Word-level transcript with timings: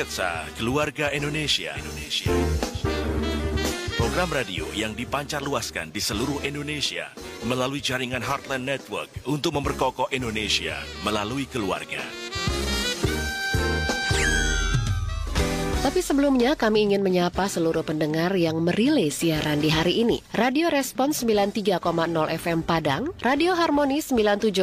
Sketsa 0.00 0.48
Keluarga 0.56 1.12
Indonesia. 1.12 1.76
Indonesia. 1.76 2.32
Program 4.00 4.32
radio 4.32 4.64
yang 4.72 4.96
dipancar 4.96 5.44
luaskan 5.44 5.92
di 5.92 6.00
seluruh 6.00 6.40
Indonesia 6.40 7.12
melalui 7.44 7.84
jaringan 7.84 8.24
Heartland 8.24 8.64
Network 8.64 9.12
untuk 9.28 9.60
memperkokoh 9.60 10.08
Indonesia 10.08 10.80
melalui 11.04 11.44
keluarga. 11.44 12.00
Tapi 15.80 16.04
sebelumnya 16.04 16.60
kami 16.60 16.92
ingin 16.92 17.00
menyapa 17.00 17.48
seluruh 17.48 17.80
pendengar 17.80 18.36
yang 18.36 18.60
merilai 18.60 19.08
siaran 19.08 19.64
di 19.64 19.72
hari 19.72 20.04
ini. 20.04 20.20
Radio 20.36 20.68
Respons 20.68 21.24
93,0 21.24 21.80
FM 22.36 22.60
Padang, 22.60 23.16
Radio 23.24 23.56
Harmoni 23.56 24.04
97,0 24.04 24.60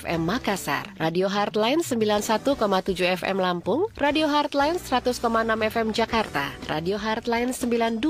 FM 0.00 0.20
Makassar, 0.24 0.96
Radio 0.96 1.28
Heartline 1.28 1.84
91,7 1.84 2.56
FM 3.20 3.36
Lampung, 3.36 3.92
Radio 4.00 4.32
Heartline 4.32 4.80
100,6 4.80 5.20
FM 5.76 5.92
Jakarta, 5.92 6.48
Radio 6.72 6.96
Heartline 6.96 7.52
92,2 7.52 8.00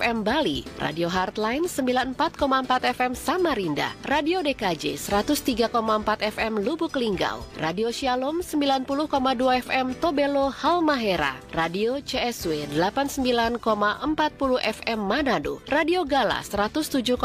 FM 0.00 0.24
Bali, 0.24 0.64
Radio 0.80 1.12
Heartline 1.12 1.68
94,4 1.68 2.88
FM 2.88 3.12
Samarinda, 3.12 3.92
Radio 4.08 4.40
DKJ 4.40 4.96
103,4 4.96 5.76
FM 6.24 6.64
Lubuk 6.64 6.96
Linggau, 6.96 7.44
Radio 7.60 7.92
Shalom 7.92 8.40
90,2 8.40 8.88
FM 9.60 9.92
Tobelo 10.00 10.48
Halmahera, 10.48 11.36
Radio 11.50 11.98
CSW 11.98 12.70
89,40 12.78 13.58
FM 14.62 15.00
Manado, 15.02 15.58
Radio 15.66 16.06
Gala 16.06 16.46
107,8 16.46 17.18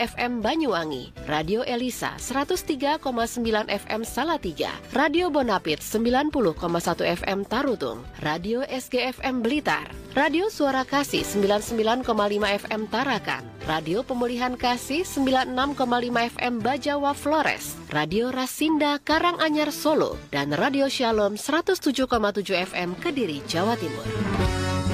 FM 0.00 0.40
Banyuwangi, 0.40 1.12
Radio 1.28 1.60
Elisa 1.68 2.16
103,9 2.16 3.04
FM 3.68 4.02
Salatiga, 4.08 4.72
Radio 4.96 5.28
Bonapit 5.28 5.84
90,1 5.84 6.56
FM 7.20 7.44
Tarutung, 7.44 8.00
Radio 8.24 8.64
SGFM 8.64 9.44
Blitar, 9.44 9.92
Radio 10.16 10.48
Suara 10.48 10.88
Kasih 10.88 11.20
99,5 11.20 12.08
FM 12.64 12.88
Tarakan, 12.88 13.44
Radio 13.68 14.00
Pemulihan 14.00 14.56
Kasih 14.56 15.04
96,5 15.04 15.76
FM 16.40 16.54
Bajawa 16.64 17.12
Flores, 17.12 17.76
Radio 17.92 18.32
Rasinda 18.32 18.96
Karanganyar 18.96 19.68
Solo, 19.68 20.16
dan 20.32 20.56
Radio 20.56 20.88
Shalom 20.88 21.36
107,7 21.36 22.08
FM 22.72 22.96
Kediri, 22.96 23.41
Jawa 23.48 23.76
Timur. 23.76 24.91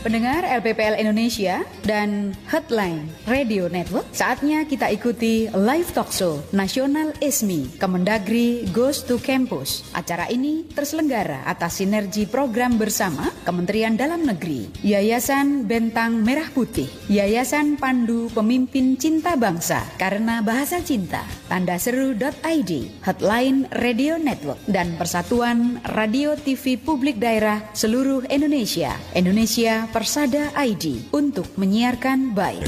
Pendengar 0.00 0.48
LPPL 0.48 0.96
Indonesia 0.96 1.60
dan 1.84 2.32
Headline 2.48 3.04
Radio 3.28 3.68
Network, 3.68 4.08
saatnya 4.16 4.64
kita 4.64 4.88
ikuti 4.88 5.52
live 5.52 5.92
talk 5.92 6.08
show 6.08 6.40
Nasional 6.56 7.12
ISMI 7.20 7.76
Kemendagri 7.76 8.64
Goes 8.72 9.04
to 9.04 9.20
Campus. 9.20 9.84
Acara 9.92 10.24
ini 10.32 10.64
terselenggara 10.72 11.44
atas 11.44 11.84
sinergi 11.84 12.24
program 12.24 12.80
bersama 12.80 13.28
Kementerian 13.44 13.92
Dalam 13.92 14.24
Negeri, 14.24 14.72
Yayasan 14.80 15.68
Bentang 15.68 16.24
Merah 16.24 16.48
Putih, 16.48 16.88
Yayasan 17.12 17.76
Pandu 17.76 18.32
Pemimpin 18.32 18.96
Cinta 18.96 19.36
Bangsa 19.36 19.84
karena 20.00 20.40
Bahasa 20.40 20.80
Cinta, 20.80 21.28
tanda 21.52 21.76
seru.id, 21.76 22.72
Headline 23.04 23.68
Radio 23.76 24.16
Network, 24.16 24.64
dan 24.64 24.96
Persatuan 24.96 25.84
Radio 25.92 26.40
TV 26.40 26.80
Publik 26.80 27.20
Daerah 27.20 27.60
seluruh 27.76 28.24
Indonesia. 28.32 28.96
Indonesia 29.12 29.89
Persada 29.90 30.54
ID 30.54 31.10
untuk 31.10 31.50
menyiarkan 31.58 32.30
baik. 32.30 32.62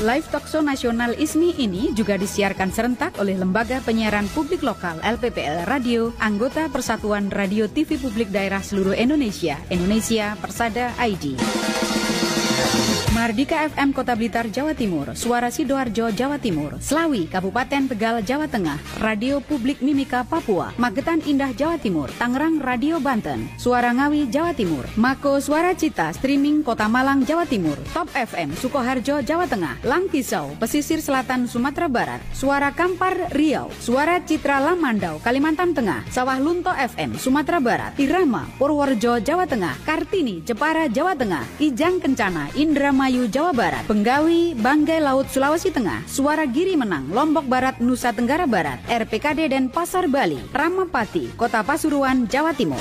Live 0.00 0.32
Talkshow 0.32 0.64
Nasional 0.64 1.12
ISMI 1.20 1.52
ini 1.60 1.92
juga 1.92 2.16
disiarkan 2.16 2.72
serentak 2.72 3.20
oleh 3.20 3.36
Lembaga 3.36 3.84
Penyiaran 3.84 4.24
Publik 4.32 4.64
Lokal 4.64 4.96
LPPL 5.04 5.68
Radio, 5.68 6.16
anggota 6.16 6.72
Persatuan 6.72 7.28
Radio 7.28 7.68
TV 7.68 8.00
Publik 8.00 8.32
Daerah 8.32 8.64
seluruh 8.64 8.96
Indonesia, 8.96 9.60
Indonesia 9.68 10.32
Persada 10.40 10.96
ID. 10.96 11.36
Mardika 13.10 13.66
FM 13.66 13.90
Kota 13.90 14.14
Blitar, 14.14 14.46
Jawa 14.54 14.70
Timur, 14.70 15.18
Suara 15.18 15.50
Sidoarjo, 15.50 16.14
Jawa 16.14 16.38
Timur, 16.38 16.78
Slawi, 16.78 17.26
Kabupaten 17.26 17.90
Tegal, 17.90 18.22
Jawa 18.22 18.46
Tengah, 18.46 18.78
Radio 19.02 19.42
Publik 19.42 19.82
Mimika, 19.82 20.22
Papua, 20.22 20.70
Magetan 20.78 21.18
Indah, 21.26 21.50
Jawa 21.50 21.74
Timur, 21.82 22.06
Tangerang 22.22 22.62
Radio 22.62 23.02
Banten, 23.02 23.50
Suara 23.58 23.90
Ngawi, 23.90 24.30
Jawa 24.30 24.54
Timur, 24.54 24.86
Mako 24.94 25.42
Suara 25.42 25.74
Cita, 25.74 26.14
Streaming 26.14 26.62
Kota 26.62 26.86
Malang, 26.86 27.26
Jawa 27.26 27.50
Timur, 27.50 27.74
Top 27.90 28.06
FM, 28.14 28.54
Sukoharjo, 28.54 29.26
Jawa 29.26 29.50
Tengah, 29.50 29.82
Langkisau, 29.82 30.54
Pesisir 30.62 31.02
Selatan, 31.02 31.50
Sumatera 31.50 31.90
Barat, 31.90 32.22
Suara 32.30 32.70
Kampar, 32.70 33.34
Riau, 33.34 33.74
Suara 33.82 34.22
Citra 34.22 34.62
Lamandau, 34.62 35.18
Kalimantan 35.18 35.74
Tengah, 35.74 36.06
Sawah 36.14 36.38
Lunto 36.38 36.70
FM, 36.70 37.18
Sumatera 37.18 37.58
Barat, 37.58 37.98
Irama, 37.98 38.46
Purworejo, 38.54 39.18
Jawa 39.18 39.50
Tengah, 39.50 39.82
Kartini, 39.82 40.46
Jepara, 40.46 40.86
Jawa 40.86 41.18
Tengah, 41.18 41.42
Ijang 41.58 41.98
Kencana, 41.98 42.54
Indramayu, 43.00 43.32
Jawa 43.32 43.56
Barat, 43.56 43.84
Penggawi, 43.88 44.52
Banggai 44.60 45.00
Laut, 45.00 45.24
Sulawesi 45.32 45.72
Tengah, 45.72 46.04
Suara 46.04 46.44
Giri 46.44 46.76
Menang, 46.76 47.08
Lombok 47.08 47.48
Barat, 47.48 47.80
Nusa 47.80 48.12
Tenggara 48.12 48.44
Barat, 48.44 48.76
RPKD 48.92 49.56
dan 49.56 49.72
Pasar 49.72 50.04
Bali, 50.04 50.36
Ramapati, 50.52 51.32
Kota 51.32 51.64
Pasuruan, 51.64 52.28
Jawa 52.28 52.52
Timur. 52.52 52.76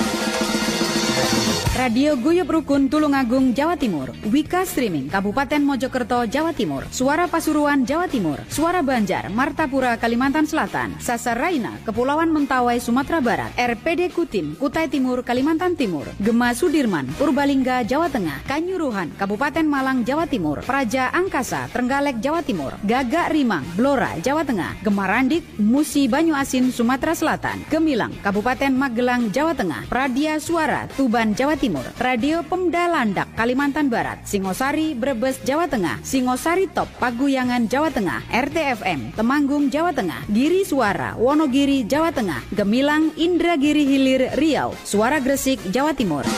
Radio 1.80 2.20
Guyup 2.20 2.52
Rukun 2.52 2.92
Tulungagung 2.92 3.56
Jawa 3.56 3.80
Timur. 3.80 4.12
Wika 4.28 4.68
Streaming 4.68 5.08
Kabupaten 5.08 5.64
Mojokerto 5.64 6.28
Jawa 6.28 6.52
Timur. 6.52 6.84
Suara 6.92 7.32
Pasuruan 7.32 7.88
Jawa 7.88 8.12
Timur. 8.12 8.36
Suara 8.52 8.84
Banjar 8.84 9.32
Martapura 9.32 9.96
Kalimantan 9.96 10.44
Selatan. 10.44 11.00
Sasar 11.00 11.40
Raina 11.40 11.80
Kepulauan 11.88 12.36
Mentawai 12.36 12.84
Sumatera 12.84 13.24
Barat. 13.24 13.56
RPD 13.56 14.12
Kutim 14.12 14.60
Kutai 14.60 14.92
Timur 14.92 15.24
Kalimantan 15.24 15.80
Timur. 15.80 16.04
Gema 16.20 16.52
Sudirman 16.52 17.08
Purbalingga 17.16 17.88
Jawa 17.88 18.12
Tengah. 18.12 18.44
Kanyuruhan 18.44 19.16
Kabupaten 19.16 19.64
Malang 19.64 20.04
Jawa 20.04 20.28
Timur. 20.28 20.60
Praja 20.68 21.16
Angkasa 21.16 21.72
Trenggalek 21.72 22.20
Jawa 22.20 22.44
Timur. 22.44 22.76
Gagak 22.84 23.32
Rimang 23.32 23.64
Blora 23.80 24.20
Jawa 24.20 24.44
Tengah. 24.44 24.84
Gemarandik 24.84 25.48
Musi 25.56 26.12
Banyu 26.12 26.36
Asin 26.36 26.76
Sumatera 26.76 27.16
Selatan. 27.16 27.64
Gemilang 27.72 28.12
Kabupaten 28.20 28.76
Magelang 28.76 29.32
Jawa 29.32 29.56
Tengah. 29.56 29.88
Pradia 29.88 30.44
Suara 30.44 30.92
Tuban 31.10 31.34
Jawa 31.34 31.58
Timur. 31.58 31.82
Radio 31.98 32.46
Pemda 32.46 32.86
Landak, 32.86 33.34
Kalimantan 33.34 33.90
Barat, 33.90 34.30
Singosari, 34.30 34.94
Brebes, 34.94 35.42
Jawa 35.42 35.66
Tengah, 35.66 35.98
Singosari 36.06 36.70
Top, 36.70 36.86
Paguyangan, 37.02 37.66
Jawa 37.66 37.90
Tengah, 37.90 38.30
RTFM, 38.30 39.18
Temanggung, 39.18 39.74
Jawa 39.74 39.90
Tengah, 39.90 40.30
Giri 40.30 40.62
Suara, 40.62 41.18
Wonogiri, 41.18 41.90
Jawa 41.90 42.14
Tengah, 42.14 42.46
Gemilang, 42.54 43.10
Indragiri 43.18 43.90
Hilir, 43.90 44.38
Riau, 44.38 44.78
Suara 44.86 45.18
Gresik, 45.18 45.58
Jawa 45.74 45.98
Timur. 45.98 46.30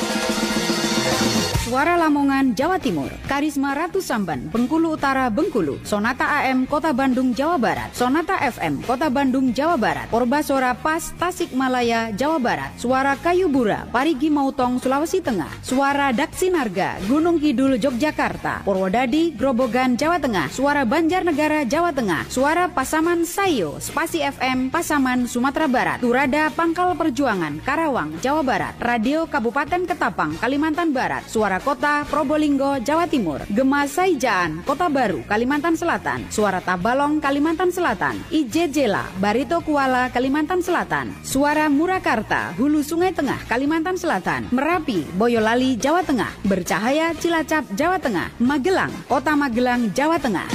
Suara 1.71 1.95
Lamongan, 1.95 2.51
Jawa 2.51 2.83
Timur, 2.83 3.07
Karisma 3.31 3.71
Ratu 3.71 4.03
Samban, 4.03 4.51
Bengkulu 4.51 4.99
Utara, 4.99 5.31
Bengkulu, 5.31 5.79
Sonata 5.87 6.43
AM, 6.43 6.67
Kota 6.67 6.91
Bandung, 6.91 7.31
Jawa 7.31 7.55
Barat, 7.55 7.95
Sonata 7.95 8.35
FM, 8.43 8.83
Kota 8.83 9.07
Bandung, 9.07 9.55
Jawa 9.55 9.79
Barat, 9.79 10.11
Porbasora 10.11 10.75
Pas, 10.75 11.15
Tasikmalaya, 11.15 12.11
Jawa 12.11 12.43
Barat, 12.43 12.75
Suara 12.75 13.15
Kayubura, 13.15 13.87
Parigi 13.87 14.27
Mautong, 14.27 14.83
Sulawesi 14.83 15.23
Tengah, 15.23 15.47
Suara 15.63 16.11
Daksinarga, 16.11 16.99
Gunung 17.07 17.39
Kidul, 17.39 17.79
Yogyakarta, 17.79 18.67
Purwodadi, 18.67 19.31
Grobogan, 19.31 19.95
Jawa 19.95 20.19
Tengah, 20.19 20.51
Suara 20.51 20.83
Banjarnegara, 20.83 21.63
Jawa 21.63 21.95
Tengah, 21.95 22.27
Suara 22.27 22.67
Pasaman 22.67 23.23
Sayo, 23.23 23.79
Spasi 23.79 24.19
FM, 24.19 24.75
Pasaman, 24.75 25.23
Sumatera 25.23 25.71
Barat, 25.71 26.03
Turada, 26.03 26.51
Pangkal 26.51 26.99
Perjuangan, 26.99 27.63
Karawang, 27.63 28.19
Jawa 28.19 28.43
Barat, 28.43 28.75
Radio 28.83 29.23
Kabupaten 29.23 29.87
Ketapang, 29.87 30.35
Kalimantan 30.35 30.91
Barat, 30.91 31.23
Suara 31.31 31.60
Kota 31.61 32.01
Probolinggo, 32.09 32.81
Jawa 32.81 33.05
Timur, 33.05 33.45
Gema 33.45 33.85
Saijaan, 33.85 34.65
Kota 34.65 34.89
Baru, 34.89 35.21
Kalimantan 35.29 35.77
Selatan, 35.77 36.25
Suara 36.33 36.57
Tabalong, 36.57 37.21
Kalimantan 37.21 37.69
Selatan, 37.69 38.17
Ijejela, 38.33 39.05
Barito 39.21 39.61
Kuala, 39.61 40.09
Kalimantan 40.09 40.65
Selatan, 40.65 41.13
Suara 41.21 41.69
Murakarta, 41.69 42.57
Hulu 42.57 42.81
Sungai 42.81 43.13
Tengah, 43.13 43.45
Kalimantan 43.45 43.93
Selatan, 43.93 44.49
Merapi, 44.49 45.05
Boyolali, 45.13 45.77
Jawa 45.77 46.01
Tengah, 46.01 46.33
Bercahaya, 46.49 47.13
Cilacap, 47.13 47.69
Jawa 47.77 48.01
Tengah, 48.01 48.33
Magelang, 48.41 48.93
Kota 49.05 49.37
Magelang, 49.37 49.93
Jawa 49.93 50.17
Tengah. 50.17 50.49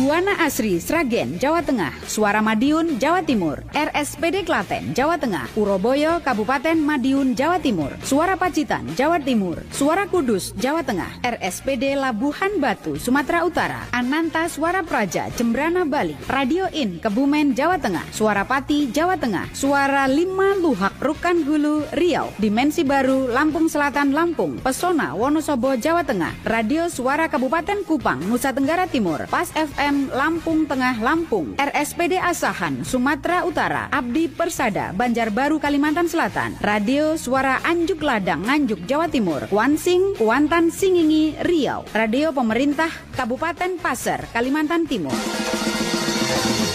Buana 0.00 0.32
Asri, 0.40 0.80
Sragen, 0.80 1.36
Jawa 1.36 1.60
Tengah. 1.60 1.92
Suara 2.08 2.40
Madiun, 2.40 2.96
Jawa 2.96 3.20
Timur. 3.20 3.60
RSPD 3.76 4.48
Klaten, 4.48 4.96
Jawa 4.96 5.20
Tengah. 5.20 5.44
Puroboyo, 5.52 6.24
Kabupaten 6.24 6.80
Madiun, 6.80 7.36
Jawa 7.36 7.60
Timur. 7.60 7.92
Suara 8.00 8.32
Pacitan, 8.40 8.88
Jawa 8.96 9.20
Timur. 9.20 9.60
Suara 9.68 10.08
Kudus, 10.08 10.56
Jawa 10.56 10.80
Tengah. 10.80 11.20
RSPD 11.20 12.00
Labuhan 12.00 12.56
Batu, 12.56 12.96
Sumatera 12.96 13.44
Utara. 13.44 13.92
Ananta 13.92 14.48
Suara 14.48 14.80
Praja, 14.80 15.28
Jembrana, 15.36 15.84
Bali. 15.84 16.16
Radio 16.32 16.64
In, 16.72 16.96
Kebumen, 16.96 17.52
Jawa 17.52 17.76
Tengah. 17.76 18.08
Suara 18.08 18.48
Pati, 18.48 18.88
Jawa 18.88 19.20
Tengah. 19.20 19.52
Suara 19.52 20.08
Lima 20.08 20.56
Luhak, 20.56 20.96
Rukan 21.04 21.44
Hulu, 21.44 21.92
Riau. 21.92 22.32
Dimensi 22.40 22.88
Baru, 22.88 23.28
Lampung 23.28 23.68
Selatan, 23.68 24.16
Lampung. 24.16 24.64
Pesona, 24.64 25.12
Wonosobo, 25.12 25.76
Jawa 25.76 26.08
Tengah. 26.08 26.40
Radio 26.48 26.88
Suara 26.88 27.28
Kabupaten 27.28 27.84
Kupang, 27.84 28.24
Nusa 28.24 28.56
Tenggara 28.56 28.88
Timur. 28.88 29.28
Pas 29.28 29.52
FM 29.52 29.89
FM 29.90 30.14
Lampung 30.14 30.70
Tengah 30.70 31.02
Lampung, 31.02 31.58
RSPD 31.58 32.14
Asahan 32.14 32.86
Sumatera 32.86 33.42
Utara, 33.42 33.90
Abdi 33.90 34.30
Persada 34.30 34.94
Banjarbaru 34.94 35.58
Kalimantan 35.58 36.06
Selatan, 36.06 36.54
Radio 36.62 37.18
Suara 37.18 37.58
Anjuk 37.66 37.98
Ladang 37.98 38.46
Nganjuk 38.46 38.86
Jawa 38.86 39.10
Timur, 39.10 39.50
Wansing 39.50 40.14
Kuantan 40.14 40.70
Singingi 40.70 41.34
Riau, 41.42 41.82
Radio 41.90 42.30
Pemerintah 42.30 42.86
Kabupaten 43.18 43.82
Pasir 43.82 44.30
Kalimantan 44.30 44.86
Timur. 44.86 45.18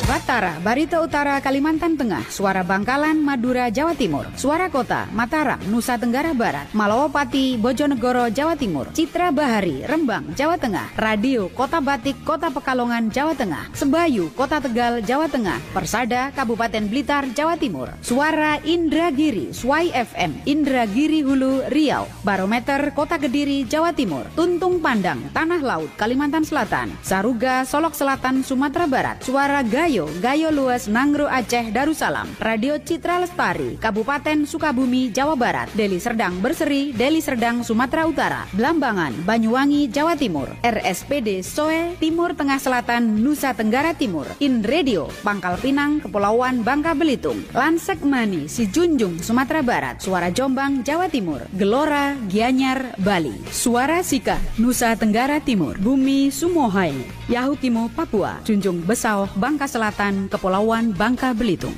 Batara, 0.06 0.62
Barito 0.62 1.02
Utara, 1.02 1.42
Kalimantan 1.42 1.98
Tengah, 1.98 2.30
Suara 2.30 2.62
Bangkalan, 2.62 3.18
Madura, 3.18 3.74
Jawa 3.74 3.98
Timur, 3.98 4.30
Suara 4.38 4.70
Kota, 4.70 5.10
Mataram, 5.10 5.58
Nusa 5.66 5.98
Tenggara 5.98 6.30
Barat, 6.38 6.70
Malawapati, 6.78 7.58
Bojonegoro, 7.58 8.30
Jawa 8.30 8.54
Timur, 8.54 8.86
Citra 8.94 9.34
Bahari, 9.34 9.82
Rembang, 9.82 10.30
Jawa 10.38 10.62
Tengah, 10.62 10.94
Radio 10.94 11.50
Kota 11.50 11.82
Batik, 11.82 12.22
Kota 12.22 12.54
Pekalongan, 12.54 13.10
Jawa 13.10 13.34
Tengah, 13.34 13.74
Sebayu, 13.74 14.30
Kota 14.38 14.62
Tegal, 14.62 15.02
Jawa 15.02 15.26
Tengah, 15.26 15.58
Persada, 15.74 16.30
Kabupaten 16.38 16.86
Blitar, 16.86 17.26
Jawa 17.34 17.58
Timur, 17.58 17.90
Suara 18.06 18.62
Indragiri, 18.62 19.58
Swai 19.58 19.90
FM, 19.90 20.46
Indragiri 20.46 21.26
Hulu, 21.26 21.66
Riau, 21.74 22.06
Barometer, 22.22 22.94
Kota 22.94 23.18
Kediri, 23.18 23.66
Jawa 23.66 23.90
Timur, 23.90 24.30
Tuntung 24.38 24.78
Pandang, 24.86 25.34
Tanah 25.34 25.66
Laut, 25.66 25.90
Kalimantan 25.98 26.46
Selatan, 26.46 26.94
Saruga, 27.02 27.66
Solok 27.66 27.98
Selatan, 27.98 28.46
Sumatera 28.46 28.86
Barat, 28.86 29.18
Suara 29.26 29.66
Gayo, 29.66 29.95
Gayo, 29.96 30.12
Gayo 30.20 30.52
Luas, 30.52 30.92
Nangro 30.92 31.24
Aceh, 31.24 31.72
Darussalam, 31.72 32.28
Radio 32.44 32.76
Citra 32.84 33.16
Lestari, 33.16 33.80
Kabupaten 33.80 34.44
Sukabumi, 34.44 35.08
Jawa 35.08 35.40
Barat, 35.40 35.72
Deli 35.72 36.04
Serdang 36.04 36.44
Berseri, 36.44 36.92
Deli 36.92 37.24
Serdang, 37.24 37.64
Sumatera 37.64 38.04
Utara, 38.04 38.44
Blambangan, 38.52 39.16
Banyuwangi, 39.24 39.88
Jawa 39.88 40.20
Timur, 40.20 40.52
RSPD 40.68 41.40
Soe, 41.48 41.96
Timur 41.96 42.36
Tengah 42.36 42.60
Selatan, 42.60 43.24
Nusa 43.24 43.56
Tenggara 43.56 43.96
Timur, 43.96 44.28
In 44.44 44.68
Radio, 44.68 45.08
Pangkal 45.24 45.56
Pinang, 45.64 46.04
Kepulauan 46.04 46.60
Bangka 46.60 46.92
Belitung, 46.92 47.40
Lansek 47.56 48.04
Mani, 48.04 48.52
Sijunjung, 48.52 49.24
Sumatera 49.24 49.64
Barat, 49.64 50.04
Suara 50.04 50.28
Jombang, 50.28 50.84
Jawa 50.84 51.08
Timur, 51.08 51.48
Gelora, 51.56 52.20
Gianyar, 52.28 53.00
Bali, 53.00 53.32
Suara 53.48 54.04
Sika, 54.04 54.44
Nusa 54.60 54.92
Tenggara 55.00 55.40
Timur, 55.40 55.80
Bumi 55.80 56.28
Sumohai, 56.36 56.92
Yahukimo, 57.32 57.88
Papua, 57.96 58.44
Junjung 58.44 58.84
Besau, 58.84 59.32
Bangka 59.40 59.72
Selatan, 59.72 59.85
Selatan, 59.86 60.34
Kepulauan 60.34 60.98
Bangka 60.98 61.38
Belitung. 61.38 61.78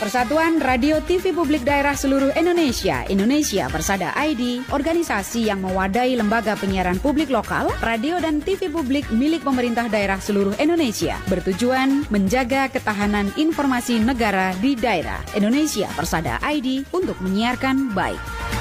Persatuan 0.00 0.56
Radio 0.64 1.04
TV 1.04 1.36
Publik 1.36 1.68
Daerah 1.68 1.92
Seluruh 1.92 2.32
Indonesia, 2.32 3.04
Indonesia 3.12 3.68
Persada 3.68 4.16
ID, 4.16 4.72
organisasi 4.72 5.52
yang 5.52 5.60
mewadahi 5.60 6.16
lembaga 6.16 6.56
penyiaran 6.56 6.96
publik 6.96 7.28
lokal, 7.28 7.68
radio 7.84 8.16
dan 8.16 8.40
TV 8.40 8.72
publik 8.72 9.04
milik 9.12 9.44
pemerintah 9.44 9.84
daerah 9.92 10.16
seluruh 10.16 10.56
Indonesia, 10.56 11.20
bertujuan 11.28 12.08
menjaga 12.08 12.72
ketahanan 12.72 13.28
informasi 13.36 14.00
negara 14.00 14.56
di 14.64 14.80
daerah 14.80 15.20
Indonesia 15.36 15.92
Persada 15.92 16.40
ID 16.40 16.88
untuk 16.96 17.20
menyiarkan 17.20 17.92
baik. 17.92 18.55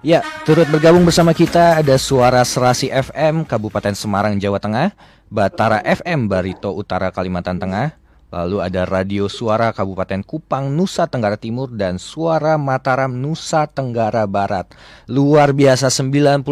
Ya, 0.00 0.24
turut 0.48 0.64
bergabung 0.72 1.04
bersama 1.04 1.36
kita 1.36 1.76
ada 1.76 2.00
Suara 2.00 2.40
Serasi 2.40 2.88
FM 2.88 3.44
Kabupaten 3.44 3.92
Semarang 3.92 4.40
Jawa 4.40 4.56
Tengah, 4.56 4.96
Batara 5.28 5.84
FM 5.84 6.24
Barito 6.24 6.72
Utara 6.72 7.12
Kalimantan 7.12 7.60
Tengah, 7.60 8.00
lalu 8.32 8.64
ada 8.64 8.88
Radio 8.88 9.28
Suara 9.28 9.76
Kabupaten 9.76 10.24
Kupang 10.24 10.72
Nusa 10.72 11.04
Tenggara 11.04 11.36
Timur 11.36 11.68
dan 11.68 12.00
Suara 12.00 12.56
Mataram 12.56 13.12
Nusa 13.12 13.68
Tenggara 13.68 14.24
Barat. 14.24 14.72
Luar 15.04 15.52
biasa 15.52 15.92
99 15.92 16.48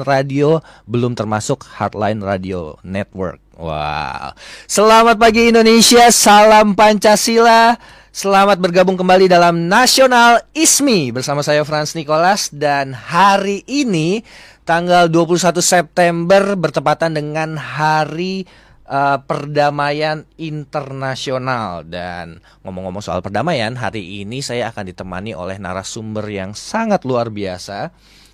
radio 0.00 0.64
belum 0.88 1.12
termasuk 1.12 1.68
Hardline 1.68 2.24
Radio 2.24 2.80
Network. 2.80 3.44
Wow. 3.60 4.32
Selamat 4.64 5.20
pagi 5.20 5.52
Indonesia, 5.52 6.08
salam 6.08 6.72
Pancasila. 6.72 7.76
Selamat 8.14 8.62
bergabung 8.62 8.94
kembali 8.94 9.26
dalam 9.26 9.66
Nasional 9.66 10.46
ISMI 10.54 11.10
bersama 11.10 11.42
saya 11.42 11.66
Franz 11.66 11.98
Nicholas 11.98 12.46
dan 12.46 12.94
hari 12.94 13.66
ini 13.66 14.22
tanggal 14.62 15.10
21 15.10 15.50
September 15.58 16.54
bertepatan 16.54 17.10
dengan 17.10 17.58
hari 17.58 18.46
uh, 18.86 19.18
perdamaian 19.18 20.22
internasional. 20.38 21.82
Dan 21.82 22.38
ngomong-ngomong 22.62 23.02
soal 23.02 23.18
perdamaian 23.18 23.74
hari 23.74 24.22
ini 24.22 24.46
saya 24.46 24.70
akan 24.70 24.94
ditemani 24.94 25.34
oleh 25.34 25.58
narasumber 25.58 26.22
yang 26.30 26.54
sangat 26.54 27.02
luar 27.02 27.34
biasa 27.34 27.90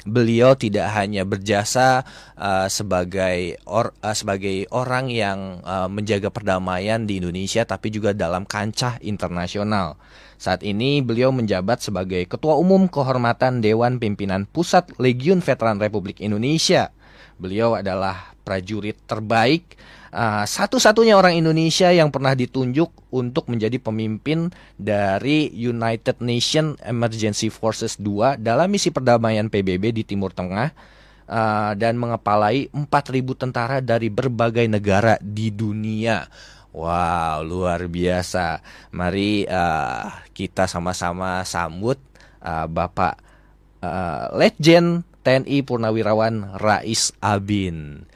beliau 0.09 0.57
tidak 0.57 0.89
hanya 0.97 1.29
berjasa 1.29 2.05
uh, 2.37 2.69
sebagai 2.73 3.61
or, 3.69 3.93
uh, 4.01 4.17
sebagai 4.17 4.65
orang 4.73 5.13
yang 5.13 5.61
uh, 5.65 5.89
menjaga 5.91 6.33
perdamaian 6.33 7.05
di 7.05 7.21
Indonesia 7.21 7.65
tapi 7.69 7.93
juga 7.93 8.17
dalam 8.17 8.49
kancah 8.49 9.01
internasional. 9.05 10.01
Saat 10.41 10.65
ini 10.65 11.05
beliau 11.05 11.29
menjabat 11.37 11.85
sebagai 11.85 12.25
Ketua 12.25 12.57
Umum 12.57 12.89
Kehormatan 12.89 13.61
Dewan 13.61 14.01
Pimpinan 14.01 14.49
Pusat 14.49 14.97
Legiun 14.97 15.45
Veteran 15.45 15.77
Republik 15.77 16.17
Indonesia. 16.25 16.89
Beliau 17.37 17.77
adalah 17.77 18.33
prajurit 18.41 18.97
terbaik 19.05 19.77
uh, 20.15 20.45
satu-satunya 20.47 21.15
orang 21.19 21.39
Indonesia 21.39 21.91
yang 21.91 22.11
pernah 22.15 22.35
ditunjuk 22.35 23.11
untuk 23.15 23.51
menjadi 23.51 23.79
pemimpin 23.83 24.51
dari 24.79 25.51
United 25.55 26.23
Nations 26.23 26.79
Emergency 26.87 27.51
Forces 27.51 27.99
2 27.99 28.39
dalam 28.39 28.71
misi 28.71 28.95
perdamaian 28.95 29.51
PBB 29.51 29.91
di 29.91 30.03
Timur 30.07 30.31
Tengah 30.31 30.71
uh, 31.31 31.73
dan 31.79 31.95
mengepalai 31.97 32.69
4.000 32.75 32.91
tentara 33.39 33.79
dari 33.79 34.11
berbagai 34.11 34.67
negara 34.67 35.17
di 35.23 35.55
dunia. 35.55 36.27
Wow, 36.71 37.43
luar 37.43 37.91
biasa. 37.91 38.63
Mari 38.95 39.43
uh, 39.47 40.07
kita 40.31 40.71
sama-sama 40.71 41.43
sambut 41.43 41.99
uh, 42.47 42.71
Bapak 42.71 43.19
uh, 43.83 44.31
Legend 44.39 45.03
TNI 45.27 45.67
Purnawirawan 45.67 46.63
Rais 46.63 47.11
Abin. 47.19 48.07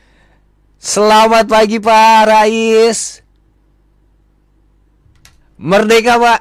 Selamat 0.85 1.49
pagi 1.49 1.81
Pak 1.81 2.29
Rais. 2.29 3.25
Merdeka 5.57 6.21
Pak. 6.21 6.41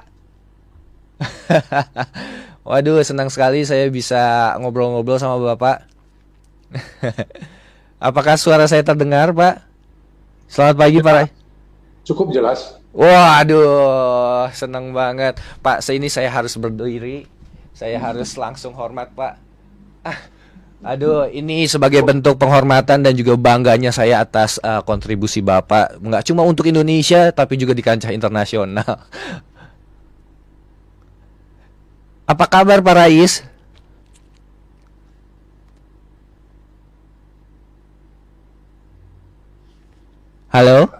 Waduh, 2.67 2.99
senang 3.07 3.31
sekali 3.31 3.63
saya 3.63 3.87
bisa 3.87 4.51
ngobrol-ngobrol 4.59 5.15
sama 5.15 5.39
Bapak. 5.39 5.87
Apakah 8.11 8.35
suara 8.35 8.67
saya 8.67 8.83
terdengar, 8.83 9.31
Pak? 9.31 9.63
Selamat 10.51 10.75
pagi, 10.75 10.99
Pak 10.99 11.13
Rais. 11.15 11.31
Cukup 12.03 12.35
jelas. 12.35 12.83
Waduh, 12.91 14.51
senang 14.51 14.91
banget. 14.91 15.39
Pak, 15.63 15.87
ini 15.87 16.11
saya 16.11 16.27
harus 16.27 16.59
berdiri. 16.59 17.31
Saya 17.71 17.95
harus 17.95 18.35
langsung 18.35 18.75
hormat, 18.75 19.07
Pak. 19.15 19.39
Ah, 20.03 20.19
Aduh, 20.83 21.31
ini 21.31 21.63
sebagai 21.63 22.03
bentuk 22.03 22.35
penghormatan 22.35 22.99
dan 22.99 23.15
juga 23.15 23.39
bangganya 23.39 23.95
saya 23.95 24.19
atas 24.19 24.59
uh, 24.59 24.83
kontribusi 24.83 25.39
Bapak, 25.39 25.95
nggak 25.95 26.27
cuma 26.27 26.43
untuk 26.43 26.67
Indonesia 26.67 27.31
tapi 27.31 27.55
juga 27.55 27.71
di 27.71 27.79
kancah 27.79 28.11
internasional. 28.11 28.83
Apa 32.31 32.45
kabar 32.51 32.83
Pak 32.83 32.95
Rais? 32.99 33.47
Halo? 40.51 40.91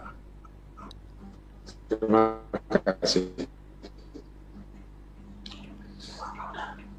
Terima 1.91 2.39
kasih. 2.71 3.27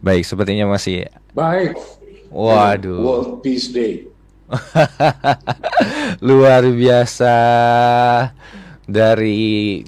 Baik, 0.04 0.28
sepertinya 0.28 0.68
masih 0.68 1.08
Baik. 1.32 1.80
Waduh. 2.34 2.98
World 2.98 3.32
Peace 3.46 3.70
Day. 3.70 4.10
Luar 6.26 6.66
biasa 6.66 7.34
dari 8.90 9.80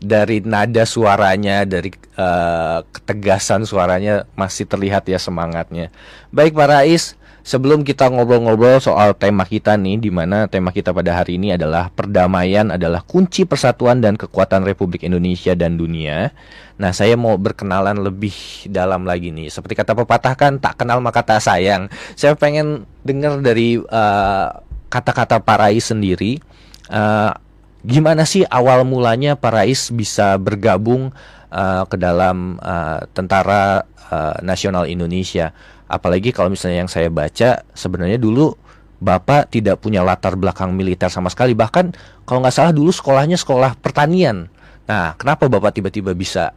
dari 0.00 0.40
nada 0.40 0.88
suaranya, 0.88 1.68
dari 1.68 1.92
uh, 2.16 2.80
ketegasan 2.88 3.68
suaranya 3.68 4.24
masih 4.32 4.64
terlihat 4.64 5.04
ya 5.04 5.20
semangatnya. 5.20 5.92
Baik 6.32 6.56
Pak 6.56 6.68
Rais, 6.72 7.19
sebelum 7.42 7.84
kita 7.86 8.08
ngobrol-ngobrol 8.08 8.80
soal 8.80 9.16
tema 9.16 9.44
kita 9.44 9.76
nih, 9.76 10.00
di 10.00 10.10
mana 10.12 10.46
tema 10.46 10.70
kita 10.70 10.92
pada 10.94 11.16
hari 11.16 11.36
ini 11.36 11.54
adalah 11.56 11.88
perdamaian 11.92 12.72
adalah 12.72 13.04
kunci 13.04 13.44
persatuan 13.44 14.00
dan 14.00 14.16
kekuatan 14.16 14.64
Republik 14.64 15.04
Indonesia 15.04 15.56
dan 15.56 15.76
dunia. 15.76 16.32
Nah, 16.80 16.96
saya 16.96 17.12
mau 17.12 17.36
berkenalan 17.36 18.00
lebih 18.00 18.32
dalam 18.72 19.04
lagi 19.04 19.28
nih. 19.28 19.52
Seperti 19.52 19.76
kata 19.76 19.92
pepatah 19.92 20.32
kan, 20.32 20.56
tak 20.56 20.80
kenal 20.80 21.04
maka 21.04 21.20
tak 21.20 21.44
sayang. 21.44 21.92
Saya 22.16 22.32
pengen 22.32 22.88
dengar 23.04 23.36
dari 23.44 23.76
uh, 23.76 24.48
kata-kata 24.88 25.44
Pak 25.44 25.58
Rais 25.60 25.84
sendiri. 25.84 26.40
Uh, 26.88 27.36
gimana 27.84 28.24
sih 28.24 28.48
awal 28.48 28.88
mulanya 28.88 29.36
Pak 29.36 29.52
Rais 29.52 29.92
bisa 29.92 30.40
bergabung 30.40 31.12
uh, 31.52 31.84
ke 31.84 31.96
dalam 32.00 32.56
uh, 32.64 33.04
tentara 33.12 33.84
uh, 34.08 34.40
nasional 34.40 34.88
Indonesia? 34.88 35.52
Apalagi 35.90 36.30
kalau 36.30 36.54
misalnya 36.54 36.86
yang 36.86 36.90
saya 36.90 37.10
baca, 37.10 37.66
sebenarnya 37.74 38.22
dulu 38.22 38.54
Bapak 39.00 39.48
tidak 39.48 39.80
punya 39.80 40.04
latar 40.04 40.36
belakang 40.36 40.76
militer 40.76 41.08
sama 41.08 41.32
sekali. 41.32 41.56
Bahkan 41.56 41.96
kalau 42.28 42.44
nggak 42.44 42.54
salah 42.54 42.70
dulu 42.70 42.92
sekolahnya 42.92 43.34
sekolah 43.34 43.74
pertanian. 43.80 44.46
Nah, 44.86 45.16
kenapa 45.16 45.48
Bapak 45.48 45.74
tiba-tiba 45.74 46.12
bisa 46.12 46.52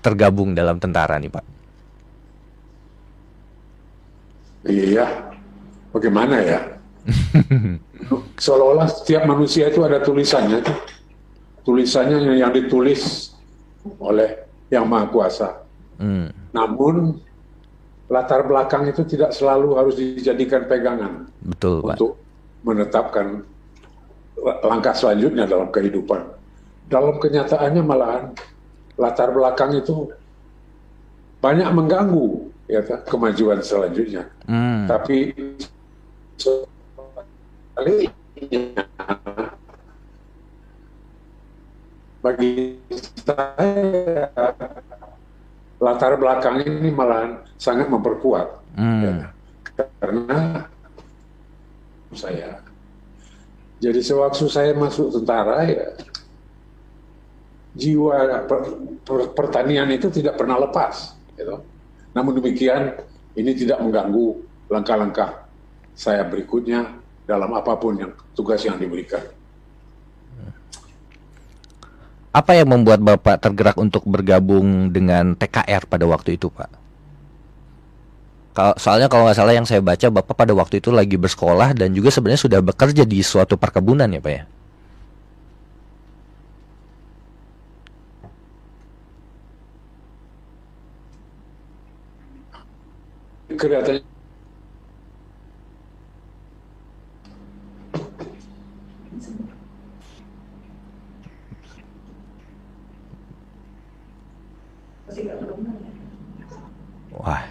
tergabung 0.00 0.56
dalam 0.56 0.80
tentara 0.80 1.20
nih 1.20 1.28
Pak? 1.30 1.44
Iya, 4.66 5.06
bagaimana 5.92 6.42
ya? 6.42 6.60
Seolah-olah 8.42 8.88
setiap 8.90 9.28
manusia 9.28 9.70
itu 9.70 9.84
ada 9.86 10.02
tulisannya. 10.02 10.64
Tulisannya 11.62 12.40
yang 12.40 12.50
ditulis 12.50 13.30
oleh 14.00 14.48
Yang 14.72 14.84
Maha 14.88 15.06
Kuasa. 15.12 15.48
Hmm. 16.00 16.32
Namun 16.50 17.22
latar 18.06 18.46
belakang 18.46 18.86
itu 18.86 19.02
tidak 19.02 19.34
selalu 19.34 19.74
harus 19.74 19.94
dijadikan 19.98 20.66
pegangan. 20.70 21.26
Betul, 21.42 21.82
Pak. 21.82 21.98
Untuk 21.98 22.12
menetapkan 22.62 23.42
langkah 24.62 24.94
selanjutnya 24.94 25.46
dalam 25.46 25.70
kehidupan. 25.74 26.22
Dalam 26.86 27.18
kenyataannya 27.18 27.82
malahan 27.82 28.24
latar 28.94 29.34
belakang 29.34 29.74
itu 29.74 30.10
banyak 31.42 31.68
mengganggu 31.74 32.48
ya 32.70 32.82
kemajuan 33.06 33.62
selanjutnya. 33.62 34.30
Hmm. 34.46 34.86
Tapi 34.86 35.34
bagi 42.22 42.54
saya 43.22 44.30
latar 45.82 46.16
belakang 46.16 46.64
ini 46.64 46.88
malah 46.88 47.44
sangat 47.60 47.88
memperkuat 47.92 48.48
hmm. 48.76 49.00
ya, 49.02 49.14
karena 50.00 50.38
saya 52.16 52.50
jadi 53.76 54.00
sewaktu 54.00 54.48
saya 54.48 54.72
masuk 54.72 55.12
tentara 55.12 55.68
ya 55.68 55.92
jiwa 57.76 58.48
per, 58.48 58.60
per, 59.04 59.18
pertanian 59.36 59.86
itu 59.92 60.08
tidak 60.08 60.40
pernah 60.40 60.56
lepas. 60.56 61.12
Gitu. 61.36 61.60
Namun 62.16 62.40
demikian, 62.40 62.96
ini 63.36 63.52
tidak 63.52 63.84
mengganggu 63.84 64.40
langkah-langkah 64.72 65.44
saya 65.92 66.24
berikutnya 66.24 66.96
dalam 67.28 67.52
apa 67.52 67.76
pun 67.76 68.00
yang 68.00 68.12
tugas 68.32 68.64
yang 68.64 68.80
diberikan. 68.80 69.20
Apa 72.36 72.52
yang 72.52 72.68
membuat 72.68 73.00
Bapak 73.00 73.40
tergerak 73.40 73.80
untuk 73.80 74.04
bergabung 74.04 74.92
dengan 74.92 75.32
TKR 75.32 75.88
pada 75.88 76.04
waktu 76.04 76.36
itu, 76.36 76.52
Pak? 76.52 76.68
Soalnya 78.76 79.08
kalau 79.08 79.24
nggak 79.24 79.36
salah 79.40 79.56
yang 79.56 79.64
saya 79.64 79.80
baca, 79.80 80.12
Bapak 80.12 80.36
pada 80.36 80.52
waktu 80.52 80.84
itu 80.84 80.92
lagi 80.92 81.16
bersekolah 81.16 81.72
dan 81.72 81.96
juga 81.96 82.12
sebenarnya 82.12 82.40
sudah 82.44 82.60
bekerja 82.60 83.08
di 83.08 83.24
suatu 83.24 83.56
perkebunan 83.56 84.08
ya, 84.12 84.20
Pak 84.20 84.32
ya? 84.32 84.44
kelihatannya 93.56 94.15
Wah. 107.16 107.42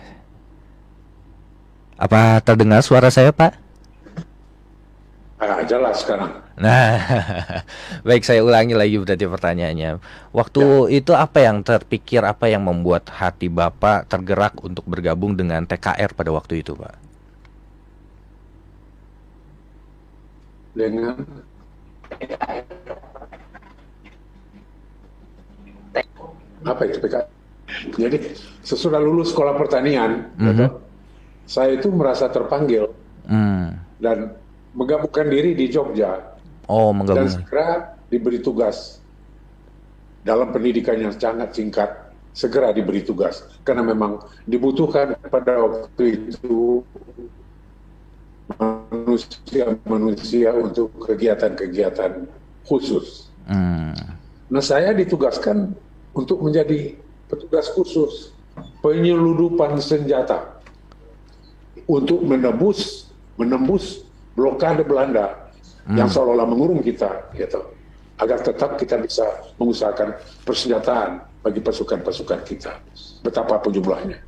Apa 1.95 2.43
terdengar 2.43 2.83
suara 2.83 3.07
saya, 3.07 3.31
Pak? 3.31 3.55
Ah, 5.35 5.61
jelas 5.67 5.99
sekarang. 5.99 6.31
Nah, 6.55 6.95
baik 8.07 8.23
saya 8.23 8.39
ulangi 8.39 8.71
lagi 8.71 8.95
berarti 8.95 9.27
pertanyaannya. 9.27 9.99
Waktu 10.31 10.63
ya. 10.63 11.03
itu 11.03 11.11
apa 11.11 11.43
yang 11.43 11.59
terpikir, 11.59 12.23
apa 12.23 12.47
yang 12.47 12.63
membuat 12.63 13.11
hati 13.11 13.51
Bapak 13.51 14.07
tergerak 14.07 14.55
untuk 14.63 14.87
bergabung 14.87 15.35
dengan 15.35 15.67
TKR 15.67 16.15
pada 16.15 16.31
waktu 16.31 16.63
itu, 16.63 16.71
Pak? 16.75 16.95
Dengan 20.75 21.15
apa 26.65 26.81
itu 26.87 26.97
TKR? 26.99 27.34
Jadi 27.95 28.17
sesudah 28.63 28.97
lulus 28.97 29.35
sekolah 29.35 29.57
pertanian, 29.59 30.31
mm 30.35 30.53
-hmm. 30.53 30.69
saya 31.45 31.75
itu 31.77 31.91
merasa 31.91 32.31
terpanggil 32.31 32.89
mm. 33.27 33.65
dan 34.01 34.33
menggabungkan 34.75 35.27
diri 35.29 35.55
di 35.55 35.71
Jogja 35.71 36.35
Oh, 36.65 36.89
menggabung. 36.89 37.29
Dan 37.29 37.33
segera 37.33 37.69
diberi 38.09 38.41
tugas 38.41 39.01
dalam 40.25 40.49
pendidikan 40.49 40.97
yang 40.97 41.13
sangat 41.13 41.53
singkat 41.53 41.89
segera 42.35 42.73
diberi 42.75 43.05
tugas 43.05 43.47
karena 43.63 43.85
memang 43.85 44.19
dibutuhkan 44.43 45.15
pada 45.29 45.61
waktu 45.61 46.33
itu 46.33 46.83
manusia-manusia 48.57 50.51
untuk 50.57 50.89
kegiatan-kegiatan 51.05 52.25
khusus. 52.65 53.29
Hmm. 53.45 53.93
Nah 54.49 54.63
saya 54.65 54.91
ditugaskan 54.97 55.77
untuk 56.17 56.41
menjadi 56.41 56.97
petugas 57.29 57.69
khusus 57.73 58.31
penyeludupan 58.79 59.77
senjata 59.81 60.61
untuk 61.85 62.23
menembus 62.23 63.09
menembus 63.35 64.05
blokade 64.33 64.85
Belanda 64.87 65.51
hmm. 65.85 65.97
yang 65.97 66.07
seolah-olah 66.09 66.47
mengurung 66.47 66.81
kita 66.81 67.31
gitu. 67.35 67.61
Agar 68.15 68.39
tetap 68.39 68.79
kita 68.79 68.95
bisa 68.95 69.27
mengusahakan 69.59 70.15
persenjataan 70.47 71.19
bagi 71.43 71.59
pasukan-pasukan 71.59 72.47
kita. 72.47 72.79
Betapapun 73.19 73.75
jumlahnya 73.75 74.23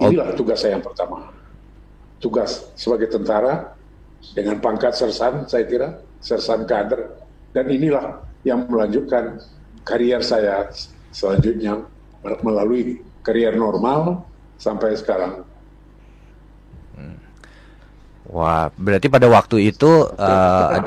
inilah 0.00 0.34
tugas 0.34 0.64
saya 0.64 0.80
yang 0.80 0.84
pertama. 0.84 1.30
Tugas 2.18 2.72
sebagai 2.74 3.12
tentara 3.12 3.76
dengan 4.32 4.56
pangkat 4.58 4.96
sersan 4.96 5.44
saya 5.46 5.68
kira 5.68 5.88
sersan 6.24 6.64
kader. 6.64 7.12
Dan 7.54 7.70
inilah 7.70 8.24
yang 8.42 8.66
melanjutkan 8.66 9.38
karier 9.86 10.18
saya 10.24 10.66
selanjutnya 11.14 11.86
melalui 12.42 13.04
karier 13.20 13.52
normal 13.56 14.24
sampai 14.56 14.96
sekarang 14.96 15.44
Wah, 18.34 18.72
berarti 18.74 19.12
pada 19.12 19.28
waktu 19.28 19.70
itu 19.70 20.10
uh, 20.10 20.80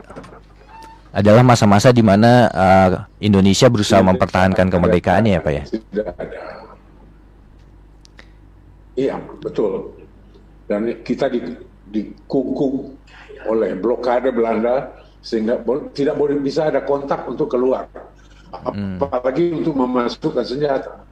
adalah 1.15 1.47
masa-masa 1.47 1.95
di 1.95 2.03
mana 2.03 2.51
uh, 2.51 2.89
Indonesia 3.23 3.71
berusaha 3.71 4.03
mempertahankan 4.03 4.67
kemerdekaannya 4.67 5.37
ya, 5.37 5.41
Pak 5.41 5.53
ya? 5.53 5.63
Iya, 8.97 9.15
betul. 9.39 9.95
Dan 10.67 10.91
kita 11.07 11.31
di, 11.31 11.39
dikungkung 11.87 12.99
oleh 13.47 13.79
blokade 13.79 14.33
Belanda 14.35 14.91
sehingga 15.23 15.61
tidak 15.95 16.19
boleh 16.19 16.41
bisa 16.43 16.67
ada 16.67 16.83
kontak 16.83 17.23
untuk 17.31 17.47
keluar, 17.47 17.87
hmm. 18.51 18.99
apalagi 18.99 19.55
untuk 19.55 19.71
memasukkan 19.77 20.43
senjata. 20.43 21.06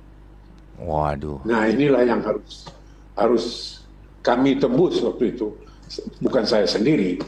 Waduh. 0.82 1.44
Nah 1.48 1.68
inilah 1.72 2.04
yang 2.04 2.22
harus 2.24 2.68
harus 3.16 3.46
kami 4.20 4.60
tembus 4.60 5.00
waktu 5.00 5.38
itu 5.38 5.56
bukan 6.20 6.44
saya 6.44 6.66
sendiri, 6.66 7.22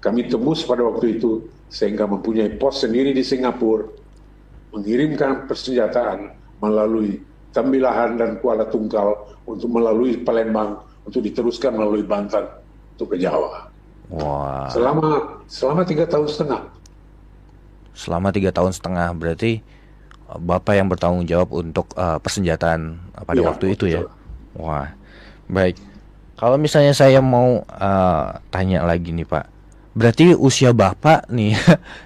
kami 0.00 0.30
tembus 0.30 0.62
pada 0.64 0.86
waktu 0.86 1.18
itu 1.18 1.44
sehingga 1.68 2.06
mempunyai 2.06 2.54
pos 2.56 2.86
sendiri 2.86 3.10
di 3.10 3.26
Singapura, 3.26 3.90
mengirimkan 4.70 5.50
persenjataan 5.50 6.32
melalui 6.62 7.20
Tembilahan 7.54 8.18
dan 8.18 8.42
Kuala 8.42 8.66
Tungkal 8.66 9.14
untuk 9.46 9.70
melalui 9.70 10.18
Palembang 10.26 10.82
untuk 11.06 11.22
diteruskan 11.22 11.78
melalui 11.78 12.02
Banten 12.02 12.42
untuk 12.98 13.14
ke 13.14 13.16
Jawa. 13.22 13.70
Wow. 14.10 14.66
Selama 14.74 15.06
selama 15.46 15.82
tiga 15.86 16.02
tahun 16.10 16.26
setengah. 16.26 16.62
Selama 17.94 18.34
tiga 18.34 18.50
tahun 18.50 18.74
setengah 18.74 19.14
berarti 19.14 19.62
bapak 20.32 20.74
yang 20.80 20.88
bertanggung 20.88 21.28
jawab 21.28 21.52
untuk 21.52 21.92
uh, 21.94 22.16
persenjataan 22.18 22.98
pada 23.24 23.40
ya, 23.40 23.46
waktu 23.46 23.66
itu 23.76 23.84
ya. 23.90 24.00
Wah, 24.56 24.90
baik. 25.50 25.76
Kalau 26.34 26.58
misalnya 26.58 26.96
saya 26.96 27.22
mau 27.22 27.62
uh, 27.62 28.26
tanya 28.50 28.82
lagi 28.82 29.14
nih 29.14 29.26
Pak, 29.26 29.44
berarti 29.94 30.34
usia 30.34 30.74
Bapak 30.74 31.30
nih 31.30 31.54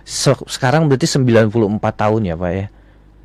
sekarang 0.55 0.87
berarti 0.87 1.09
94 1.09 1.49
tahun 1.81 2.23
ya 2.29 2.37
Pak 2.37 2.53
ya. 2.53 2.67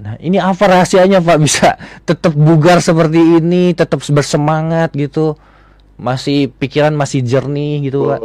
Nah 0.03 0.13
ini 0.23 0.39
apa 0.39 0.63
rahasianya 0.63 1.19
Pak 1.19 1.37
bisa 1.43 1.75
tetap 2.07 2.33
bugar 2.33 2.79
seperti 2.79 3.19
ini, 3.39 3.75
tetap 3.75 3.99
bersemangat 3.99 4.95
gitu, 4.95 5.35
masih 5.99 6.49
pikiran 6.55 6.95
masih 6.95 7.21
jernih 7.21 7.91
gitu 7.91 8.09
Pak? 8.09 8.19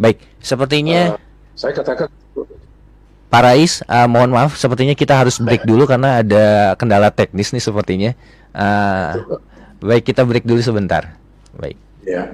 Baik, 0.00 0.22
sepertinya 0.40 1.16
uh, 1.16 1.20
saya 1.56 1.72
katakan 1.76 2.08
Pak 3.32 3.42
Rais, 3.48 3.80
uh, 3.88 4.04
mohon 4.04 4.28
maaf, 4.28 4.60
sepertinya 4.60 4.92
kita 4.92 5.16
harus 5.16 5.40
break 5.40 5.64
dulu 5.64 5.88
karena 5.88 6.20
ada 6.20 6.76
kendala 6.76 7.08
teknis 7.08 7.48
nih 7.56 7.64
sepertinya. 7.64 8.10
Uh, 8.52 9.40
baik, 9.80 10.12
kita 10.12 10.20
break 10.28 10.44
dulu 10.44 10.60
sebentar. 10.60 11.16
Baik. 11.56 11.80
Ya. 12.04 12.28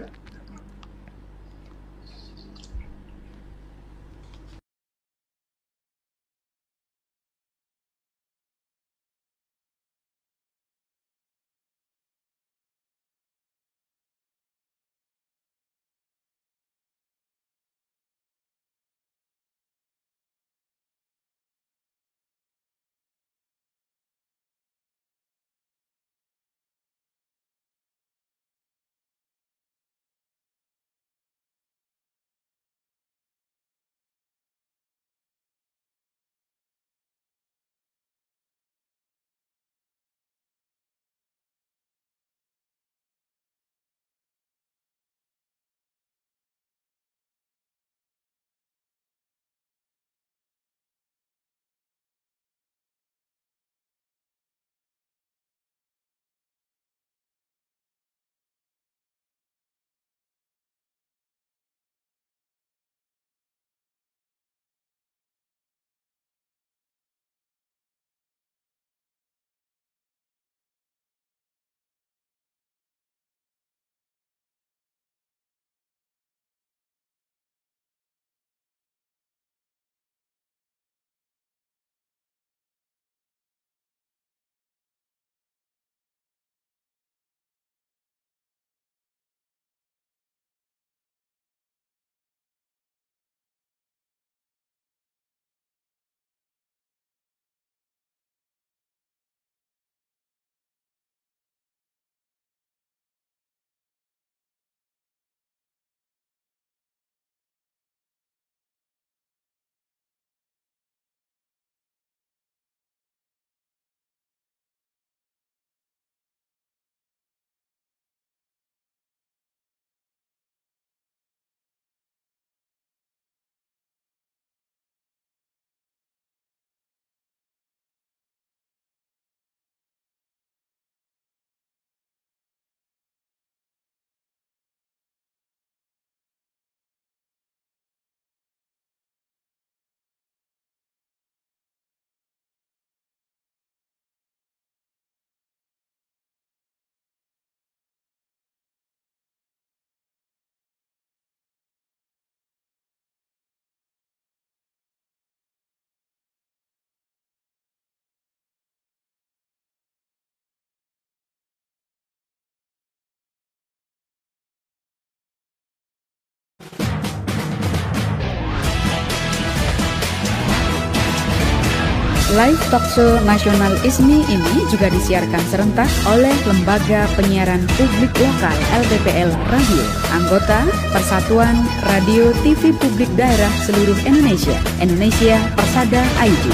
Live 172.39 172.63
Talkshow 172.71 173.19
Nasional 173.27 173.75
ISMI 173.83 174.23
ini 174.31 174.63
juga 174.71 174.87
disiarkan 174.95 175.43
serentak 175.51 175.91
oleh 176.07 176.31
Lembaga 176.47 177.11
Penyiaran 177.19 177.67
Publik 177.75 178.15
Lokal 178.15 178.55
LPPL 178.79 179.35
Radio, 179.51 179.85
anggota 180.15 180.63
Persatuan 180.95 181.59
Radio 181.91 182.31
TV 182.47 182.71
Publik 182.79 183.11
Daerah 183.19 183.51
Seluruh 183.67 183.99
Indonesia, 184.07 184.55
Indonesia 184.79 185.35
Persada 185.59 185.99
ID. 186.23 186.45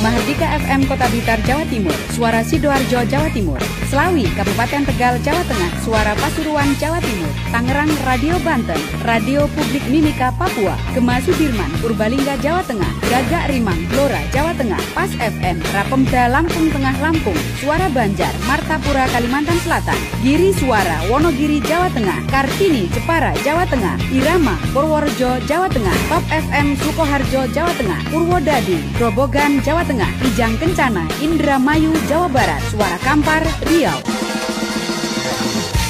Mahardika 0.00 0.56
FM 0.64 0.88
Kota 0.88 1.12
Blitar 1.12 1.44
Jawa 1.44 1.68
Timur, 1.68 1.96
Suara 2.16 2.40
Sidoarjo 2.40 3.04
Jawa 3.04 3.28
Timur, 3.36 3.60
Selawi 3.92 4.24
Kabupaten 4.24 4.88
Tegal 4.88 5.20
Jawa 5.20 5.44
Tengah, 5.44 5.68
Suara 5.84 6.16
Pasuruan 6.16 6.72
Jawa 6.80 6.96
Timur, 7.04 7.28
Tangerang 7.52 7.92
Radio 8.08 8.40
Banten, 8.40 8.80
Radio 9.04 9.44
Publik 9.52 9.84
Mimika 9.92 10.32
Papua, 10.32 10.80
Gema 10.96 11.20
Sudirman 11.20 11.68
Purbalingga 11.84 12.40
Jawa 12.40 12.64
Tengah, 12.64 12.88
Gagak 13.12 13.52
Rimang 13.52 13.76
Blora 13.92 14.16
Jawa 14.32 14.56
Tengah, 14.56 14.80
Pas 14.96 15.12
FM 15.12 15.60
Rapemda 15.76 16.32
Lampung 16.32 16.72
Tengah 16.72 16.96
Lampung, 17.04 17.36
Suara 17.60 17.92
Banjar 17.92 18.32
Martapura 18.48 19.04
Kalimantan 19.12 19.60
Selatan, 19.60 20.00
Giri 20.24 20.56
Suara 20.56 21.04
Wonogiri 21.12 21.60
Jawa 21.60 21.92
Tengah, 21.92 22.16
Kartini 22.32 22.88
Jepara 22.96 23.36
Jawa 23.44 23.68
Tengah, 23.68 24.00
Irama 24.08 24.56
Purworejo 24.72 25.36
Jawa 25.44 25.68
Tengah, 25.68 25.96
Top 26.08 26.24
FM 26.32 26.80
Sukoharjo 26.80 27.44
Jawa 27.52 27.72
Tengah, 27.76 28.00
Purwodadi 28.08 28.80
Grobogan 28.96 29.60
Jawa 29.60 29.84
Tengah, 29.84 30.08
Ijang 30.32 30.56
Kencana, 30.56 31.04
Indramayu, 31.20 31.92
Jawa 32.08 32.32
Barat, 32.32 32.64
Suara 32.72 32.96
Kampar, 33.04 33.44
Riau. 33.82 33.98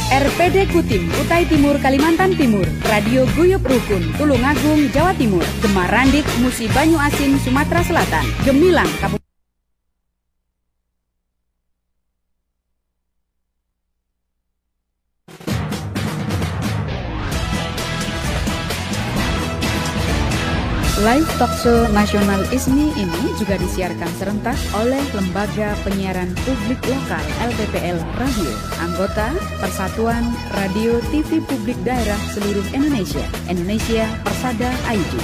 RPD 0.08 0.72
Kutim, 0.72 1.12
Utai 1.20 1.44
Timur, 1.44 1.76
Kalimantan 1.76 2.32
Timur, 2.40 2.64
Radio 2.88 3.28
Guyup 3.36 3.60
Rukun, 3.60 4.00
Tulungagung, 4.16 4.88
Jawa 4.96 5.12
Timur, 5.12 5.44
Gemarandik, 5.60 6.24
Musi 6.40 6.72
Banyu 6.72 6.96
Asin, 6.96 7.36
Sumatera 7.36 7.84
Selatan, 7.84 8.24
Gemilang, 8.48 8.88
Kabupaten 8.96 9.21
Talkshow 21.62 21.86
Nasional 21.94 22.42
ISMI 22.50 22.90
ini 22.98 23.22
juga 23.38 23.54
disiarkan 23.54 24.10
serentak 24.18 24.58
oleh 24.74 24.98
Lembaga 25.14 25.78
Penyiaran 25.86 26.34
Publik 26.42 26.82
Lokal 26.90 27.22
LPPL 27.38 28.02
Radio, 28.18 28.50
anggota 28.82 29.30
Persatuan 29.62 30.26
Radio 30.58 30.98
TV 31.14 31.38
Publik 31.38 31.78
Daerah 31.86 32.18
Seluruh 32.34 32.66
Indonesia, 32.74 33.22
Indonesia 33.46 34.10
Persada 34.26 34.74
ID. 34.90 35.14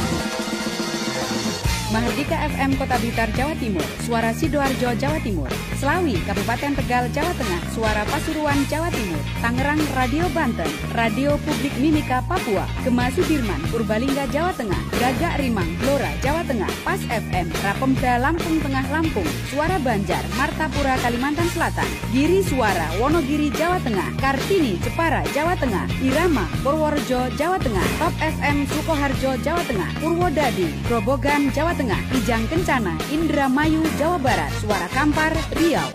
Mahardika 1.89 2.37
FM 2.53 2.77
Kota 2.77 3.01
Blitar 3.01 3.33
Jawa 3.33 3.57
Timur, 3.57 3.81
Suara 4.05 4.37
Sidoarjo 4.37 4.93
Jawa 5.01 5.17
Timur, 5.25 5.49
Selawi 5.81 6.21
Kabupaten 6.29 6.77
Tegal 6.77 7.09
Jawa 7.17 7.33
Tengah, 7.33 7.65
Suara 7.73 8.05
Pasuruan 8.13 8.61
Jawa 8.69 8.93
Timur, 8.93 9.17
Tangerang 9.41 9.81
Radio 9.97 10.29
Banten, 10.37 10.69
Radio 10.93 11.41
Publik 11.49 11.73
Mimika 11.81 12.21
Papua, 12.29 12.69
Gema 12.85 13.09
Sudirman 13.17 13.57
Purbalingga 13.73 14.29
Jawa 14.29 14.53
Tengah, 14.53 14.77
Gagak 15.01 15.41
Rimang 15.41 15.65
Blora 15.81 16.13
Jawa 16.21 16.45
Tengah, 16.45 16.69
Pas 16.85 17.01
FM 17.09 17.49
Rapemda 17.65 18.21
Lampung 18.21 18.61
Tengah 18.61 18.85
Lampung, 18.93 19.29
Suara 19.49 19.81
Banjar 19.81 20.21
Martapura 20.37 20.93
Kalimantan 21.01 21.49
Selatan, 21.57 21.89
Giri 22.13 22.45
Suara 22.45 23.01
Wonogiri 23.01 23.49
Jawa 23.57 23.81
Tengah, 23.81 24.13
Kartini 24.21 24.77
Jepara 24.85 25.25
Jawa 25.33 25.57
Tengah, 25.57 25.89
Irama 26.05 26.45
Purworejo 26.61 27.33
Jawa 27.41 27.57
Tengah, 27.57 27.87
Top 27.97 28.13
FM 28.21 28.69
Sukoharjo 28.77 29.41
Jawa 29.41 29.63
Tengah, 29.65 29.89
Purwodadi 30.05 30.69
Grobogan 30.85 31.49
Jawa 31.49 31.73
Ijang 31.79 32.51
Kencana, 32.51 32.99
Indramayu, 33.15 33.87
Jawa 34.03 34.19
Barat, 34.19 34.51
Suara 34.59 34.91
Kampar, 34.91 35.31
Riau. 35.55 35.87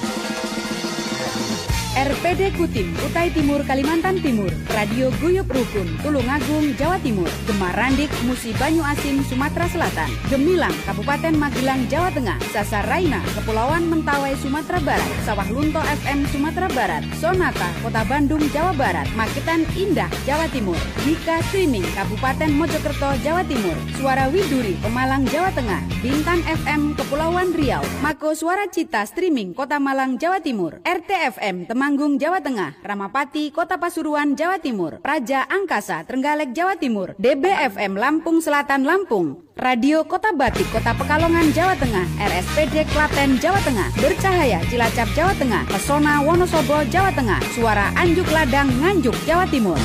RPD 1.93 2.57
Kutim, 2.57 2.89
Utai 3.05 3.29
Timur, 3.29 3.61
Kalimantan 3.69 4.17
Timur, 4.17 4.49
Radio 4.73 5.13
Guyup 5.21 5.45
Rukun, 5.45 5.85
Tulungagung, 6.01 6.73
Jawa 6.73 6.97
Timur, 6.97 7.29
Gemarandik, 7.45 8.09
Musi 8.25 8.49
Banyu 8.57 8.81
Asin, 8.81 9.21
Sumatera 9.29 9.69
Selatan, 9.69 10.09
Gemilang, 10.25 10.73
Kabupaten 10.89 11.37
Magelang, 11.37 11.85
Jawa 11.93 12.09
Tengah, 12.09 12.41
Sasaraina, 12.49 13.21
Kepulauan 13.37 13.85
Mentawai, 13.93 14.33
Sumatera 14.41 14.81
Barat, 14.81 15.05
Sawah 15.21 15.45
Lunto 15.53 15.85
FM, 16.01 16.25
Sumatera 16.33 16.65
Barat, 16.73 17.05
Sonata, 17.21 17.69
Kota 17.85 18.01
Bandung, 18.09 18.41
Jawa 18.49 18.73
Barat, 18.73 19.05
Makitan 19.13 19.61
Indah, 19.77 20.09
Jawa 20.25 20.49
Timur, 20.49 20.81
Wika 21.05 21.45
Streaming, 21.53 21.85
Kabupaten 21.93 22.49
Mojokerto, 22.57 23.13
Jawa 23.21 23.45
Timur, 23.45 23.77
Suara 24.01 24.33
Widuri, 24.33 24.81
Pemalang, 24.81 25.29
Jawa 25.29 25.53
Tengah, 25.53 25.85
Bintan 26.01 26.41
FM, 26.41 26.97
Kepulauan 26.97 27.53
Riau, 27.53 27.85
Mako 28.01 28.33
Suara 28.33 28.65
Cita 28.65 29.05
Streaming, 29.05 29.53
Kota 29.53 29.77
Malang, 29.77 30.17
Jawa 30.17 30.41
Timur, 30.41 30.81
RTFM, 30.81 31.69
Teman 31.69 31.82
Temanggung, 31.83 32.15
Jawa 32.15 32.39
Tengah, 32.39 32.79
Ramapati, 32.79 33.51
Kota 33.51 33.75
Pasuruan, 33.75 34.39
Jawa 34.39 34.55
Timur, 34.55 35.03
Raja 35.03 35.43
Angkasa, 35.51 36.07
Trenggalek, 36.07 36.55
Jawa 36.55 36.79
Timur, 36.79 37.11
DBFM 37.19 37.99
Lampung 37.99 38.39
Selatan, 38.39 38.87
Lampung, 38.87 39.43
Radio 39.59 40.07
Kota 40.07 40.31
Batik, 40.31 40.63
Kota 40.71 40.95
Pekalongan, 40.95 41.51
Jawa 41.51 41.75
Tengah, 41.75 42.07
RSPD 42.23 42.87
Klaten, 42.87 43.35
Jawa 43.35 43.59
Tengah, 43.67 43.91
Bercahaya, 43.99 44.63
Cilacap, 44.71 45.11
Jawa 45.11 45.35
Tengah, 45.35 45.67
Pesona 45.67 46.23
Wonosobo, 46.23 46.87
Jawa 46.87 47.11
Tengah, 47.11 47.43
Suara 47.51 47.91
Anjuk 47.99 48.31
Ladang, 48.31 48.71
Nganjuk, 48.79 49.19
Jawa 49.27 49.43
Timur. 49.51 49.75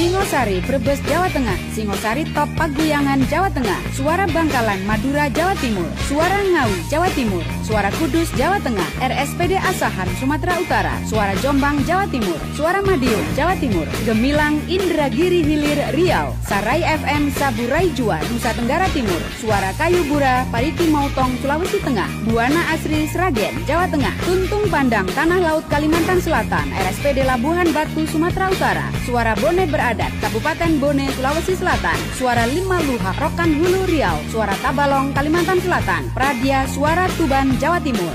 Singosari, 0.00 0.64
Brebes, 0.64 1.00
Jawa 1.04 1.28
Tengah, 1.28 1.60
Singosari 1.76 2.24
Top 2.32 2.48
Paguyangan, 2.56 3.20
Jawa 3.28 3.52
Tengah, 3.52 3.80
Suara 3.92 4.24
Bangkalan, 4.32 4.80
Madura, 4.88 5.28
Jawa 5.28 5.52
Timur, 5.60 5.92
Suara 6.08 6.40
Ngawi, 6.40 6.88
Jawa 6.88 7.08
Timur, 7.12 7.44
Suara 7.66 7.90
Kudus, 7.98 8.30
Jawa 8.38 8.62
Tengah, 8.62 8.86
RSPD 9.02 9.58
Asahan, 9.58 10.06
Sumatera 10.22 10.54
Utara, 10.62 10.94
Suara 11.02 11.34
Jombang, 11.42 11.82
Jawa 11.82 12.06
Timur, 12.06 12.38
Suara 12.54 12.78
Madiun, 12.78 13.26
Jawa 13.34 13.58
Timur, 13.58 13.90
Gemilang, 14.06 14.62
Indragiri 14.70 15.42
Hilir, 15.42 15.90
Riau, 15.90 16.30
Sarai 16.46 16.86
FM, 16.86 17.26
Saburai 17.34 17.90
Jua, 17.90 18.22
Nusa 18.30 18.54
Tenggara 18.54 18.86
Timur, 18.94 19.18
Suara 19.42 19.74
Kayu 19.74 20.06
Bura, 20.06 20.46
Pariki 20.54 20.86
Mautong, 20.86 21.34
Sulawesi 21.42 21.82
Tengah, 21.82 22.06
Buana 22.30 22.70
Asri, 22.70 23.10
Sragen, 23.10 23.58
Jawa 23.66 23.90
Tengah, 23.90 24.14
Tuntung 24.22 24.70
Pandang, 24.70 25.10
Tanah 25.10 25.42
Laut, 25.42 25.66
Kalimantan 25.66 26.22
Selatan, 26.22 26.70
RSPD 26.70 27.26
Labuhan 27.26 27.66
Batu, 27.74 28.06
Sumatera 28.06 28.46
Utara, 28.46 28.86
Suara 29.02 29.34
Bone 29.42 29.66
Ber 29.66 29.82
Adat, 29.82 30.14
Kabupaten 30.22 30.78
Bone, 30.78 31.10
Sulawesi 31.18 31.58
Selatan, 31.58 31.98
Suara 32.14 32.46
Lima 32.46 32.78
Luha, 32.86 33.10
Rokan 33.18 33.58
Hulu 33.58 33.90
Riau, 33.90 34.22
Suara 34.30 34.54
Tabalong, 34.62 35.10
Kalimantan 35.18 35.58
Selatan, 35.58 36.06
Pradia, 36.14 36.62
Suara 36.70 37.10
Tuban, 37.18 37.55
Jawa 37.56 37.80
Timur. 37.80 38.12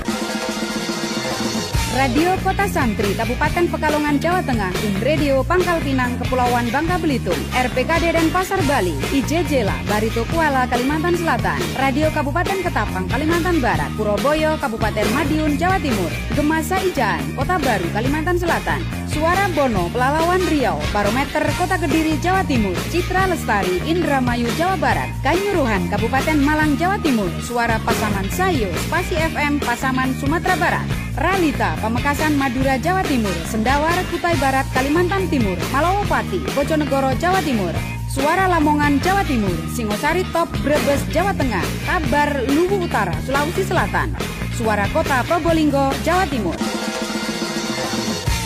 Radio 1.92 2.32
Kota 2.40 2.64
Santri, 2.70 3.12
Kabupaten 3.12 3.68
Pekalongan, 3.68 4.16
Jawa 4.16 4.40
Tengah, 4.40 4.72
Radio 5.04 5.44
Pangkal 5.44 5.76
Pinang, 5.84 6.16
Kepulauan 6.16 6.72
Bangka 6.72 6.96
Belitung, 6.96 7.36
RPKD 7.52 8.16
dan 8.16 8.32
Pasar 8.32 8.62
Bali, 8.64 8.96
IJJLA, 9.12 9.76
Barito 9.84 10.24
Kuala, 10.32 10.64
Kalimantan 10.70 11.18
Selatan, 11.18 11.60
Radio 11.76 12.08
Kabupaten 12.14 12.64
Ketapang, 12.64 13.10
Kalimantan 13.12 13.60
Barat, 13.60 13.92
Purwoboyo, 13.98 14.56
Kabupaten 14.56 15.04
Madiun, 15.12 15.60
Jawa 15.60 15.76
Timur, 15.82 16.08
Gemasa 16.32 16.80
Ijaan, 16.80 17.36
Kota 17.36 17.60
Baru, 17.60 17.84
Kalimantan 17.92 18.40
Selatan, 18.40 18.80
Suara 19.12 19.44
Bono, 19.52 19.92
Pelalawan 19.92 20.40
Riau, 20.48 20.80
Barometer 20.88 21.44
Kota 21.60 21.76
Kediri, 21.76 22.16
Jawa 22.24 22.48
Timur, 22.48 22.72
Citra 22.88 23.28
Lestari, 23.28 23.76
Indramayu, 23.84 24.48
Jawa 24.56 24.80
Barat, 24.80 25.12
Kanyuruhan, 25.20 25.84
Kabupaten 25.92 26.40
Malang, 26.40 26.80
Jawa 26.80 26.96
Timur, 27.04 27.28
Suara 27.44 27.76
Pasaman 27.84 28.24
Sayo, 28.32 28.72
Spasi 28.88 29.20
FM, 29.20 29.60
Pasaman, 29.60 30.16
Sumatera 30.16 30.56
Barat, 30.56 30.88
Ralita, 31.20 31.76
Pamekasan, 31.84 32.40
Madura, 32.40 32.80
Jawa 32.80 33.04
Timur, 33.04 33.36
Sendawar, 33.44 33.92
Kutai 34.08 34.32
Barat, 34.40 34.64
Kalimantan 34.72 35.28
Timur, 35.28 35.60
Malawapati, 35.68 36.40
Bojonegoro, 36.56 37.12
Jawa 37.20 37.44
Timur, 37.44 37.76
Suara 38.08 38.48
Lamongan, 38.48 38.96
Jawa 39.04 39.28
Timur, 39.28 39.52
Singosari 39.76 40.24
Top, 40.32 40.48
Brebes, 40.64 41.04
Jawa 41.12 41.36
Tengah, 41.36 41.64
Kabar, 41.84 42.48
Luwu 42.48 42.80
Utara, 42.88 43.12
Sulawesi 43.28 43.60
Selatan, 43.60 44.16
Suara 44.56 44.88
Kota 44.88 45.20
Probolinggo, 45.28 45.92
Jawa 46.00 46.24
Timur. 46.32 46.81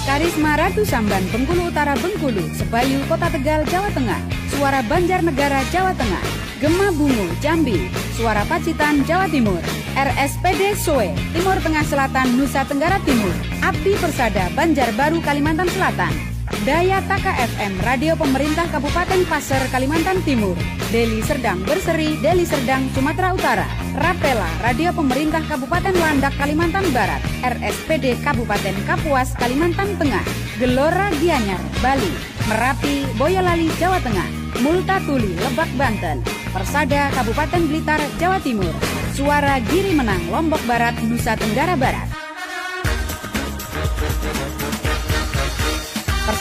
Karisma 0.06 0.54
Ratu 0.54 0.86
Samban, 0.86 1.26
Bengkulu 1.34 1.66
Utara 1.66 1.98
Bengkulu, 1.98 2.46
Sebayu 2.54 3.02
Kota 3.10 3.26
Tegal, 3.26 3.66
Jawa 3.66 3.90
Tengah, 3.90 4.22
Suara 4.54 4.78
Banjarnegara, 4.86 5.66
Jawa 5.74 5.98
Tengah, 5.98 6.22
Gema 6.62 6.94
Bungu, 6.94 7.26
Jambi, 7.42 7.90
Suara 8.14 8.46
Pacitan, 8.46 9.02
Jawa 9.02 9.26
Timur, 9.26 9.58
RSPD 9.98 10.78
Soe, 10.78 11.10
Timur 11.34 11.58
Tengah 11.58 11.82
Selatan, 11.82 12.38
Nusa 12.38 12.62
Tenggara 12.70 13.02
Timur, 13.02 13.34
Api 13.66 13.98
Persada, 13.98 14.46
Banjarbaru, 14.54 15.18
Kalimantan 15.26 15.66
Selatan, 15.74 16.14
Daya 16.62 17.02
Taka 17.10 17.34
FM, 17.42 17.82
Radio 17.82 18.14
Pemerintah 18.14 18.70
Kabupaten 18.70 19.26
Pasir, 19.26 19.58
Kalimantan 19.74 20.22
Timur, 20.22 20.54
Deli 20.94 21.18
Serdang 21.26 21.66
Berseri, 21.66 22.14
Deli 22.22 22.46
Serdang, 22.46 22.86
Sumatera 22.94 23.34
Utara, 23.34 23.66
Rapela, 23.96 24.44
Radio 24.60 24.92
Pemerintah 24.92 25.40
Kabupaten 25.48 25.96
Landak, 25.96 26.36
Kalimantan 26.36 26.84
Barat, 26.92 27.24
RSPD 27.40 28.20
Kabupaten 28.20 28.76
Kapuas, 28.84 29.32
Kalimantan 29.40 29.96
Tengah, 29.96 30.20
Gelora 30.60 31.08
Gianyar, 31.16 31.56
Bali, 31.80 32.12
Merapi, 32.44 33.08
Boyolali, 33.16 33.72
Jawa 33.80 33.96
Tengah, 34.04 34.28
Multatuli, 34.60 35.32
Lebak, 35.40 35.72
Banten, 35.80 36.20
Persada 36.52 37.08
Kabupaten 37.16 37.64
Blitar, 37.72 38.00
Jawa 38.20 38.36
Timur, 38.44 38.76
Suara 39.16 39.56
Giri 39.64 39.96
Menang, 39.96 40.28
Lombok 40.28 40.60
Barat, 40.68 40.92
Nusa 41.00 41.32
Tenggara 41.32 41.72
Barat. 41.72 42.15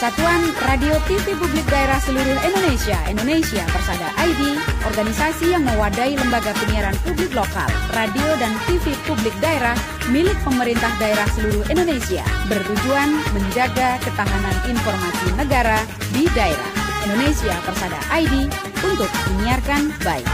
Persatuan 0.06 0.54
Radio 0.70 0.94
TV 1.10 1.34
Publik 1.34 1.66
Daerah 1.66 1.98
Seluruh 1.98 2.38
Indonesia, 2.46 2.94
Indonesia 3.10 3.66
Persada 3.66 4.06
ID, 4.22 4.54
organisasi 4.86 5.50
yang 5.50 5.66
mewadahi 5.66 6.14
lembaga 6.14 6.54
penyiaran 6.62 6.94
publik 7.02 7.34
lokal, 7.34 7.66
radio 7.90 8.38
dan 8.38 8.54
TV 8.70 8.94
publik 9.02 9.34
daerah 9.42 9.74
milik 10.06 10.38
pemerintah 10.46 10.94
daerah 11.02 11.26
seluruh 11.34 11.66
Indonesia, 11.66 12.22
bertujuan 12.46 13.18
menjaga 13.34 13.98
ketahanan 13.98 14.54
informasi 14.70 15.26
negara 15.34 15.82
di 16.14 16.30
daerah. 16.38 16.70
Indonesia 17.10 17.58
Persada 17.66 17.98
ID 18.14 18.46
untuk 18.86 19.10
menyiarkan 19.10 19.90
baik. 20.06 20.28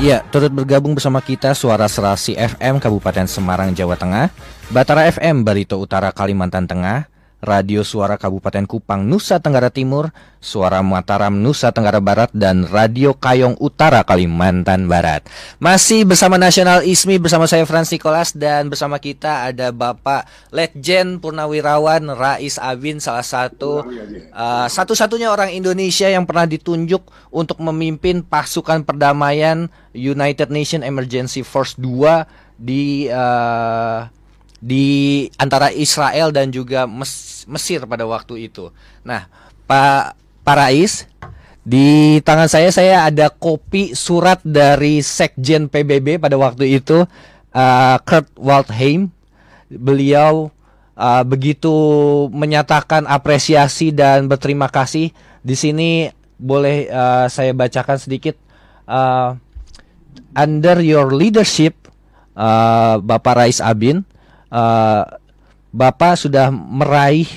Ya, 0.00 0.24
turut 0.32 0.56
bergabung 0.56 0.96
bersama 0.96 1.20
kita 1.20 1.52
Suara 1.52 1.84
Serasi 1.84 2.32
FM 2.32 2.80
Kabupaten 2.80 3.28
Semarang, 3.28 3.76
Jawa 3.76 4.00
Tengah, 4.00 4.32
Batara 4.72 5.04
FM 5.12 5.44
Barito 5.44 5.76
Utara, 5.76 6.16
Kalimantan 6.16 6.64
Tengah, 6.64 7.17
Radio 7.38 7.86
Suara 7.86 8.18
Kabupaten 8.18 8.66
Kupang 8.66 9.06
Nusa 9.06 9.38
Tenggara 9.38 9.70
Timur, 9.70 10.10
Suara 10.42 10.82
Mataram 10.82 11.30
Nusa 11.30 11.70
Tenggara 11.70 12.02
Barat 12.02 12.34
dan 12.34 12.66
Radio 12.66 13.14
Kayong 13.14 13.54
Utara 13.62 14.02
Kalimantan 14.02 14.90
Barat. 14.90 15.22
Masih 15.62 16.02
bersama 16.02 16.34
Nasional 16.34 16.82
ISMI 16.82 17.22
bersama 17.22 17.46
saya 17.46 17.62
Frans 17.62 17.94
Nicholas 17.94 18.34
dan 18.34 18.66
bersama 18.66 18.98
kita 18.98 19.54
ada 19.54 19.70
Bapak 19.70 20.26
Letjen 20.50 21.22
Purnawirawan 21.22 22.10
Rais 22.10 22.58
Abin 22.58 22.98
salah 22.98 23.22
satu 23.22 23.86
uh, 24.34 24.66
satu-satunya 24.66 25.30
orang 25.30 25.54
Indonesia 25.54 26.10
yang 26.10 26.26
pernah 26.26 26.50
ditunjuk 26.50 27.06
untuk 27.30 27.62
memimpin 27.62 28.26
pasukan 28.26 28.82
perdamaian 28.82 29.70
United 29.94 30.50
Nation 30.50 30.82
Emergency 30.82 31.46
Force 31.46 31.78
2 31.78 32.58
di 32.58 33.06
uh, 33.06 34.17
di 34.58 35.26
antara 35.38 35.70
Israel 35.70 36.34
dan 36.34 36.50
juga 36.50 36.84
Mes 36.84 37.46
Mesir 37.48 37.80
pada 37.88 38.04
waktu 38.04 38.50
itu. 38.50 38.68
Nah, 39.06 39.30
Pak 39.64 40.18
Pak 40.44 40.56
Rais, 40.58 41.08
di 41.64 42.18
tangan 42.20 42.50
saya 42.50 42.68
saya 42.68 43.08
ada 43.08 43.32
kopi 43.32 43.96
surat 43.96 44.42
dari 44.44 45.00
Sekjen 45.00 45.70
PBB 45.70 46.20
pada 46.20 46.36
waktu 46.36 46.76
itu 46.76 47.08
uh, 47.54 47.96
Kurt 48.04 48.28
Waldheim. 48.36 49.08
Beliau 49.68 50.48
uh, 50.96 51.22
begitu 51.24 51.72
menyatakan 52.34 53.06
apresiasi 53.08 53.94
dan 53.94 54.26
berterima 54.26 54.68
kasih. 54.68 55.14
Di 55.40 55.54
sini 55.56 56.10
boleh 56.38 56.88
uh, 56.90 57.26
saya 57.30 57.54
bacakan 57.56 57.96
sedikit 57.96 58.36
uh, 58.88 59.36
under 60.34 60.78
your 60.82 61.14
leadership, 61.14 61.88
uh, 62.36 62.98
Bapak 63.00 63.44
Rais 63.44 63.60
Abin, 63.60 64.06
uh, 64.52 65.04
Bapak 65.68 66.16
sudah 66.16 66.48
meraih 66.52 67.28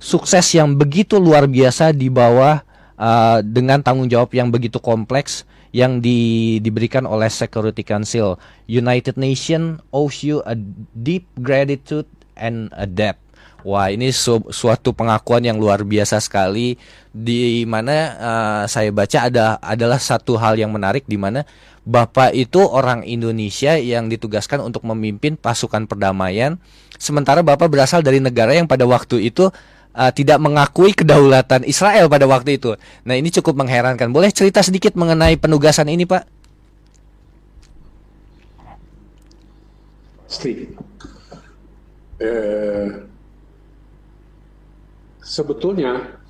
sukses 0.00 0.44
yang 0.56 0.72
begitu 0.72 1.20
luar 1.20 1.44
biasa 1.48 1.92
di 1.92 2.08
bawah 2.08 2.64
uh, 2.96 3.38
dengan 3.44 3.80
tanggung 3.80 4.08
jawab 4.08 4.32
yang 4.32 4.48
begitu 4.48 4.80
kompleks 4.80 5.44
yang 5.74 5.98
di, 5.98 6.60
diberikan 6.62 7.02
oleh 7.02 7.26
Security 7.26 7.82
Council. 7.82 8.38
United 8.70 9.18
Nations 9.18 9.82
owes 9.90 10.22
you 10.22 10.38
a 10.46 10.54
deep 10.94 11.26
gratitude 11.42 12.06
and 12.38 12.70
a 12.78 12.86
debt. 12.86 13.23
Wah, 13.64 13.88
ini 13.88 14.12
su 14.12 14.44
suatu 14.52 14.92
pengakuan 14.92 15.40
yang 15.40 15.56
luar 15.56 15.88
biasa 15.88 16.20
sekali 16.20 16.76
di 17.08 17.64
mana 17.64 17.96
uh, 18.20 18.62
saya 18.68 18.92
baca 18.92 19.24
ada 19.24 19.56
adalah 19.64 19.96
satu 19.96 20.36
hal 20.36 20.60
yang 20.60 20.68
menarik 20.68 21.08
di 21.08 21.16
mana 21.16 21.48
Bapak 21.84 22.36
itu 22.36 22.60
orang 22.60 23.08
Indonesia 23.08 23.76
yang 23.80 24.12
ditugaskan 24.12 24.60
untuk 24.60 24.84
memimpin 24.84 25.40
pasukan 25.40 25.88
perdamaian 25.88 26.60
sementara 27.00 27.40
Bapak 27.40 27.72
berasal 27.72 28.04
dari 28.04 28.20
negara 28.20 28.52
yang 28.52 28.68
pada 28.68 28.84
waktu 28.84 29.32
itu 29.32 29.48
uh, 29.48 30.12
tidak 30.12 30.42
mengakui 30.44 30.92
kedaulatan 30.92 31.64
Israel 31.64 32.10
pada 32.10 32.28
waktu 32.28 32.60
itu. 32.60 32.76
Nah, 33.06 33.14
ini 33.16 33.32
cukup 33.32 33.56
mengherankan. 33.64 34.10
Boleh 34.12 34.28
cerita 34.34 34.60
sedikit 34.60 34.92
mengenai 34.98 35.38
penugasan 35.40 35.88
ini, 35.88 36.04
Pak? 36.04 36.22
Pasti. 40.28 40.52
Eh, 42.18 42.86
sebetulnya 45.24 46.20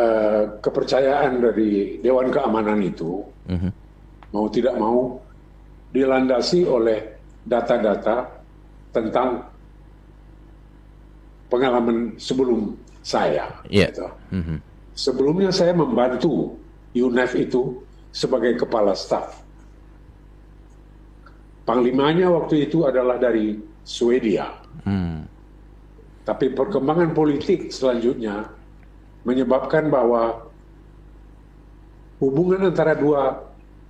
uh, 0.00 0.56
kepercayaan 0.64 1.38
dari 1.44 2.00
Dewan 2.00 2.32
Keamanan 2.32 2.80
itu 2.80 3.20
uh 3.20 3.52
mhm. 3.52 3.60
-huh. 3.68 3.72
mau 4.32 4.46
tidak 4.48 4.74
mau 4.80 5.20
dilandasi 5.92 6.64
oleh 6.64 7.20
data-data 7.44 8.32
tentang 8.96 9.44
pengalaman 11.52 12.16
sebelum 12.16 12.72
saya. 13.04 13.52
Yeah. 13.68 13.92
Gitu. 13.92 14.08
Uh 14.08 14.36
mhm. 14.40 14.44
-huh. 14.48 14.58
Sebelumnya 14.92 15.48
saya 15.52 15.72
membantu 15.72 16.56
UNEF 16.92 17.32
itu 17.36 17.80
sebagai 18.12 18.60
kepala 18.60 18.92
staf. 18.92 19.40
Panglimanya 21.64 22.28
waktu 22.28 22.68
itu 22.68 22.84
adalah 22.84 23.16
dari 23.16 23.56
Swedia. 23.82 24.52
Hmm. 24.84 25.24
Tapi 26.22 26.54
perkembangan 26.54 27.10
politik 27.14 27.74
selanjutnya 27.74 28.46
menyebabkan 29.26 29.90
bahwa 29.90 30.46
hubungan 32.22 32.70
antara 32.70 32.94
dua 32.94 33.42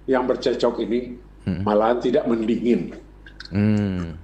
yang 0.09 0.25
bercecok 0.25 0.81
ini 0.81 1.21
hmm. 1.45 1.63
malahan 1.63 2.01
tidak 2.01 2.25
mendingin. 2.25 2.97
Hmm. 3.53 4.17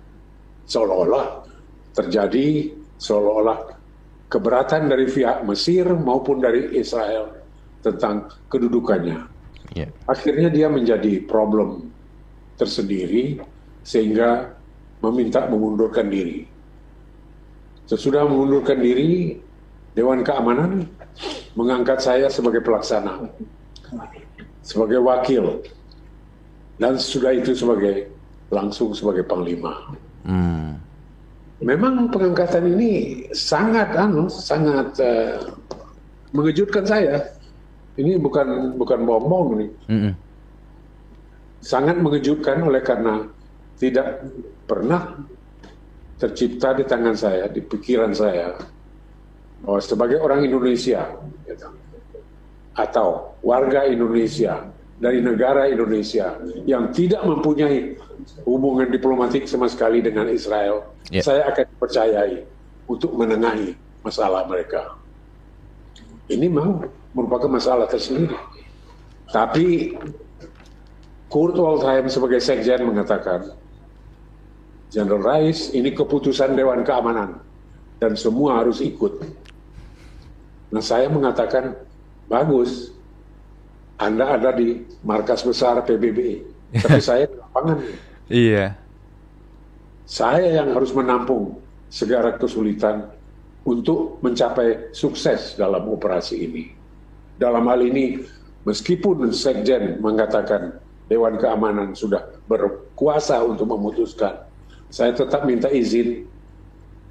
Seolah-olah 0.65 1.45
terjadi 1.93 2.73
seolah-olah 2.97 3.77
keberatan 4.29 4.89
dari 4.89 5.09
pihak 5.09 5.45
Mesir 5.45 5.89
maupun 5.93 6.41
dari 6.41 6.77
Israel 6.77 7.33
tentang 7.81 8.29
kedudukannya. 8.53 9.19
Yeah. 9.77 9.93
Akhirnya 10.09 10.49
dia 10.49 10.69
menjadi 10.73 11.25
problem 11.29 11.93
tersendiri 12.57 13.41
sehingga 13.85 14.53
meminta 15.05 15.47
mengundurkan 15.47 16.09
diri. 16.09 16.45
Sesudah 17.89 18.29
mengundurkan 18.29 18.85
diri, 18.85 19.41
Dewan 19.97 20.21
Keamanan 20.21 20.85
mengangkat 21.57 22.05
saya 22.05 22.29
sebagai 22.29 22.61
pelaksana, 22.61 23.33
sebagai 24.61 25.01
wakil, 25.01 25.65
dan 26.77 27.01
sudah 27.01 27.33
itu 27.33 27.57
sebagai 27.57 28.13
langsung 28.53 28.93
sebagai 28.93 29.25
panglima. 29.25 29.73
Hmm. 30.29 30.77
Memang 31.65 32.13
pengangkatan 32.13 32.77
ini 32.77 33.25
sangat, 33.33 33.97
anu, 33.97 34.29
sangat 34.31 34.93
uh, 35.01 35.49
mengejutkan 36.37 36.85
saya. 36.85 37.25
Ini 37.99 38.15
bukan 38.21 38.79
bukan 38.79 39.01
bohong 39.03 39.59
nih. 39.59 39.71
-hmm. 39.91 40.13
Sangat 41.59 41.99
mengejutkan 41.99 42.63
oleh 42.63 42.79
karena 42.85 43.27
tidak 43.75 44.23
pernah 44.71 45.19
tercipta 46.19 46.75
di 46.75 46.85
tangan 46.85 47.15
saya, 47.15 47.47
di 47.47 47.63
pikiran 47.63 48.11
saya, 48.11 48.59
bahwa 49.63 49.81
sebagai 49.83 50.19
orang 50.19 50.43
Indonesia 50.45 51.15
gitu, 51.47 51.71
atau 52.75 53.39
warga 53.43 53.87
Indonesia 53.87 54.67
dari 54.99 55.23
negara 55.23 55.71
Indonesia 55.71 56.39
yang 56.67 56.91
tidak 56.91 57.23
mempunyai 57.23 57.95
hubungan 58.43 58.91
diplomatik 58.91 59.47
sama 59.47 59.71
sekali 59.71 60.03
dengan 60.03 60.27
Israel, 60.27 60.91
yeah. 61.11 61.23
saya 61.23 61.47
akan 61.55 61.67
percayai 61.79 62.43
untuk 62.91 63.15
menengahi 63.15 63.79
masalah 64.03 64.43
mereka. 64.51 64.99
Ini 66.29 66.51
memang 66.51 66.85
merupakan 67.15 67.49
masalah 67.49 67.87
tersendiri. 67.89 68.35
Tapi 69.29 69.97
Kurt 71.29 71.57
Waldheim 71.57 72.09
sebagai 72.09 72.41
sekjen 72.41 72.89
mengatakan 72.89 73.53
General 74.89 75.21
Rice, 75.21 75.77
ini 75.77 75.93
keputusan 75.93 76.57
Dewan 76.57 76.81
Keamanan 76.81 77.45
dan 78.01 78.17
semua 78.17 78.65
harus 78.65 78.81
ikut. 78.81 79.21
Nah 80.73 80.81
saya 80.81 81.13
mengatakan 81.13 81.77
bagus, 82.25 82.97
Anda 84.01 84.41
ada 84.41 84.57
di 84.57 84.81
markas 85.05 85.45
besar 85.45 85.85
PBB, 85.85 86.41
tapi 86.85 87.01
saya 87.05 87.29
di 87.29 87.37
lapangan. 87.37 87.79
Iya. 88.33 88.67
Saya 90.09 90.65
yang 90.65 90.73
harus 90.73 90.97
menampung 90.97 91.61
segala 91.93 92.33
kesulitan 92.41 93.13
untuk 93.69 94.17
mencapai 94.25 94.97
sukses 94.97 95.53
dalam 95.61 95.85
operasi 95.85 96.49
ini. 96.49 96.65
Dalam 97.37 97.69
hal 97.69 97.85
ini, 97.85 98.25
meskipun 98.65 99.29
Sekjen 99.37 100.01
mengatakan 100.01 100.81
Dewan 101.13 101.37
Keamanan 101.37 101.93
sudah 101.93 102.25
berkuasa 102.49 103.45
untuk 103.45 103.69
memutuskan 103.69 104.48
saya 104.89 105.13
tetap 105.13 105.45
minta 105.45 105.69
izin 105.69 106.25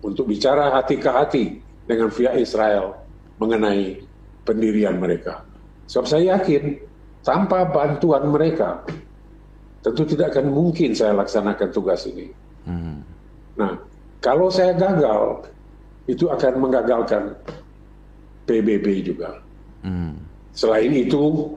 untuk 0.02 0.30
bicara 0.30 0.74
hati 0.74 0.96
ke 0.98 1.10
hati 1.10 1.44
dengan 1.86 2.10
pihak 2.10 2.38
Israel 2.38 2.98
mengenai 3.38 4.02
pendirian 4.46 4.98
mereka. 4.98 5.46
Sebab 5.88 6.06
saya 6.10 6.38
yakin 6.38 6.78
tanpa 7.22 7.68
bantuan 7.70 8.28
mereka 8.28 8.84
tentu 9.86 10.04
tidak 10.04 10.36
akan 10.36 10.52
mungkin 10.52 10.92
saya 10.92 11.16
laksanakan 11.16 11.70
tugas 11.72 12.04
ini. 12.10 12.28
Hmm. 12.68 13.00
Nah, 13.56 13.80
kalau 14.20 14.52
saya 14.52 14.76
gagal, 14.76 15.48
itu 16.08 16.28
akan 16.28 16.54
menggagalkan 16.60 17.36
PBB 18.44 19.08
juga. 19.08 19.40
Hmm. 19.84 20.20
Selain 20.52 20.92
itu, 20.92 21.56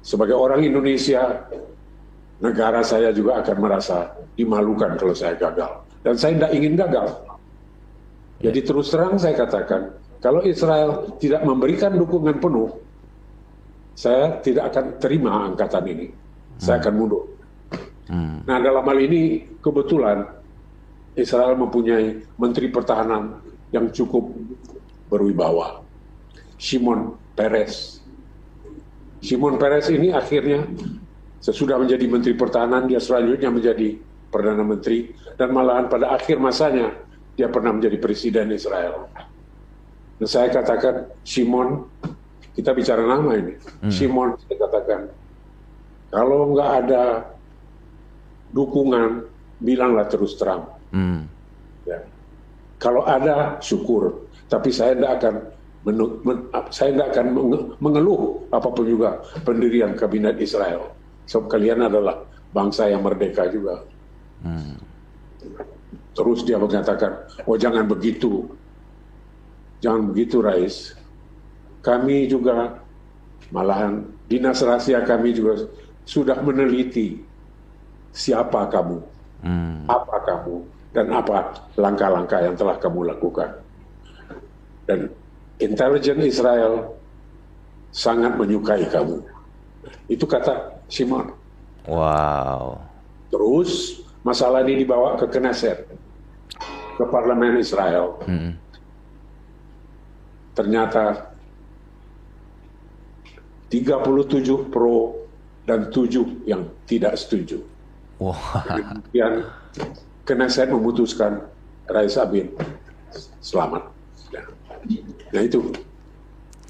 sebagai 0.00 0.36
orang 0.38 0.64
Indonesia, 0.64 1.44
negara 2.42 2.82
saya 2.82 3.14
juga 3.14 3.42
akan 3.42 3.56
merasa 3.60 4.10
dimalukan 4.34 4.98
kalau 4.98 5.14
saya 5.14 5.38
gagal. 5.38 5.70
Dan 6.02 6.14
saya 6.18 6.32
tidak 6.36 6.52
ingin 6.52 6.74
gagal. 6.74 7.08
Jadi 8.44 8.60
terus 8.60 8.92
terang 8.92 9.16
saya 9.16 9.34
katakan, 9.38 9.94
kalau 10.20 10.44
Israel 10.44 11.16
tidak 11.16 11.44
memberikan 11.46 11.94
dukungan 11.96 12.40
penuh, 12.42 12.68
saya 13.94 14.42
tidak 14.42 14.74
akan 14.74 14.84
terima 14.98 15.48
angkatan 15.48 15.84
ini. 15.86 16.06
Saya 16.58 16.82
akan 16.82 16.94
mundur. 16.94 17.24
Hmm. 18.10 18.44
Nah 18.44 18.58
dalam 18.60 18.84
hal 18.84 18.98
ini 19.00 19.48
kebetulan 19.64 20.28
Israel 21.16 21.56
mempunyai 21.56 22.20
Menteri 22.36 22.68
Pertahanan 22.68 23.40
yang 23.72 23.88
cukup 23.94 24.28
berwibawa, 25.08 25.80
Shimon 26.58 27.16
Peres. 27.38 28.02
Shimon 29.24 29.56
Peres 29.56 29.88
ini 29.88 30.12
akhirnya 30.12 30.68
sesudah 31.44 31.76
menjadi 31.76 32.08
Menteri 32.08 32.32
Pertahanan 32.32 32.88
dia 32.88 32.96
selanjutnya 32.96 33.52
menjadi 33.52 34.00
Perdana 34.32 34.64
Menteri, 34.64 35.12
dan 35.36 35.52
malahan 35.52 35.86
pada 35.92 36.16
akhir 36.16 36.40
masanya 36.40 36.96
dia 37.36 37.52
pernah 37.52 37.76
menjadi 37.76 38.00
Presiden 38.00 38.50
Israel. 38.50 39.06
Dan 40.18 40.26
saya 40.26 40.48
katakan, 40.50 41.06
Simon, 41.22 41.86
kita 42.56 42.72
bicara 42.74 43.04
nama 43.04 43.36
ini, 43.36 43.54
hmm. 43.60 43.92
Simon, 43.92 44.34
saya 44.42 44.56
katakan, 44.58 45.00
kalau 46.10 46.50
nggak 46.50 46.70
ada 46.82 47.02
dukungan, 48.50 49.28
bilanglah 49.62 50.08
terus 50.10 50.34
terang. 50.34 50.66
Hmm. 50.90 51.30
Ya. 51.86 52.02
Kalau 52.80 53.06
ada, 53.06 53.60
syukur. 53.62 54.26
Tapi 54.50 54.74
saya 54.74 54.98
tidak 54.98 55.12
akan 55.22 55.34
menu, 55.86 56.04
men, 56.26 56.38
saya 56.74 56.90
tidak 56.90 57.08
akan 57.14 57.26
mengeluh 57.78 58.46
apa 58.50 58.68
pun 58.70 58.86
juga 58.86 59.22
pendirian 59.46 59.94
kabinet 59.94 60.38
Israel. 60.42 61.03
Sebab 61.24 61.46
kalian 61.48 61.88
adalah 61.88 62.20
bangsa 62.52 62.88
yang 62.88 63.02
merdeka 63.02 63.48
juga. 63.48 63.82
Hmm. 64.44 64.76
Terus 66.14 66.46
dia 66.46 66.60
mengatakan, 66.60 67.26
oh 67.48 67.58
jangan 67.58 67.88
begitu. 67.88 68.46
Jangan 69.82 70.14
begitu, 70.14 70.38
Rais. 70.40 70.94
Kami 71.84 72.30
juga, 72.30 72.80
malahan 73.52 74.06
dinas 74.30 74.64
rahasia 74.64 75.04
kami 75.04 75.36
juga 75.36 75.68
sudah 76.08 76.40
meneliti 76.40 77.20
siapa 78.14 78.70
kamu, 78.70 78.98
hmm. 79.44 79.90
apa 79.90 80.16
kamu, 80.24 80.54
dan 80.94 81.06
apa 81.12 81.36
langkah-langkah 81.76 82.40
yang 82.40 82.56
telah 82.56 82.76
kamu 82.78 83.10
lakukan. 83.12 83.50
Dan 84.84 85.10
intelijen 85.58 86.22
Israel 86.24 86.94
sangat 87.90 88.36
menyukai 88.36 88.86
kamu. 88.88 89.22
Itu 90.08 90.24
kata 90.24 90.73
Simon. 90.88 91.32
Wow. 91.84 92.80
Terus 93.28 94.02
masalah 94.24 94.64
ini 94.64 94.84
dibawa 94.86 95.20
ke 95.20 95.28
Knesset, 95.28 95.84
ke 96.96 97.04
parlemen 97.10 97.60
Israel. 97.60 98.20
Hmm. 98.24 98.56
Ternyata 100.54 101.34
37 103.68 104.70
pro 104.70 105.26
dan 105.66 105.90
7 105.90 106.46
yang 106.46 106.70
tidak 106.86 107.18
setuju. 107.18 107.58
Wow. 108.22 108.36
Kemudian 108.64 109.50
Knesset 110.24 110.70
memutuskan 110.70 111.42
Rais 111.90 112.16
Abin 112.16 112.54
selamat. 113.44 113.92
Nah 115.34 115.42
itu. 115.42 115.60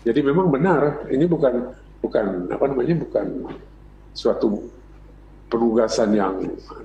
Jadi 0.05 0.21
memang 0.21 0.53
benar, 0.53 1.09
ini 1.09 1.25
bukan 1.25 1.73
bukan 2.05 2.53
apa 2.53 2.65
namanya 2.69 2.95
bukan 3.01 3.49
suatu 4.15 4.71
penugasan 5.51 6.15
yang 6.15 6.35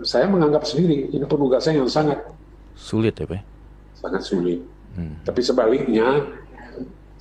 saya 0.03 0.27
menganggap 0.27 0.65
sendiri 0.65 1.09
ini 1.13 1.25
penugasan 1.25 1.79
yang 1.79 1.89
sangat 1.89 2.19
sulit 2.75 3.15
ya 3.15 3.25
Pak. 3.29 3.41
Sangat 3.95 4.21
sulit. 4.25 4.59
Hmm. 4.97 5.15
Tapi 5.23 5.41
sebaliknya 5.45 6.25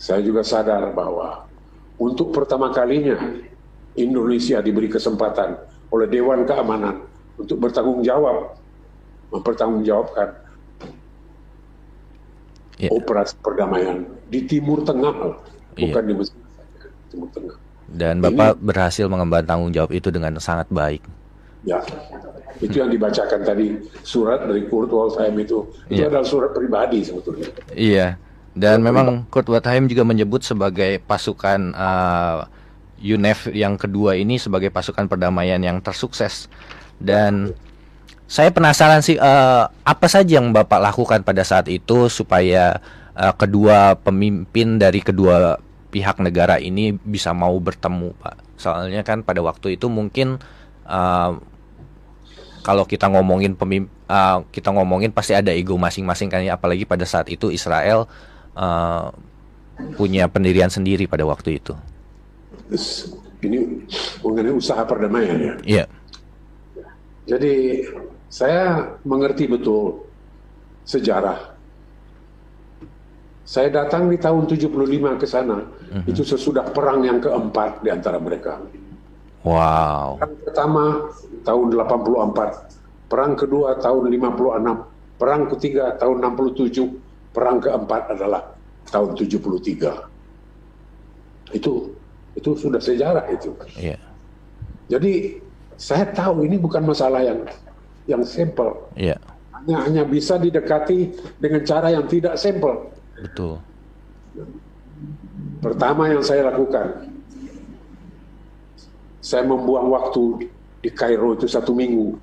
saya 0.00 0.24
juga 0.24 0.42
sadar 0.42 0.94
bahwa 0.96 1.46
untuk 1.98 2.30
pertama 2.30 2.70
kalinya 2.70 3.18
Indonesia 3.98 4.62
diberi 4.62 4.86
kesempatan 4.86 5.58
oleh 5.90 6.06
Dewan 6.06 6.46
Keamanan 6.46 7.02
untuk 7.34 7.58
bertanggung 7.58 8.06
jawab, 8.06 8.54
mempertanggungjawabkan 9.34 10.28
yeah. 12.78 12.90
operasi 12.94 13.34
perdamaian 13.42 14.06
di 14.30 14.46
Timur 14.46 14.86
Tengah, 14.86 15.14
yeah. 15.74 15.82
bukan 15.82 16.02
di 16.06 16.14
Mesir, 16.14 16.38
Timur 17.10 17.28
Tengah. 17.34 17.56
Dan 17.88 18.20
Bapak 18.20 18.60
Ini, 18.60 18.64
berhasil 18.68 19.08
mengemban 19.08 19.48
tanggung 19.48 19.72
jawab 19.72 19.96
itu 19.96 20.12
dengan 20.12 20.36
sangat 20.38 20.68
baik. 20.68 21.00
Ya, 21.64 21.80
itu 22.60 22.78
yang 22.78 22.92
dibacakan 22.92 23.42
tadi 23.42 23.80
surat 24.04 24.44
dari 24.44 24.68
Kurt 24.68 24.92
Waldheim 24.92 25.40
itu, 25.40 25.66
itu 25.88 26.04
yeah. 26.04 26.12
adalah 26.12 26.26
surat 26.28 26.52
pribadi 26.52 27.02
sebetulnya. 27.02 27.48
Iya. 27.72 28.20
Dan 28.58 28.82
memang 28.82 29.24
Kurt 29.30 29.48
Waldheim 29.48 29.86
juga 29.86 30.02
menyebut 30.02 30.42
sebagai 30.44 31.00
pasukan 31.06 31.72
uh, 31.72 32.44
UNEF 32.98 33.54
yang 33.54 33.78
kedua 33.78 34.18
ini 34.18 34.36
sebagai 34.36 34.74
pasukan 34.74 35.06
perdamaian 35.06 35.62
yang 35.62 35.78
tersukses. 35.78 36.50
Dan 36.98 37.54
saya 38.28 38.50
penasaran 38.50 39.00
sih 39.00 39.16
uh, 39.16 39.70
apa 39.70 40.06
saja 40.10 40.42
yang 40.42 40.50
Bapak 40.50 40.82
lakukan 40.82 41.22
pada 41.22 41.46
saat 41.46 41.70
itu 41.70 42.10
supaya 42.10 42.82
uh, 43.14 43.34
kedua 43.38 43.96
pemimpin 43.96 44.76
dari 44.76 45.00
kedua 45.00 45.56
pihak 45.88 46.20
negara 46.20 46.60
ini 46.60 46.92
bisa 46.94 47.32
mau 47.32 47.56
bertemu, 47.58 48.12
Pak. 48.20 48.36
Soalnya 48.60 49.02
kan 49.06 49.24
pada 49.24 49.40
waktu 49.40 49.80
itu 49.80 49.88
mungkin 49.88 50.40
uh, 50.84 51.32
kalau 52.62 52.84
kita 52.84 53.08
ngomongin 53.08 53.56
pemimp 53.56 53.88
uh, 54.10 54.44
kita 54.52 54.74
ngomongin 54.74 55.08
pasti 55.14 55.32
ada 55.32 55.54
ego 55.54 55.80
masing-masing 55.80 56.28
kan 56.28 56.44
ya 56.44 56.60
apalagi 56.60 56.84
pada 56.84 57.08
saat 57.08 57.32
itu 57.32 57.48
Israel 57.48 58.04
uh, 58.52 59.08
punya 59.94 60.26
pendirian 60.26 60.68
sendiri 60.68 61.06
pada 61.06 61.24
waktu 61.24 61.62
itu. 61.62 61.72
Ini 63.38 63.86
mengenai 64.20 64.52
usaha 64.52 64.82
perdamaian 64.82 65.38
ya. 65.38 65.44
Iya. 65.44 65.54
Yeah. 65.64 65.88
Jadi 67.28 67.54
saya 68.28 68.96
mengerti 69.04 69.44
betul 69.48 70.08
sejarah. 70.88 71.57
Saya 73.48 73.72
datang 73.72 74.12
di 74.12 74.20
tahun 74.20 74.44
75 74.44 74.68
ke 75.16 75.24
sana, 75.24 75.64
mm 75.64 76.04
-hmm. 76.04 76.04
itu 76.04 76.20
sesudah 76.20 76.68
perang 76.68 77.00
yang 77.00 77.16
keempat 77.16 77.80
di 77.80 77.88
antara 77.88 78.20
mereka. 78.20 78.60
Wow. 79.40 80.20
Perang 80.20 80.36
pertama 80.44 80.84
tahun 81.48 81.72
84, 81.72 83.08
perang 83.08 83.32
kedua 83.40 83.80
tahun 83.80 84.12
56, 84.12 85.16
perang 85.16 85.48
ketiga 85.56 85.96
tahun 85.96 86.36
67, 86.36 86.92
perang 87.32 87.56
keempat 87.56 88.12
adalah 88.12 88.52
tahun 88.92 89.16
73. 89.16 91.56
Itu 91.56 91.96
itu 92.36 92.50
sudah 92.52 92.84
sejarah 92.84 93.32
itu. 93.32 93.56
Yeah. 93.80 93.96
Jadi 94.92 95.40
saya 95.80 96.04
tahu 96.12 96.44
ini 96.44 96.60
bukan 96.60 96.84
masalah 96.84 97.24
yang 97.24 97.48
yang 98.04 98.20
simple. 98.28 98.92
Yeah. 98.92 99.16
Hanya 99.56 99.88
hanya 99.88 100.04
bisa 100.04 100.36
didekati 100.36 101.16
dengan 101.40 101.64
cara 101.64 101.96
yang 101.96 102.04
tidak 102.04 102.36
simple. 102.36 102.97
Betul. 103.22 103.58
Pertama 105.62 106.10
yang 106.10 106.22
saya 106.22 106.50
lakukan, 106.50 107.10
saya 109.22 109.42
membuang 109.46 109.90
waktu 109.90 110.50
di 110.82 110.90
Kairo 110.94 111.34
itu 111.34 111.46
satu 111.50 111.74
minggu 111.74 112.14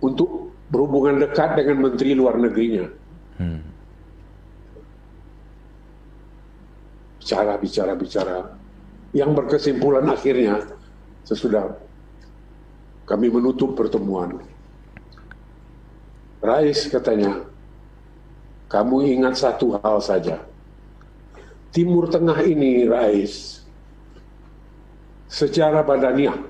untuk 0.00 0.52
berhubungan 0.72 1.20
dekat 1.20 1.60
dengan 1.60 1.88
Menteri 1.88 2.16
Luar 2.16 2.40
Negerinya. 2.40 2.88
Hmm. 3.36 3.72
bicara, 7.32 7.54
bicara, 7.56 7.92
bicara. 7.96 8.38
Yang 9.16 9.30
berkesimpulan 9.40 10.04
akhirnya 10.10 10.68
sesudah 11.24 11.80
kami 13.08 13.32
menutup 13.32 13.72
pertemuan. 13.72 14.42
Rais 16.42 16.90
katanya, 16.90 17.46
kamu 18.72 19.04
ingat 19.20 19.36
satu 19.36 19.76
hal 19.84 20.00
saja. 20.00 20.40
Timur 21.76 22.08
Tengah 22.08 22.40
ini, 22.40 22.88
Rais, 22.88 23.60
secara 25.28 25.84
badaniah, 25.84 26.40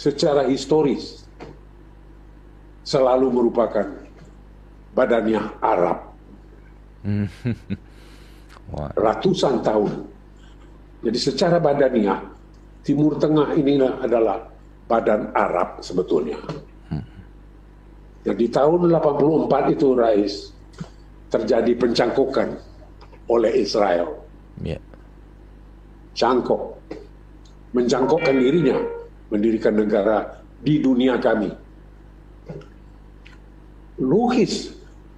secara 0.00 0.48
historis, 0.48 1.28
selalu 2.88 3.28
merupakan 3.28 3.84
badaniah 4.96 5.52
Arab. 5.60 6.08
ratusan 8.96 9.60
tahun. 9.60 10.08
Jadi 11.04 11.18
secara 11.20 11.60
badaniah, 11.60 12.16
Timur 12.80 13.20
Tengah 13.20 13.52
inilah 13.52 14.00
adalah 14.00 14.40
badan 14.88 15.28
Arab 15.36 15.84
sebetulnya. 15.84 16.40
Jadi 18.24 18.48
tahun 18.48 18.88
84 18.88 19.76
itu 19.76 19.88
Rais 19.92 20.53
terjadi 21.34 21.74
pencangkokan 21.74 22.54
oleh 23.26 23.50
Israel. 23.58 24.22
Yeah. 24.62 24.78
Cangkok. 26.14 26.78
Mencangkokkan 27.74 28.38
dirinya 28.38 28.78
mendirikan 29.34 29.74
negara 29.74 30.38
di 30.62 30.78
dunia 30.78 31.18
kami. 31.18 31.50
Logis 33.98 34.70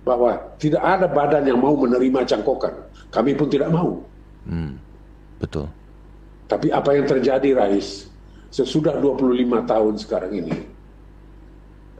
bahwa 0.09 0.41
tidak 0.57 0.81
ada 0.81 1.05
badan 1.05 1.45
yang 1.45 1.61
mau 1.61 1.77
menerima 1.77 2.25
cangkokan. 2.25 2.73
Kami 3.12 3.37
pun 3.37 3.49
tidak 3.53 3.69
mau. 3.69 4.01
Hmm, 4.49 4.81
betul. 5.37 5.69
Tapi 6.47 6.71
apa 6.71 6.95
yang 6.95 7.05
terjadi, 7.11 7.59
Rais, 7.59 8.07
sesudah 8.55 8.97
25 9.03 9.67
tahun 9.67 9.95
sekarang 9.99 10.33
ini, 10.33 10.55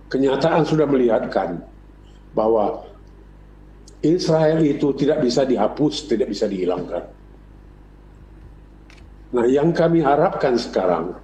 kenyataan 0.07 0.63
sudah 0.63 0.87
melihatkan 0.87 1.59
bahwa 2.31 2.86
Israel 4.05 4.61
itu 4.61 4.93
tidak 4.93 5.25
bisa 5.25 5.49
dihapus, 5.49 5.95
tidak 6.11 6.29
bisa 6.33 6.45
dihilangkan. 6.45 7.05
Nah, 9.37 9.47
yang 9.49 9.73
kami 9.73 10.05
harapkan 10.05 10.57
sekarang 10.57 11.17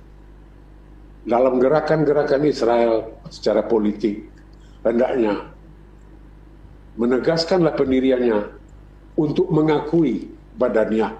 dalam 1.22 1.62
gerakan-gerakan 1.62 2.42
Israel 2.48 2.92
secara 3.30 3.62
politik 3.62 4.26
hendaknya 4.82 5.52
menegaskanlah 6.98 7.72
pendiriannya 7.78 8.38
untuk 9.16 9.48
mengakui 9.54 10.28
badannya 10.58 11.14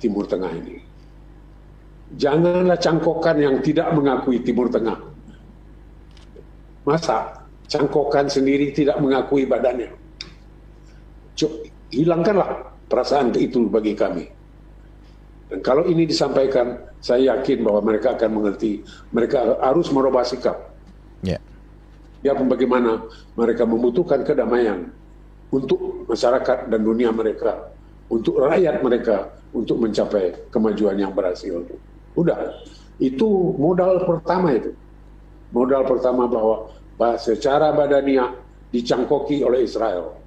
Timur 0.00 0.24
Tengah 0.24 0.52
ini. 0.56 0.76
Janganlah 2.16 2.80
cangkokan 2.80 3.36
yang 3.36 3.56
tidak 3.60 3.92
mengakui 3.92 4.40
Timur 4.40 4.72
Tengah. 4.72 4.96
Masa 6.88 7.44
cangkokan 7.68 8.32
sendiri 8.32 8.72
tidak 8.72 8.96
mengakui 9.04 9.44
badannya? 9.44 9.92
Hilangkanlah 11.88 12.74
perasaan 12.90 13.32
itu 13.38 13.68
bagi 13.70 13.94
kami. 13.94 14.26
Dan 15.48 15.64
kalau 15.64 15.88
ini 15.88 16.04
disampaikan, 16.04 16.76
saya 17.00 17.36
yakin 17.36 17.64
bahwa 17.64 17.80
mereka 17.80 18.18
akan 18.18 18.30
mengerti. 18.36 18.84
Mereka 19.14 19.62
harus 19.64 19.88
merubah 19.88 20.26
sikap. 20.26 20.76
Yeah. 21.24 21.40
Ya, 22.20 22.34
bagaimana 22.34 23.06
mereka 23.38 23.64
membutuhkan 23.64 24.26
kedamaian 24.26 24.92
untuk 25.48 26.04
masyarakat 26.10 26.68
dan 26.68 26.80
dunia 26.84 27.14
mereka, 27.14 27.72
untuk 28.12 28.42
rakyat 28.42 28.84
mereka, 28.84 29.32
untuk 29.54 29.80
mencapai 29.80 30.50
kemajuan 30.52 30.98
yang 31.00 31.14
berhasil. 31.14 31.64
Udah, 32.18 32.60
Itu 32.98 33.54
modal 33.54 34.02
pertama 34.02 34.58
itu. 34.58 34.74
Modal 35.54 35.86
pertama 35.86 36.26
bahwa, 36.26 36.74
bahwa 36.98 37.16
secara 37.16 37.70
badaniah 37.70 38.34
dicangkoki 38.74 39.46
oleh 39.46 39.62
Israel. 39.64 40.17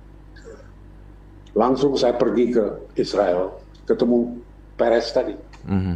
Langsung 1.52 1.99
saya 1.99 2.16
pergi 2.16 2.56
ke 2.56 2.64
Israel, 2.95 3.60
ketemu 3.84 4.39
Peres 4.80 5.12
tadi. 5.12 5.36
Mm-hmm. 5.68 5.95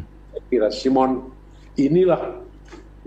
Kira 0.52 0.70
Simon, 0.70 1.32
inilah 1.80 2.44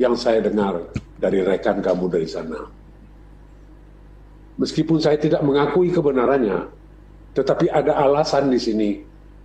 yang 0.01 0.17
saya 0.17 0.41
dengar 0.41 0.81
dari 1.21 1.45
rekan 1.45 1.85
kamu 1.85 2.09
dari 2.09 2.25
sana. 2.25 2.57
Meskipun 4.59 4.99
saya 4.99 5.21
tidak 5.21 5.45
mengakui 5.45 5.93
kebenarannya, 5.93 6.67
tetapi 7.37 7.71
ada 7.71 7.95
alasan 7.95 8.51
di 8.51 8.59
sini 8.59 8.91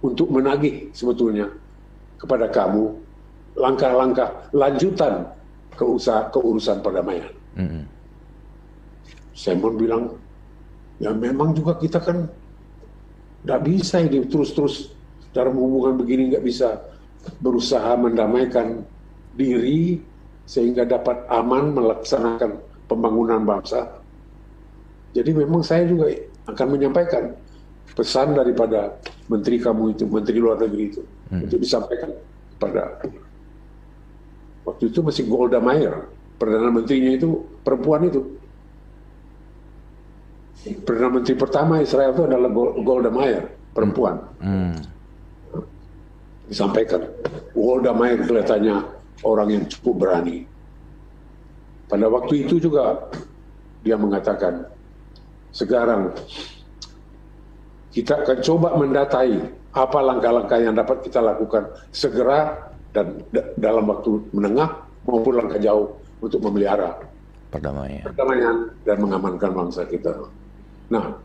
untuk 0.01 0.31
menagih 0.33 0.89
sebetulnya 0.95 1.51
kepada 2.17 2.49
kamu 2.49 2.97
langkah-langkah 3.53 4.49
lanjutan 4.55 5.27
ke 5.75 5.85
usaha 5.85 6.31
keurusan 6.33 6.81
perdamaian. 6.81 7.29
Mm-hmm. 7.59 7.83
Simon 9.37 9.73
bilang, 9.77 10.03
ya 10.97 11.13
memang 11.13 11.53
juga 11.53 11.77
kita 11.77 12.01
kan 12.01 12.25
tidak 13.43 13.61
bisa 13.67 13.99
ini 13.99 14.23
terus-terus 14.23 14.95
dalam 15.35 15.59
hubungan 15.59 15.99
begini 15.99 16.31
nggak 16.31 16.45
bisa 16.45 16.79
berusaha 17.43 17.95
mendamaikan 17.99 18.87
diri 19.35 19.99
sehingga 20.47 20.87
dapat 20.87 21.23
aman 21.31 21.75
melaksanakan 21.75 22.59
pembangunan 22.87 23.43
bangsa. 23.43 23.87
Jadi 25.15 25.31
memang 25.31 25.61
saya 25.63 25.87
juga 25.87 26.09
akan 26.49 26.67
menyampaikan 26.75 27.31
pesan 27.93 28.35
daripada 28.35 28.97
menteri 29.29 29.61
kamu 29.61 29.93
itu, 29.95 30.03
menteri 30.09 30.37
luar 30.41 30.57
negeri 30.59 30.83
itu, 30.89 31.01
hmm. 31.31 31.45
untuk 31.47 31.59
disampaikan 31.61 32.09
pada 32.57 32.99
waktu 34.65 34.83
itu 34.89 34.99
masih 35.05 35.23
Golda 35.29 35.61
Meir, 35.61 36.09
perdana 36.39 36.73
menterinya 36.73 37.13
itu 37.13 37.45
perempuan 37.61 38.09
itu. 38.09 38.21
Perdana 40.63 41.19
menteri 41.19 41.35
pertama 41.35 41.83
Israel 41.83 42.15
itu 42.15 42.23
adalah 42.23 42.49
Golda 42.79 43.11
Meir, 43.11 43.51
perempuan. 43.75 44.15
Hmm. 44.39 44.75
Disampaikan, 46.47 47.03
Golda 47.51 47.91
Meir 47.91 48.23
kelihatannya 48.23 48.75
orang 49.27 49.47
yang 49.51 49.63
cukup 49.67 50.07
berani. 50.07 50.47
Pada 51.91 52.07
waktu 52.07 52.47
itu 52.47 52.63
juga 52.63 52.95
dia 53.83 53.99
mengatakan, 53.99 54.63
sekarang 55.51 56.15
kita 57.91 58.23
akan 58.23 58.37
coba 58.39 58.69
mendatai 58.79 59.35
apa 59.75 59.99
langkah-langkah 59.99 60.59
yang 60.63 60.73
dapat 60.79 60.97
kita 61.03 61.19
lakukan 61.19 61.67
segera 61.91 62.71
dan 62.95 63.19
dalam 63.59 63.83
waktu 63.89 64.21
menengah 64.31 64.69
maupun 65.03 65.33
langkah 65.43 65.59
jauh 65.59 65.91
untuk 66.23 66.39
memelihara 66.39 66.93
perdamaian. 67.53 68.01
perdamaian 68.05 68.55
dan 68.85 68.97
mengamankan 68.97 69.51
bangsa 69.53 69.85
kita. 69.85 70.13
Nah, 70.91 71.19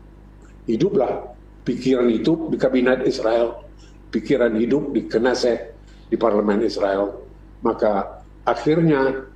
hiduplah 0.69 1.33
pikiran 1.65 2.07
itu 2.07 2.47
di 2.53 2.57
kabinet 2.59 3.03
Israel, 3.03 3.65
pikiran 4.13 4.55
hidup 4.55 4.93
di 4.93 5.05
Knesset, 5.09 5.75
di 6.09 6.15
parlemen 6.17 6.65
Israel. 6.65 7.25
Maka 7.61 8.23
akhirnya 8.47 9.27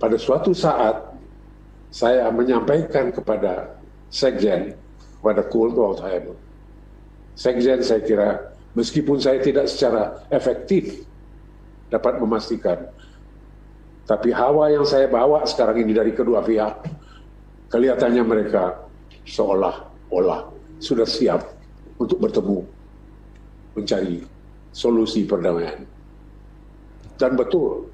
pada 0.00 0.16
suatu 0.18 0.50
saat 0.56 1.12
saya 1.92 2.32
menyampaikan 2.32 3.12
kepada 3.12 3.76
Sekjen, 4.08 4.76
kepada 5.20 5.44
Kult 5.46 5.76
Waldheim, 5.76 6.32
Sekjen 7.36 7.80
saya 7.84 8.00
kira 8.00 8.28
meskipun 8.72 9.20
saya 9.20 9.40
tidak 9.44 9.68
secara 9.68 10.24
efektif 10.32 11.04
dapat 11.92 12.16
memastikan, 12.16 12.88
tapi 14.08 14.32
hawa 14.32 14.72
yang 14.72 14.84
saya 14.88 15.06
bawa 15.06 15.44
sekarang 15.44 15.84
ini 15.84 15.92
dari 15.92 16.12
kedua 16.16 16.40
pihak, 16.40 16.88
kelihatannya 17.68 18.24
mereka 18.24 18.88
seolah-olah 19.26 20.50
sudah 20.82 21.06
siap 21.06 21.42
untuk 21.98 22.18
bertemu, 22.18 22.62
mencari 23.78 24.24
solusi 24.74 25.22
perdamaian. 25.24 25.86
Dan 27.16 27.38
betul, 27.38 27.86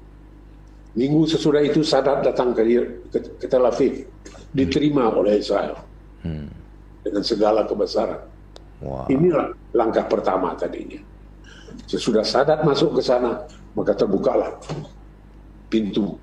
minggu 0.97 1.29
sesudah 1.29 1.61
itu 1.61 1.85
Sadat 1.85 2.25
datang 2.25 2.55
ke, 2.57 2.65
ke, 3.13 3.19
ke 3.37 3.45
Tel 3.45 3.65
Aviv, 3.65 4.09
diterima 4.49 5.13
oleh 5.13 5.37
Israel 5.37 5.77
hmm. 6.25 6.49
dengan 7.05 7.21
segala 7.21 7.69
kebesaran 7.69 8.39
Wow. 8.79 9.11
Inilah 9.11 9.51
langkah 9.75 10.07
pertama 10.07 10.55
tadinya. 10.55 10.99
Sesudah 11.83 12.23
Sadat 12.23 12.63
masuk 12.63 12.95
ke 12.99 13.01
sana, 13.03 13.43
maka 13.75 13.91
terbukalah 13.91 14.55
pintu 15.67 16.15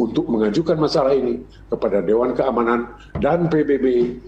untuk 0.00 0.26
mengajukan 0.26 0.80
masalah 0.80 1.12
ini 1.12 1.44
kepada 1.68 2.00
Dewan 2.00 2.32
Keamanan 2.32 2.96
dan 3.20 3.46
PBB, 3.52 4.18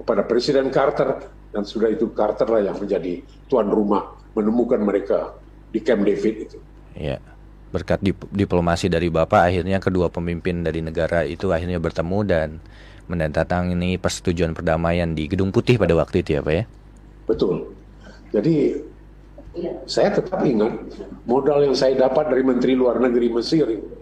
kepada 0.00 0.24
Presiden 0.24 0.72
Carter, 0.72 1.28
dan 1.52 1.62
sudah 1.68 1.92
itu 1.92 2.08
Carter 2.16 2.48
lah 2.48 2.72
yang 2.72 2.76
menjadi 2.80 3.20
tuan 3.50 3.68
rumah 3.68 4.16
menemukan 4.32 4.80
mereka 4.80 5.36
di 5.68 5.80
Camp 5.84 6.04
David 6.08 6.34
itu. 6.48 6.58
Ya, 6.96 7.20
berkat 7.72 8.00
dip 8.00 8.24
diplomasi 8.32 8.88
dari 8.88 9.12
Bapak, 9.12 9.48
akhirnya 9.48 9.80
kedua 9.80 10.08
pemimpin 10.08 10.64
dari 10.64 10.80
negara 10.80 11.24
itu 11.24 11.52
akhirnya 11.52 11.80
bertemu 11.80 12.18
dan 12.24 12.48
menandatangani 13.08 14.00
persetujuan 14.00 14.56
perdamaian 14.56 15.12
di 15.12 15.28
Gedung 15.28 15.52
Putih 15.52 15.76
pada 15.76 15.92
waktu 15.92 16.24
itu 16.24 16.38
ya 16.38 16.40
Pak 16.40 16.54
ya? 16.54 16.64
Betul. 17.28 17.68
Jadi 18.32 18.80
saya 19.84 20.08
tetap 20.16 20.40
ingat 20.40 20.72
modal 21.28 21.68
yang 21.68 21.76
saya 21.76 21.92
dapat 21.92 22.32
dari 22.32 22.40
Menteri 22.40 22.72
Luar 22.72 22.96
Negeri 22.96 23.28
Mesir 23.28 23.68
itu. 23.68 23.92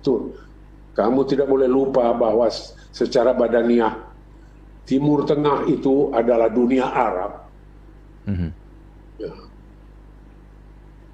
Betul. 0.00 0.20
Kamu 0.92 1.24
tidak 1.28 1.48
boleh 1.48 1.68
lupa 1.68 2.12
bahwa 2.16 2.48
secara 2.92 3.32
badaniah 3.32 4.11
Timur 4.82 5.22
Tengah 5.24 5.70
itu 5.70 6.10
adalah 6.10 6.50
dunia 6.50 6.86
Arab. 6.90 7.32
Mm 8.26 8.34
-hmm. 8.34 8.50
ya. 9.22 9.32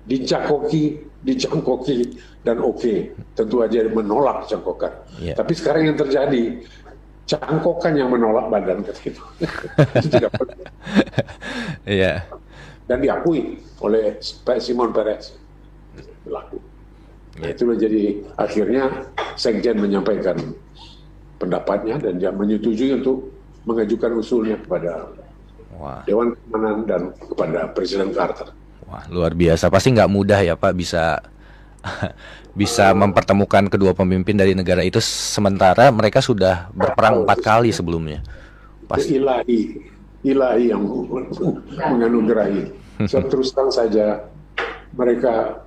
Dicangkoki, 0.09 1.05
dicangkoki 1.21 2.17
dan 2.41 2.65
oke, 2.65 2.81
okay. 2.81 2.99
tentu 3.37 3.61
aja 3.61 3.85
menolak 3.93 4.49
cangkokan. 4.49 4.93
Yeah. 5.21 5.37
Tapi 5.37 5.53
sekarang 5.53 5.93
yang 5.93 6.01
terjadi 6.01 6.65
cangkokan 7.29 7.93
yang 7.93 8.09
menolak 8.09 8.49
badan 8.49 8.81
itu. 8.89 9.21
itu 10.01 10.09
tidak 10.09 10.33
Iya. 11.85 12.25
Dan 12.89 13.05
diakui 13.05 13.61
oleh 13.85 14.17
Simon 14.65 14.97
Perez. 14.97 15.37
Berlaku. 16.25 16.57
Yeah. 17.37 17.53
Itulah 17.53 17.77
jadi 17.77 18.25
akhirnya 18.41 18.85
Sekjen 19.37 19.77
menyampaikan 19.79 20.41
pendapatnya 21.39 22.01
dan 22.03 22.19
dia 22.19 22.35
menyetujui 22.35 22.99
untuk 22.99 23.38
mengajukan 23.67 24.11
usulnya 24.19 24.57
kepada 24.61 25.09
Wah. 25.79 26.03
Dewan 26.05 26.35
Keamanan 26.35 26.77
dan 26.85 27.03
kepada 27.15 27.71
Presiden 27.71 28.11
Carter. 28.11 28.51
Wah, 28.91 29.05
luar 29.13 29.33
biasa. 29.33 29.71
Pasti 29.71 29.95
nggak 29.95 30.11
mudah 30.11 30.41
ya 30.43 30.59
Pak 30.59 30.75
bisa 30.75 31.23
bisa 32.61 32.91
mempertemukan 32.91 33.71
kedua 33.71 33.95
pemimpin 33.95 34.35
dari 34.35 34.59
negara 34.59 34.83
itu 34.83 34.99
sementara 35.03 35.87
mereka 35.95 36.19
sudah 36.19 36.67
berperang 36.75 37.23
empat 37.23 37.39
kali 37.39 37.71
sebelumnya. 37.71 38.25
Pasti. 38.91 39.21
Ilahi, 39.21 39.61
ilahi 40.27 40.65
yang 40.75 40.83
menganugerahi. 41.95 42.63
Terus 43.31 43.55
terang 43.55 43.71
saja 43.71 44.27
mereka 44.91 45.63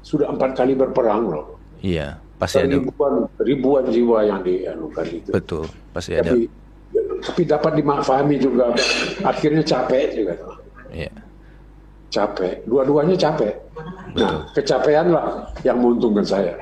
sudah 0.00 0.32
empat 0.32 0.56
kali 0.56 0.72
berperang 0.72 1.28
loh. 1.28 1.60
Iya, 1.84 2.16
pasti 2.40 2.64
ada 2.64 2.80
ribuan, 2.80 3.14
ribuan 3.36 3.84
jiwa 3.92 4.18
yang 4.24 4.40
dianukan 4.40 5.06
itu. 5.12 5.28
Betul, 5.28 5.68
pasti 5.92 6.16
tapi, 6.16 6.48
ada. 6.48 7.02
Tapi 7.20 7.40
dapat 7.44 7.72
dimakfahami 7.76 8.36
juga. 8.40 8.72
Akhirnya 9.20 9.60
capek 9.60 10.06
juga. 10.16 10.34
Iya 10.90 11.12
capek. 12.10 12.66
Dua-duanya 12.66 13.14
capek. 13.16 13.54
Nah, 14.18 14.44
kecapean 14.52 15.14
lah 15.14 15.48
yang 15.62 15.78
menguntungkan 15.78 16.26
saya. 16.26 16.52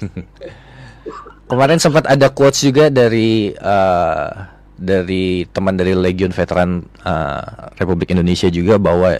Kemarin 1.48 1.80
sempat 1.80 2.04
ada 2.08 2.28
quotes 2.32 2.60
juga 2.64 2.92
dari 2.92 3.52
uh, 3.56 4.28
dari 4.76 5.48
teman 5.48 5.76
dari 5.76 5.96
Legion 5.96 6.32
Veteran 6.32 6.84
uh, 7.04 7.72
Republik 7.80 8.12
Indonesia 8.12 8.48
juga 8.52 8.76
bahwa 8.76 9.16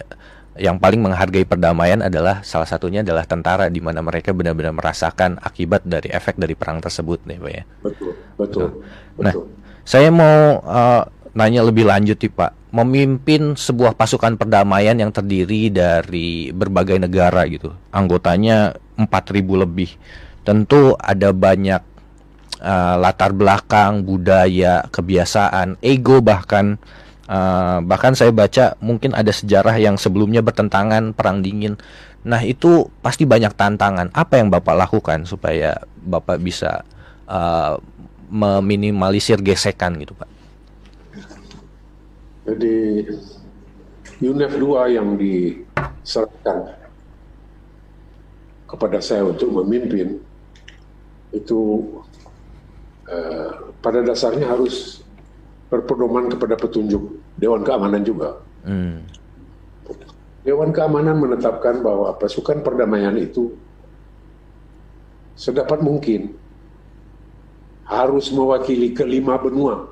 yang 0.59 0.75
paling 0.77 0.99
menghargai 0.99 1.47
perdamaian 1.47 2.03
adalah 2.03 2.43
salah 2.43 2.67
satunya 2.67 2.99
adalah 2.99 3.23
tentara 3.23 3.71
di 3.71 3.79
mana 3.79 4.03
mereka 4.03 4.35
benar-benar 4.35 4.75
merasakan 4.75 5.39
akibat 5.39 5.87
dari 5.87 6.11
efek 6.11 6.35
dari 6.35 6.53
perang 6.53 6.83
tersebut 6.83 7.23
nih 7.23 7.39
Pak 7.39 7.51
ya. 7.51 7.63
Betul, 7.79 8.11
betul. 8.35 8.67
Nah, 9.23 9.33
betul. 9.33 9.47
saya 9.87 10.09
mau 10.11 10.59
uh, 10.59 11.03
nanya 11.31 11.63
lebih 11.63 11.87
lanjut 11.87 12.19
nih 12.19 12.31
Pak. 12.35 12.51
Memimpin 12.69 13.57
sebuah 13.57 13.97
pasukan 13.97 14.37
perdamaian 14.37 14.93
yang 14.93 15.09
terdiri 15.09 15.73
dari 15.73 16.53
berbagai 16.53 17.01
negara 17.01 17.47
gitu. 17.49 17.73
Anggotanya 17.89 18.75
4000 18.99 19.63
lebih. 19.63 19.89
Tentu 20.43 20.93
ada 20.99 21.33
banyak 21.33 21.81
uh, 22.61 22.95
latar 22.99 23.31
belakang, 23.31 24.03
budaya, 24.03 24.85
kebiasaan, 24.91 25.79
ego 25.81 26.19
bahkan 26.19 26.77
uh, 27.29 27.79
bahkan 27.85 28.17
saya 28.17 28.33
baca 28.33 28.73
mungkin 28.81 29.13
ada 29.13 29.29
sejarah 29.29 29.77
yang 29.77 29.95
sebelumnya 29.95 30.41
bertentangan 30.41 31.13
perang 31.13 31.45
dingin 31.45 31.77
Nah 32.25 32.43
itu 32.43 32.87
pasti 32.99 33.23
banyak 33.23 33.55
tantangan. 33.55 34.11
Apa 34.11 34.43
yang 34.43 34.51
bapak 34.51 34.75
lakukan 34.75 35.23
supaya 35.23 35.79
bapak 36.03 36.41
bisa 36.43 36.83
uh, 37.29 37.79
meminimalisir 38.27 39.39
gesekan 39.39 39.95
gitu 40.03 40.11
pak? 40.19 40.27
Jadi 42.49 43.05
UNEF 44.19 44.53
2 44.57 44.97
yang 44.99 45.15
diserahkan 45.15 46.75
kepada 48.67 48.99
saya 48.99 49.23
untuk 49.23 49.63
memimpin 49.63 50.19
itu 51.31 51.87
uh, 53.07 53.71
pada 53.79 54.01
dasarnya 54.03 54.49
harus 54.49 54.98
berpedoman 55.69 56.33
kepada 56.33 56.57
petunjuk 56.57 57.21
Dewan 57.37 57.61
Keamanan 57.61 58.01
juga. 58.01 58.41
Hmm. 58.65 59.05
Dewan 60.41 60.73
Keamanan 60.73 61.21
menetapkan 61.21 61.85
bahwa 61.85 62.09
pasukan 62.17 62.65
perdamaian 62.65 63.13
itu 63.15 63.53
sedapat 65.37 65.79
mungkin 65.79 66.35
harus 67.85 68.29
mewakili 68.29 68.93
kelima 68.93 69.37
benua, 69.37 69.89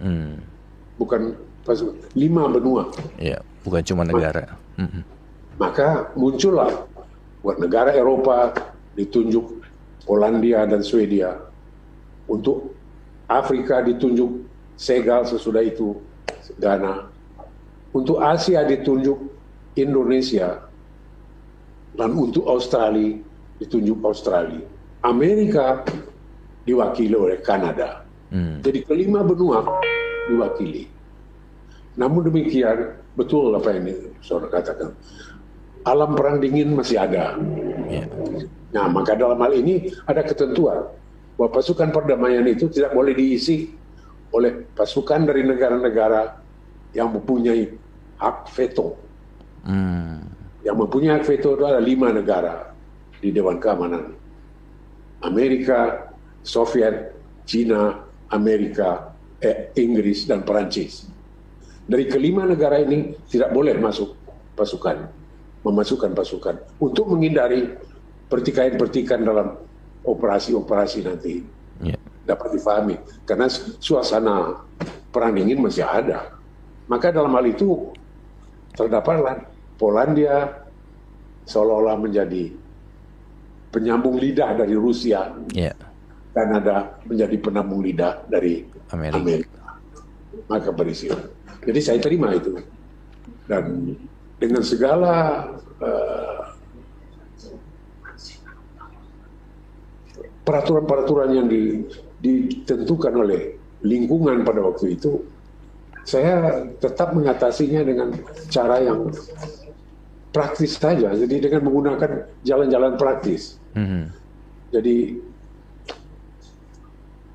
hmm. 0.00 0.40
bukan 1.00 1.36
lima 2.16 2.48
benua. 2.48 2.92
Ya, 3.16 3.40
bukan 3.64 3.82
cuma 3.84 4.04
negara. 4.04 4.54
Maka, 4.76 4.80
hmm. 4.80 5.02
maka 5.60 5.88
muncullah 6.16 6.72
buat 7.44 7.60
negara 7.60 7.92
Eropa 7.92 8.52
ditunjuk 8.96 9.60
Polandia 10.04 10.68
dan 10.68 10.84
Swedia, 10.84 11.36
untuk 12.28 12.72
Afrika 13.28 13.80
ditunjuk 13.80 14.53
Segal 14.74 15.22
sesudah 15.22 15.62
itu 15.62 16.02
Ghana, 16.58 17.06
untuk 17.94 18.18
Asia 18.18 18.66
ditunjuk 18.66 19.18
Indonesia, 19.78 20.66
dan 21.94 22.10
untuk 22.10 22.42
Australia 22.50 23.22
ditunjuk 23.62 24.02
Australia. 24.02 24.66
Amerika 25.06 25.86
diwakili 26.66 27.14
oleh 27.14 27.38
Kanada. 27.38 28.02
Hmm. 28.34 28.58
Jadi 28.66 28.82
kelima 28.82 29.22
benua 29.22 29.62
diwakili. 30.26 30.90
Namun 31.94 32.26
demikian, 32.26 32.98
betul 33.14 33.54
apa 33.54 33.70
yang 33.78 34.10
saudara 34.18 34.58
katakan 34.58 34.90
alam 35.84 36.16
perang 36.16 36.40
dingin 36.40 36.72
masih 36.72 36.98
ada. 36.98 37.36
Yeah. 37.86 38.08
Nah, 38.72 38.90
maka 38.90 39.14
dalam 39.14 39.38
hal 39.38 39.52
ini 39.54 39.92
ada 40.08 40.24
ketentuan 40.24 40.90
bahwa 41.36 41.50
pasukan 41.52 41.92
perdamaian 41.92 42.42
itu 42.48 42.66
tidak 42.72 42.96
boleh 42.96 43.12
diisi 43.12 43.70
oleh 44.34 44.66
pasukan 44.74 45.30
dari 45.30 45.46
negara-negara 45.46 46.42
yang 46.90 47.14
mempunyai 47.14 47.70
hak 48.18 48.50
veto. 48.50 48.98
Hmm. 49.62 50.26
Yang 50.66 50.76
mempunyai 50.82 51.12
hak 51.16 51.24
veto 51.24 51.54
itu 51.54 51.64
ada 51.64 51.78
lima 51.78 52.10
negara 52.10 52.74
di 53.22 53.30
Dewan 53.30 53.62
Keamanan. 53.62 54.10
Amerika, 55.22 56.10
Soviet, 56.42 57.14
Cina, 57.46 58.02
Amerika, 58.34 59.14
eh, 59.38 59.70
Inggris, 59.78 60.26
dan 60.26 60.42
Perancis. 60.42 61.06
Dari 61.86 62.10
kelima 62.10 62.42
negara 62.44 62.82
ini 62.82 63.14
tidak 63.30 63.54
boleh 63.54 63.78
masuk 63.78 64.16
pasukan 64.58 65.24
memasukkan 65.64 66.12
pasukan 66.12 66.60
untuk 66.76 67.08
menghindari 67.08 67.72
pertikaian-pertikaian 68.28 69.24
dalam 69.24 69.56
operasi-operasi 70.04 71.08
nanti. 71.08 71.40
Dapat 72.24 72.56
difahami. 72.56 72.96
Karena 73.28 73.46
suasana 73.78 74.64
perang 75.14 75.32
dingin 75.36 75.60
masih 75.62 75.86
ada. 75.86 76.34
Maka 76.90 77.14
dalam 77.14 77.32
hal 77.32 77.46
itu 77.48 77.94
terdapatlah 78.74 79.48
Polandia 79.74 80.64
seolah-olah 81.44 81.98
menjadi 81.98 82.54
penyambung 83.74 84.16
lidah 84.18 84.54
dari 84.54 84.74
Rusia. 84.78 85.34
Yeah. 85.50 85.74
Kanada 86.34 86.98
menjadi 87.06 87.36
penambung 87.38 87.78
lidah 87.86 88.26
dari 88.26 88.66
Amerika, 88.90 89.22
Amerika. 89.22 89.60
maka 90.50 90.70
berisi. 90.74 91.06
Jadi 91.62 91.80
saya 91.80 91.98
terima 92.02 92.34
itu. 92.34 92.58
Dan 93.46 93.94
dengan 94.42 94.62
segala 94.66 95.46
uh, 95.78 96.42
peraturan-peraturan 100.42 101.30
yang 101.38 101.46
di, 101.46 101.86
ditentukan 102.24 103.12
oleh 103.12 103.52
lingkungan 103.84 104.40
pada 104.40 104.64
waktu 104.64 104.96
itu, 104.96 105.20
saya 106.08 106.64
tetap 106.80 107.12
mengatasinya 107.12 107.84
dengan 107.84 108.08
cara 108.48 108.80
yang 108.80 109.12
praktis 110.32 110.80
saja. 110.80 111.12
Jadi 111.12 111.44
dengan 111.44 111.68
menggunakan 111.68 112.24
jalan-jalan 112.42 112.96
praktis. 112.96 113.60
Mm-hmm. 113.76 114.04
Jadi, 114.72 114.96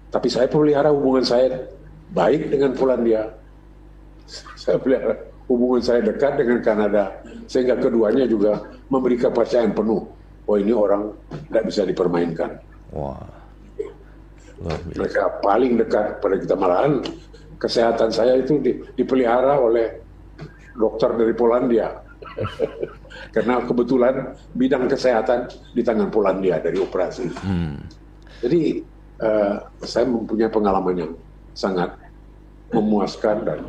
tapi 0.09 0.27
saya 0.27 0.49
pelihara 0.49 0.89
hubungan 0.89 1.21
saya 1.21 1.69
baik 2.11 2.49
dengan 2.49 2.73
Polandia. 2.73 3.29
Saya 4.57 4.81
pelihara 4.81 5.15
hubungan 5.45 5.81
saya 5.81 6.01
dekat 6.01 6.37
dengan 6.37 6.59
Kanada 6.61 7.13
sehingga 7.49 7.77
keduanya 7.77 8.29
juga 8.29 8.69
memberi 8.89 9.17
kepercayaan 9.17 9.73
penuh 9.73 10.05
oh 10.49 10.57
ini 10.57 10.73
orang 10.73 11.13
tidak 11.49 11.63
bisa 11.69 11.81
dipermainkan. 11.85 12.57
Wah. 12.89 13.38
Mereka 14.65 15.39
paling 15.39 15.79
dekat 15.79 16.19
pada 16.19 16.35
kita 16.35 16.55
malahan 16.59 16.99
kesehatan 17.59 18.09
saya 18.11 18.39
itu 18.39 18.59
di, 18.59 18.79
dipelihara 18.95 19.59
oleh 19.59 19.99
dokter 20.75 21.11
dari 21.15 21.33
Polandia. 21.35 22.03
Karena 23.35 23.63
kebetulan 23.63 24.35
bidang 24.55 24.87
kesehatan 24.87 25.51
di 25.75 25.81
tangan 25.83 26.11
Polandia 26.11 26.59
dari 26.59 26.79
operasi. 26.79 27.27
Hmm. 27.39 27.79
Jadi 28.39 28.83
uh, 29.19 29.59
saya 29.83 30.07
mempunyai 30.07 30.51
pengalaman 30.51 30.95
yang 30.95 31.11
sangat 31.51 31.95
memuaskan 32.71 33.43
dan 33.43 33.59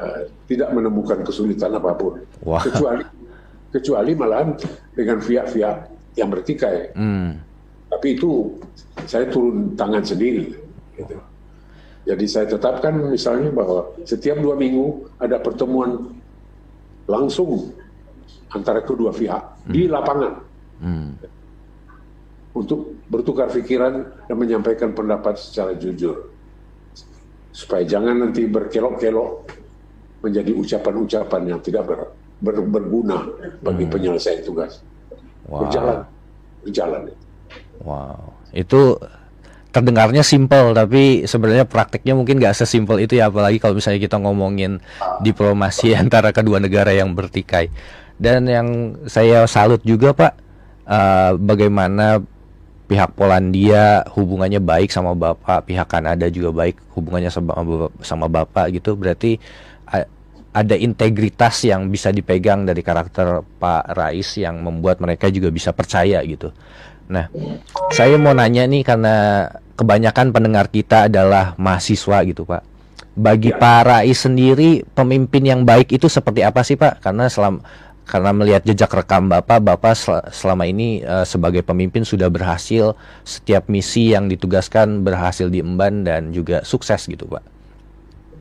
uh, 0.00 0.20
tidak 0.48 0.72
menemukan 0.72 1.20
kesulitan 1.20 1.76
apa 1.76 1.92
pun 1.92 2.24
Wah. 2.40 2.62
kecuali 2.64 3.04
kecuali 3.70 4.12
malahan 4.16 4.56
dengan 4.96 5.18
pihak-pihak 5.20 5.76
yang 6.18 6.28
bertikai. 6.32 6.96
Hmm. 6.96 7.38
Tapi 7.90 8.06
itu 8.14 8.54
saya 9.04 9.26
turun 9.28 9.74
tangan 9.74 10.06
sendiri. 10.06 10.54
Gitu. 10.94 11.16
Jadi 12.06 12.24
saya 12.24 12.46
tetapkan 12.48 12.96
misalnya 12.96 13.52
bahwa 13.52 13.92
setiap 14.08 14.40
dua 14.40 14.56
minggu 14.56 15.10
ada 15.20 15.36
pertemuan 15.36 16.16
langsung 17.04 17.74
antara 18.50 18.80
kedua 18.82 19.12
pihak 19.12 19.68
hmm. 19.68 19.72
di 19.74 19.82
lapangan 19.86 20.34
hmm. 20.80 21.10
untuk 22.56 22.98
bertukar 23.06 23.52
pikiran 23.52 24.26
dan 24.26 24.36
menyampaikan 24.38 24.90
pendapat 24.96 25.38
secara 25.38 25.76
jujur 25.76 26.30
supaya 27.50 27.82
jangan 27.84 28.26
nanti 28.26 28.46
berkelok-kelok 28.46 29.50
menjadi 30.22 30.52
ucapan-ucapan 30.54 31.42
yang 31.46 31.60
tidak 31.60 31.84
ber, 31.84 32.00
ber, 32.40 32.56
berguna 32.64 33.26
bagi 33.60 33.84
hmm. 33.88 33.92
penyelesaian 33.92 34.42
tugas. 34.44 34.80
Wow. 35.48 35.66
Berjalan, 35.66 35.98
berjalan. 36.62 37.02
Wow, 37.80 38.36
itu 38.52 39.00
terdengarnya 39.70 40.26
simpel 40.26 40.74
tapi 40.74 41.24
sebenarnya 41.30 41.62
prakteknya 41.62 42.18
mungkin 42.18 42.42
nggak 42.42 42.58
sesimpel 42.58 43.06
itu 43.06 43.22
ya 43.22 43.30
apalagi 43.30 43.62
kalau 43.62 43.78
misalnya 43.78 44.02
kita 44.02 44.18
ngomongin 44.18 44.82
diplomasi 45.22 45.94
antara 46.02 46.34
kedua 46.34 46.58
negara 46.60 46.90
yang 46.92 47.14
bertikai. 47.14 47.70
Dan 48.20 48.44
yang 48.44 49.00
saya 49.08 49.48
salut 49.48 49.80
juga 49.80 50.12
Pak, 50.12 50.32
uh, 50.84 51.32
bagaimana 51.40 52.20
pihak 52.84 53.16
Polandia 53.16 54.04
hubungannya 54.12 54.60
baik 54.60 54.92
sama 54.92 55.16
Bapak, 55.16 55.64
pihak 55.64 55.88
Kanada 55.88 56.28
juga 56.28 56.52
baik 56.52 56.76
hubungannya 56.92 57.32
sama, 57.32 57.56
sama 58.04 58.28
Bapak 58.28 58.76
gitu. 58.76 58.92
Berarti 58.92 59.40
ada 60.50 60.74
integritas 60.74 61.62
yang 61.62 61.86
bisa 61.86 62.10
dipegang 62.10 62.66
dari 62.66 62.82
karakter 62.82 63.46
Pak 63.62 63.94
Rais 63.94 64.34
yang 64.34 64.58
membuat 64.66 64.98
mereka 64.98 65.30
juga 65.30 65.46
bisa 65.54 65.70
percaya 65.70 66.18
gitu. 66.26 66.50
Nah, 67.10 67.26
saya 67.90 68.14
mau 68.14 68.30
nanya 68.30 68.62
nih 68.70 68.86
karena 68.86 69.50
kebanyakan 69.74 70.30
pendengar 70.30 70.70
kita 70.70 71.10
adalah 71.10 71.58
mahasiswa 71.58 72.22
gitu 72.22 72.46
Pak. 72.46 72.62
Bagi 73.18 73.50
ya. 73.50 73.58
Pak 73.58 73.80
Rais 73.82 74.14
sendiri 74.14 74.86
pemimpin 74.94 75.42
yang 75.42 75.66
baik 75.66 75.90
itu 75.90 76.06
seperti 76.06 76.46
apa 76.46 76.62
sih 76.62 76.78
Pak? 76.78 77.02
Karena 77.02 77.26
selama 77.26 77.66
karena 78.06 78.34
melihat 78.34 78.62
jejak 78.66 78.90
rekam 78.90 79.30
Bapak, 79.30 79.62
Bapak 79.62 79.94
selama 80.34 80.66
ini 80.66 81.02
uh, 81.02 81.22
sebagai 81.22 81.62
pemimpin 81.62 82.02
sudah 82.02 82.26
berhasil 82.26 82.98
setiap 83.22 83.70
misi 83.70 84.14
yang 84.14 84.26
ditugaskan 84.26 85.06
berhasil 85.06 85.46
diemban 85.46 86.02
dan 86.06 86.30
juga 86.30 86.62
sukses 86.62 87.06
gitu 87.06 87.26
Pak. 87.26 87.42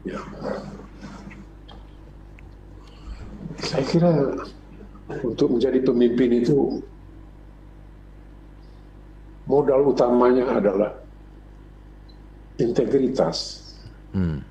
Ya. 0.05 0.21
Saya 3.59 3.83
kira 3.85 4.11
untuk 5.25 5.57
menjadi 5.57 5.81
pemimpin 5.85 6.29
itu 6.45 6.81
modal 9.49 9.89
utamanya 9.89 10.45
adalah 10.45 10.93
integritas. 12.61 13.65
Hmm. 14.13 14.45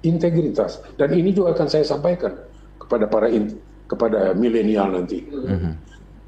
Integritas 0.00 0.80
dan 0.96 1.12
ini 1.12 1.28
juga 1.36 1.52
akan 1.52 1.68
saya 1.68 1.84
sampaikan 1.84 2.32
kepada 2.80 3.04
para 3.04 3.28
in, 3.28 3.52
kepada 3.84 4.32
milenial 4.32 4.96
nanti. 4.96 5.28
Hmm. 5.28 5.76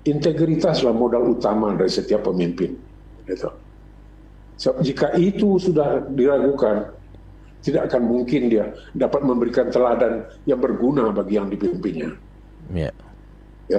integritaslah 0.03 0.91
modal 0.91 1.39
utama 1.39 1.79
dari 1.79 1.87
setiap 1.87 2.27
pemimpin. 2.27 2.75
Gitu. 3.23 3.47
So, 4.59 4.75
jika 4.83 5.15
itu 5.15 5.63
sudah 5.63 6.11
diragukan, 6.11 6.91
tidak 7.63 7.87
akan 7.87 8.03
mungkin 8.11 8.51
dia 8.51 8.75
dapat 8.99 9.23
memberikan 9.23 9.71
teladan 9.71 10.27
yang 10.43 10.59
berguna 10.59 11.15
bagi 11.15 11.39
yang 11.39 11.47
dipimpinnya. 11.47 12.11
Yeah. 12.75 12.91
Ya. 13.71 13.79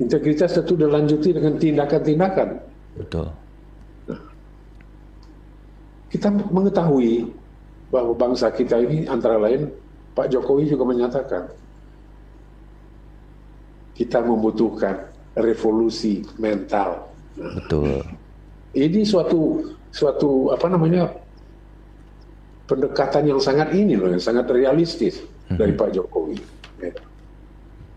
Integritas 0.00 0.56
tentu 0.56 0.80
dilanjuti 0.80 1.36
dengan 1.36 1.60
tindakan-tindakan. 1.60 2.48
Betul. 2.96 3.28
Nah, 4.08 4.20
kita 6.08 6.32
mengetahui 6.32 7.28
bahwa 7.92 8.16
bangsa 8.16 8.48
kita 8.48 8.80
ini 8.80 9.04
antara 9.04 9.36
lain 9.36 9.68
Pak 10.16 10.32
Jokowi 10.32 10.72
juga 10.72 10.88
menyatakan 10.88 11.52
kita 13.92 14.24
membutuhkan 14.24 15.04
revolusi 15.36 16.24
mental. 16.40 17.12
Nah, 17.36 17.52
Betul. 17.60 18.00
Ini 18.72 19.04
suatu 19.04 19.68
suatu 19.92 20.48
apa 20.54 20.70
namanya 20.70 21.12
pendekatan 22.64 23.36
yang 23.36 23.40
sangat 23.42 23.74
ini 23.76 24.00
loh, 24.00 24.08
yang 24.08 24.22
sangat 24.22 24.48
realistis 24.48 25.20
hmm. 25.50 25.58
dari 25.60 25.76
Pak 25.76 25.92
Jokowi. 25.92 26.38
Ya. 26.80 26.94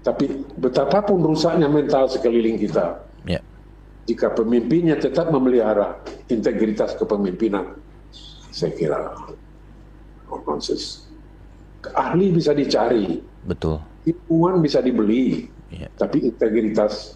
Tapi 0.03 0.43
betapapun 0.59 1.23
rusaknya 1.23 1.71
mental 1.71 2.11
sekeliling 2.11 2.59
kita, 2.59 2.99
ya. 3.23 3.39
jika 4.03 4.35
pemimpinnya 4.35 4.99
tetap 4.99 5.31
memelihara 5.31 5.95
integritas 6.27 6.91
kepemimpinan, 6.99 7.79
saya 8.51 8.75
kira 8.75 8.99
nonsense. 10.27 11.07
Ahli 11.95 12.35
bisa 12.35 12.51
dicari, 12.51 13.23
betul. 13.47 13.79
Ilmuwan 14.03 14.59
bisa 14.59 14.83
dibeli, 14.83 15.47
ya. 15.71 15.87
tapi 15.95 16.27
integritas 16.27 17.15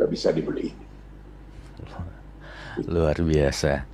nggak 0.00 0.08
bisa 0.08 0.32
dibeli. 0.32 0.72
Luar 2.88 3.20
biasa. 3.20 3.84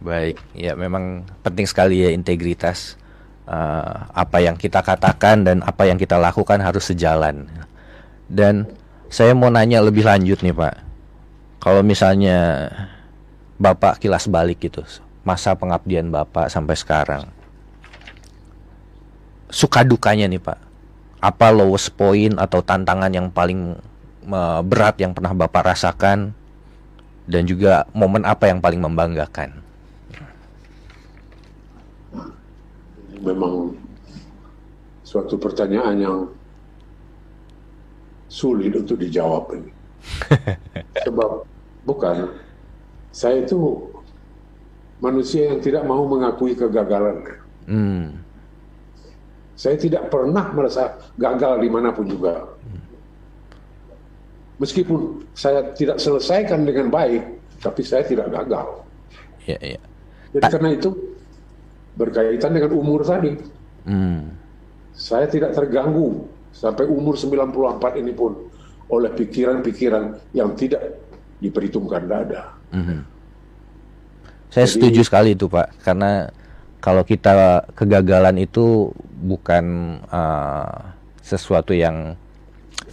Baik, 0.00 0.40
ya 0.56 0.72
memang 0.76 1.28
penting 1.44 1.68
sekali 1.68 2.04
ya 2.04 2.12
integritas. 2.12 2.96
Uh, 3.44 4.08
apa 4.16 4.40
yang 4.40 4.56
kita 4.56 4.80
katakan 4.80 5.44
dan 5.44 5.60
apa 5.60 5.84
yang 5.84 6.00
kita 6.00 6.16
lakukan 6.16 6.60
harus 6.64 6.88
sejalan. 6.88 7.44
Dan 8.24 8.64
saya 9.12 9.36
mau 9.36 9.52
nanya 9.52 9.84
lebih 9.84 10.04
lanjut 10.04 10.40
nih 10.40 10.56
Pak. 10.56 10.74
Kalau 11.60 11.80
misalnya 11.80 12.68
Bapak 13.56 14.00
kilas 14.00 14.28
balik 14.28 14.64
gitu, 14.64 14.84
masa 15.24 15.56
pengabdian 15.56 16.12
Bapak 16.12 16.52
sampai 16.52 16.76
sekarang. 16.76 17.24
Suka 19.48 19.80
dukanya 19.80 20.28
nih 20.28 20.42
Pak. 20.42 20.60
Apa 21.24 21.48
lowest 21.48 21.96
point 21.96 22.36
atau 22.36 22.60
tantangan 22.60 23.08
yang 23.08 23.32
paling 23.32 23.80
uh, 24.28 24.60
berat 24.60 25.00
yang 25.00 25.16
pernah 25.16 25.32
Bapak 25.32 25.72
rasakan 25.72 26.36
dan 27.24 27.42
juga 27.48 27.88
momen 27.96 28.28
apa 28.28 28.52
yang 28.52 28.60
paling 28.60 28.84
membanggakan? 28.84 29.63
Memang 33.24 33.72
suatu 35.00 35.40
pertanyaan 35.40 35.96
yang 35.96 36.18
sulit 38.28 38.76
untuk 38.76 39.00
dijawab 39.00 39.56
ini. 39.56 39.72
Sebab 41.08 41.30
bukan 41.88 42.28
saya 43.14 43.46
itu 43.46 43.88
manusia 44.98 45.54
yang 45.54 45.62
tidak 45.62 45.86
mau 45.86 46.02
mengakui 46.04 46.52
kegagalan. 46.58 47.22
Hmm. 47.70 48.20
Saya 49.54 49.78
tidak 49.78 50.10
pernah 50.10 50.50
merasa 50.50 50.98
gagal 51.14 51.62
di 51.62 51.68
mana 51.70 51.94
pun 51.94 52.10
juga. 52.10 52.42
Meskipun 54.58 55.22
saya 55.34 55.70
tidak 55.78 56.02
selesaikan 56.02 56.66
dengan 56.66 56.90
baik, 56.90 57.22
tapi 57.62 57.82
saya 57.86 58.02
tidak 58.02 58.34
gagal. 58.34 58.82
Ya, 59.46 59.58
ya. 59.62 59.80
Jadi 60.34 60.44
karena 60.50 60.70
itu 60.74 60.90
berkaitan 61.94 62.54
dengan 62.54 62.72
umur 62.74 63.06
tadi. 63.06 63.34
Hmm. 63.86 64.34
Saya 64.94 65.26
tidak 65.26 65.54
terganggu 65.54 66.26
sampai 66.54 66.86
umur 66.86 67.18
94 67.18 67.98
ini 67.98 68.12
pun 68.14 68.46
oleh 68.90 69.10
pikiran-pikiran 69.10 70.34
yang 70.36 70.54
tidak 70.54 71.02
diperhitungkan 71.42 72.06
dada. 72.06 72.54
Hmm. 72.70 73.02
Saya 74.54 74.70
Jadi, 74.70 74.74
setuju 74.78 75.00
sekali 75.02 75.34
itu 75.34 75.50
Pak, 75.50 75.82
karena 75.82 76.30
kalau 76.78 77.02
kita 77.02 77.64
kegagalan 77.74 78.38
itu 78.38 78.92
bukan 79.24 79.98
uh, 80.12 80.94
sesuatu 81.24 81.72
yang 81.74 82.14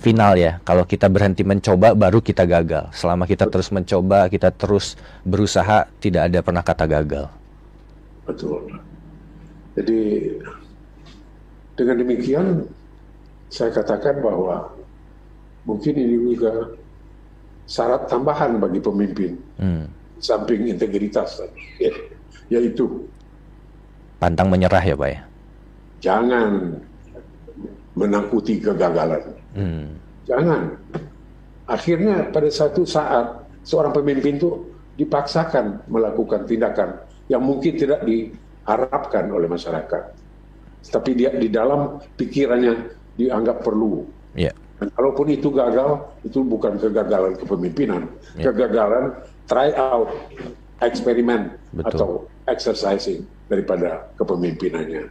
final 0.02 0.34
ya. 0.34 0.58
Kalau 0.66 0.88
kita 0.89 1.06
berhenti 1.12 1.45
mencoba 1.45 1.93
baru 1.93 2.24
kita 2.24 2.49
gagal. 2.49 2.89
Selama 2.95 3.30
kita 3.30 3.45
terus 3.45 3.70
mencoba, 3.70 4.26
kita 4.32 4.49
terus 4.49 4.97
berusaha, 5.22 5.86
tidak 6.02 6.34
ada 6.34 6.39
pernah 6.41 6.64
kata 6.66 6.86
gagal. 6.89 7.26
Betul. 8.26 8.82
Jadi 9.78 10.01
dengan 11.76 11.95
demikian 11.97 12.67
saya 13.51 13.72
katakan 13.76 14.24
bahwa 14.24 14.72
mungkin 15.67 15.93
ini 15.97 16.17
juga 16.34 16.78
syarat 17.67 18.07
tambahan 18.09 18.57
bagi 18.57 18.80
pemimpin 18.84 19.38
hmm. 19.61 19.86
samping 20.19 20.67
integritas 20.67 21.39
ya, 21.80 21.93
yaitu 22.51 23.07
pantang 24.17 24.51
menyerah 24.51 24.82
ya 24.82 24.95
pak 24.97 25.09
ya 25.09 25.19
jangan 26.01 26.49
menakuti 27.93 28.59
kegagalan 28.59 29.22
hmm. 29.53 29.88
jangan 30.26 30.61
akhirnya 31.69 32.28
pada 32.34 32.49
satu 32.49 32.84
saat 32.84 33.45
seorang 33.63 33.93
pemimpin 33.93 34.41
itu 34.41 34.67
dipaksakan 34.97 35.86
melakukan 35.88 36.43
tindakan 36.43 36.97
yang 37.32 37.39
mungkin 37.39 37.78
tidak 37.78 38.03
di 38.03 38.34
harapkan 38.66 39.26
oleh 39.32 39.49
masyarakat. 39.49 40.03
Tapi 40.82 41.12
dia 41.14 41.30
di 41.34 41.47
dalam 41.47 42.01
pikirannya 42.18 42.74
dianggap 43.18 43.62
perlu. 43.62 44.05
Yeah. 44.34 44.55
Dan 44.82 44.89
kalaupun 44.97 45.30
itu 45.30 45.53
gagal, 45.53 46.09
itu 46.26 46.41
bukan 46.41 46.82
kegagalan 46.82 47.38
kepemimpinan, 47.38 48.09
yeah. 48.34 48.49
kegagalan 48.49 49.14
try 49.45 49.70
out, 49.78 50.09
eksperimen 50.82 51.53
atau 51.86 52.26
exercising 52.49 53.22
daripada 53.45 54.09
kepemimpinannya. 54.18 55.05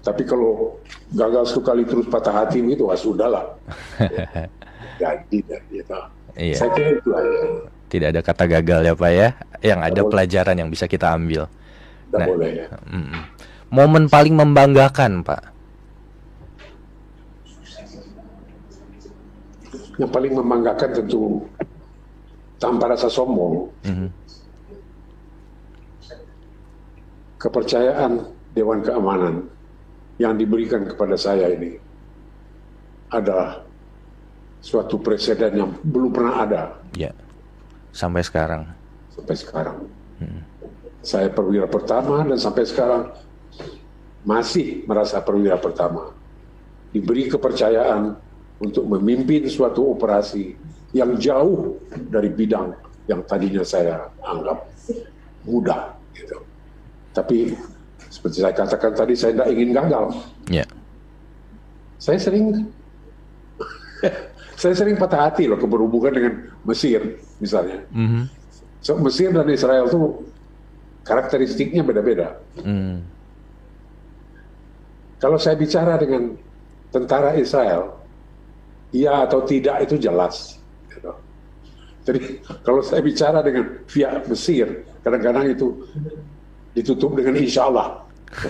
Tapi 0.00 0.22
kalau 0.24 0.80
gagal 1.12 1.52
sekali 1.52 1.84
terus 1.84 2.08
patah 2.08 2.32
hati 2.32 2.64
itu, 2.64 2.88
wah 2.88 2.96
sudahlah. 2.96 3.44
Jadi, 5.00 5.40
jadi, 5.48 5.80
Iya. 6.36 6.54
Saya 6.56 6.70
kira 6.76 6.90
itu 6.94 7.10
aja. 7.12 7.40
Tidak 7.90 8.08
ada 8.14 8.20
kata 8.22 8.44
gagal 8.46 8.80
ya 8.86 8.94
Pak 8.94 9.10
ya, 9.10 9.28
yang 9.66 9.80
ada 9.82 10.00
pelajaran 10.06 10.54
yang 10.54 10.70
bisa 10.70 10.86
kita 10.86 11.10
ambil. 11.10 11.50
Nah, 12.10 12.26
boleh 12.26 12.50
ya. 12.52 12.66
Mm, 12.90 13.22
momen 13.70 14.04
paling 14.10 14.34
membanggakan, 14.34 15.22
Pak. 15.22 15.42
Yang 20.00 20.10
paling 20.10 20.32
membanggakan 20.34 20.90
tentu 20.96 21.44
tanpa 22.58 22.90
rasa 22.90 23.06
sombong. 23.06 23.70
Mm 23.86 23.94
-hmm. 23.94 24.08
Kepercayaan 27.40 28.12
Dewan 28.52 28.84
Keamanan 28.84 29.48
yang 30.20 30.36
diberikan 30.36 30.84
kepada 30.84 31.16
saya 31.16 31.48
ini 31.48 31.80
adalah 33.08 33.64
suatu 34.60 35.00
presiden 35.00 35.56
yang 35.56 35.70
belum 35.80 36.12
pernah 36.12 36.34
ada. 36.44 36.62
Ya, 36.92 37.16
sampai 37.96 38.20
sekarang. 38.20 38.68
Sampai 39.16 39.36
sekarang. 39.40 39.76
Hmm. 40.20 40.49
Saya 41.00 41.32
perwira 41.32 41.64
pertama 41.64 42.20
dan 42.24 42.36
sampai 42.36 42.68
sekarang 42.68 43.08
masih 44.20 44.84
merasa 44.84 45.20
perwira 45.24 45.56
pertama. 45.56 46.12
Diberi 46.92 47.30
kepercayaan 47.30 48.18
untuk 48.60 48.84
memimpin 48.84 49.48
suatu 49.48 49.96
operasi 49.96 50.52
yang 50.92 51.16
jauh 51.16 51.80
dari 52.10 52.28
bidang 52.28 52.76
yang 53.08 53.24
tadinya 53.24 53.64
saya 53.64 54.12
anggap 54.20 54.68
mudah. 55.48 55.96
Gitu. 56.12 56.36
Tapi 57.16 57.56
seperti 58.10 58.44
saya 58.44 58.52
katakan 58.52 58.92
tadi, 58.92 59.14
saya 59.16 59.32
tidak 59.38 59.48
ingin 59.54 59.70
gagal. 59.72 60.04
Yeah. 60.52 60.68
Saya 61.96 62.20
sering 62.20 62.68
saya 64.60 64.74
sering 64.76 65.00
patah 65.00 65.30
hati 65.30 65.48
loh 65.48 65.56
keberhubungan 65.56 66.12
dengan 66.12 66.34
Mesir 66.68 67.22
misalnya. 67.40 67.80
Mm 67.94 68.08
-hmm. 68.08 68.24
So, 68.80 68.96
Mesir 68.96 69.28
dan 69.32 69.44
Israel 69.52 69.88
itu 69.88 70.24
karakteristiknya 71.04 71.82
beda-beda. 71.84 72.36
Hmm. 72.60 73.04
Kalau 75.20 75.36
saya 75.36 75.56
bicara 75.56 76.00
dengan 76.00 76.32
tentara 76.88 77.36
Israel, 77.36 77.92
iya 78.90 79.24
atau 79.28 79.44
tidak 79.44 79.84
itu 79.84 80.00
jelas. 80.00 80.56
Gitu. 80.88 81.12
Jadi 82.08 82.20
kalau 82.66 82.80
saya 82.80 83.04
bicara 83.04 83.44
dengan 83.44 83.84
pihak 83.84 84.24
Mesir, 84.28 84.66
kadang-kadang 85.04 85.52
itu 85.52 85.84
ditutup 86.72 87.16
dengan 87.16 87.36
insya 87.36 87.68
Allah. 87.68 88.00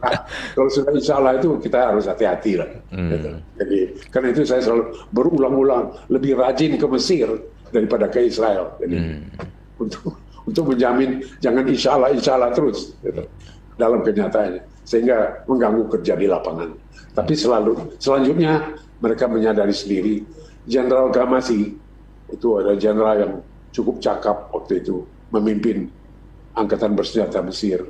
nah, 0.00 0.16
kalau 0.56 0.70
sudah 0.72 0.96
insya 0.96 1.20
Allah 1.20 1.36
itu 1.36 1.60
kita 1.60 1.92
harus 1.92 2.08
hati-hati 2.08 2.52
lah. 2.56 2.70
Hmm. 2.90 3.10
Gitu. 3.12 3.30
Jadi 3.60 3.78
karena 4.10 4.28
itu 4.32 4.42
saya 4.48 4.60
selalu 4.64 4.84
berulang-ulang 5.12 5.84
lebih 6.08 6.40
rajin 6.40 6.80
ke 6.80 6.86
Mesir 6.88 7.28
daripada 7.70 8.08
ke 8.10 8.24
Israel. 8.26 8.74
Jadi 8.80 8.96
hmm. 8.98 9.20
untuk 9.78 10.16
untuk 10.50 10.74
menjamin 10.74 11.22
jangan 11.38 11.64
insya 11.70 11.94
Allah 11.94 12.10
insya 12.10 12.34
Allah 12.34 12.50
terus 12.50 12.98
gitu, 13.00 13.22
dalam 13.78 14.02
kenyataannya. 14.02 14.62
Sehingga 14.82 15.46
mengganggu 15.46 15.86
kerja 15.98 16.18
di 16.18 16.26
lapangan. 16.26 16.74
Tapi 17.14 17.34
selalu 17.38 17.94
selanjutnya 18.02 18.74
mereka 18.98 19.30
menyadari 19.30 19.72
sendiri 19.72 20.26
Jenderal 20.68 21.08
Gamasi 21.14 21.74
itu 22.30 22.48
ada 22.62 22.78
jenderal 22.78 23.16
yang 23.18 23.32
cukup 23.74 23.98
cakap 23.98 24.50
waktu 24.54 24.82
itu 24.84 25.02
memimpin 25.34 25.90
angkatan 26.54 26.94
bersenjata 26.94 27.42
Mesir. 27.42 27.86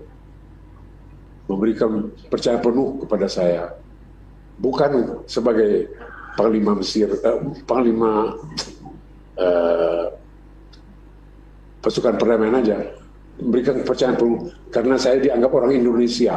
Memberikan 1.51 2.15
percaya 2.31 2.63
penuh 2.63 3.03
kepada 3.05 3.27
saya. 3.27 3.75
Bukan 4.61 5.25
sebagai 5.27 5.91
panglima 6.39 6.79
Mesir 6.79 7.11
eh, 7.11 7.39
panglima 7.67 8.39
eh, 9.35 10.05
pasukan 11.81 12.14
perdamaian 12.20 12.61
aja 12.61 12.76
memberikan 13.41 13.81
kepercayaan 13.81 14.16
penuh 14.20 14.53
karena 14.68 14.95
saya 15.01 15.16
dianggap 15.18 15.51
orang 15.57 15.72
Indonesia 15.72 16.37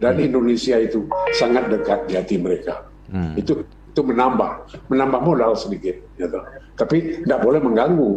dan 0.00 0.16
Indonesia 0.16 0.80
itu 0.80 1.04
sangat 1.36 1.68
dekat 1.68 2.08
di 2.08 2.14
hati 2.16 2.36
mereka 2.40 2.88
hmm. 3.12 3.36
itu 3.36 3.60
itu 3.90 4.00
menambah 4.00 4.50
menambah 4.88 5.20
modal 5.20 5.52
sedikit 5.52 5.98
gitu. 6.16 6.40
tapi 6.78 7.20
tidak 7.20 7.40
boleh 7.44 7.60
mengganggu 7.60 8.12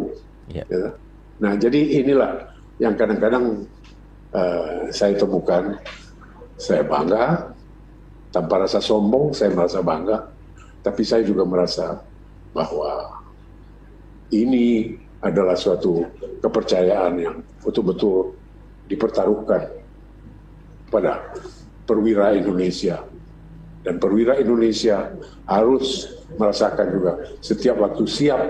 yeah. 0.48 0.64
gitu. 0.64 0.90
nah 1.42 1.52
jadi 1.58 1.80
inilah 2.00 2.32
yang 2.80 2.96
kadang-kadang 2.96 3.68
uh, 4.32 4.88
saya 4.88 5.14
temukan 5.20 5.76
saya 6.56 6.86
bangga 6.86 7.52
tanpa 8.32 8.64
rasa 8.64 8.80
sombong 8.80 9.36
saya 9.36 9.52
merasa 9.52 9.84
bangga 9.84 10.30
tapi 10.80 11.02
saya 11.04 11.20
juga 11.26 11.44
merasa 11.44 12.00
bahwa 12.54 13.20
ini 14.30 14.96
adalah 15.24 15.56
suatu 15.56 16.04
kepercayaan 16.44 17.12
yang 17.16 17.36
betul-betul 17.64 18.36
dipertaruhkan 18.84 19.72
pada 20.92 21.24
perwira 21.88 22.36
Indonesia. 22.36 23.00
Dan 23.84 24.00
perwira 24.00 24.36
Indonesia 24.40 25.12
harus 25.44 26.08
merasakan 26.36 26.86
juga 26.88 27.12
setiap 27.40 27.80
waktu 27.80 28.04
siap 28.08 28.40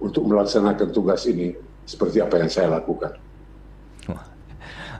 untuk 0.00 0.28
melaksanakan 0.28 0.88
tugas 0.92 1.24
ini 1.28 1.56
seperti 1.84 2.20
apa 2.20 2.40
yang 2.40 2.50
saya 2.52 2.68
lakukan. 2.76 3.16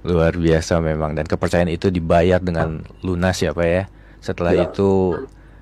Luar 0.01 0.33
biasa 0.33 0.81
memang. 0.81 1.13
Dan 1.13 1.29
kepercayaan 1.29 1.69
itu 1.69 1.93
dibayar 1.93 2.41
dengan 2.41 2.81
lunas 3.05 3.37
ya 3.41 3.53
pak 3.53 3.69
ya? 3.69 3.85
Setelah 4.21 4.53
ya. 4.57 4.65
itu 4.69 5.17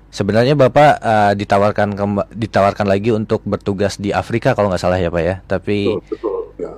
sebenarnya 0.09 0.57
bapak 0.57 0.91
uh, 1.01 1.33
ditawarkan 1.37 1.93
ditawarkan 2.33 2.87
lagi 2.89 3.13
untuk 3.13 3.45
bertugas 3.45 4.01
di 4.01 4.09
Afrika 4.09 4.57
kalau 4.57 4.73
nggak 4.73 4.81
salah 4.81 4.97
ya 4.97 5.13
pak 5.13 5.23
ya 5.23 5.35
tapi 5.45 5.85
betul, 5.85 6.01
betul, 6.09 6.37
ya. 6.57 6.71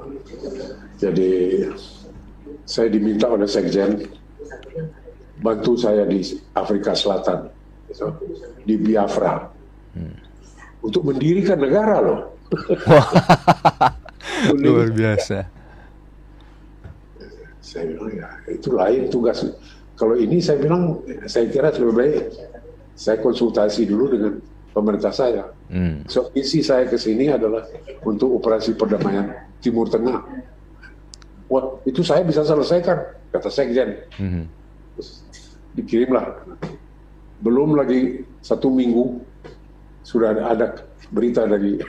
jadi 1.00 1.32
saya 2.68 2.88
diminta 2.92 3.32
oleh 3.32 3.48
sekjen 3.48 4.04
bantu 5.42 5.74
saya 5.80 6.06
di 6.06 6.22
Afrika 6.54 6.94
Selatan 6.94 7.50
di 8.64 8.76
Biafra 8.78 9.50
hmm. 9.98 10.16
untuk 10.86 11.08
mendirikan 11.08 11.60
negara 11.60 11.98
loh 12.04 12.20
luar 14.64 14.92
biasa 14.92 15.62
saya 17.72 17.88
bilang 17.88 18.12
ya 18.12 18.28
itu 18.52 18.70
lain 18.76 19.02
tugas. 19.08 19.48
Kalau 19.96 20.20
ini 20.20 20.44
saya 20.44 20.60
bilang 20.60 21.00
saya 21.24 21.48
kira 21.48 21.72
lebih 21.72 21.96
baik 21.96 22.20
saya 22.96 23.18
konsultasi 23.20 23.88
dulu 23.88 24.06
dengan 24.12 24.34
pemerintah 24.72 25.12
saya. 25.12 25.52
Hmm. 25.68 26.04
So 26.08 26.32
isi 26.36 26.64
saya 26.64 26.88
ke 26.88 26.96
sini 26.96 27.32
adalah 27.32 27.68
untuk 28.04 28.40
operasi 28.40 28.76
perdamaian 28.76 29.32
Timur 29.60 29.88
Tengah. 29.88 30.20
Wah 31.52 31.66
itu 31.84 32.04
saya 32.04 32.24
bisa 32.24 32.44
selesaikan 32.48 32.98
kata 33.32 33.50
Sekjen. 33.52 33.90
Hmm. 34.16 34.46
dikirimlah. 35.72 36.44
Belum 37.40 37.80
lagi 37.80 38.28
satu 38.44 38.68
minggu 38.68 39.24
sudah 40.04 40.36
ada 40.36 40.84
berita 41.10 41.48
dari 41.48 41.80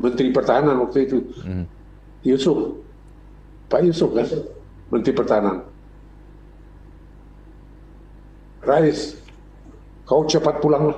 Menteri 0.00 0.34
Pertahanan 0.34 0.80
waktu 0.82 1.06
itu, 1.06 1.22
hmm. 1.44 1.64
Yusuf 2.26 2.82
Pak 3.70 3.86
Yusuf 3.86 4.10
kan, 4.10 4.26
Menteri 4.90 5.14
Pertahanan. 5.14 5.69
Rais, 8.60 9.16
kau 10.04 10.28
cepat 10.28 10.60
pulang 10.60 10.92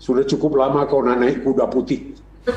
Sudah 0.00 0.24
cukup 0.24 0.56
lama 0.56 0.88
kau 0.88 1.04
naik 1.04 1.44
kuda 1.44 1.68
putih. 1.68 2.16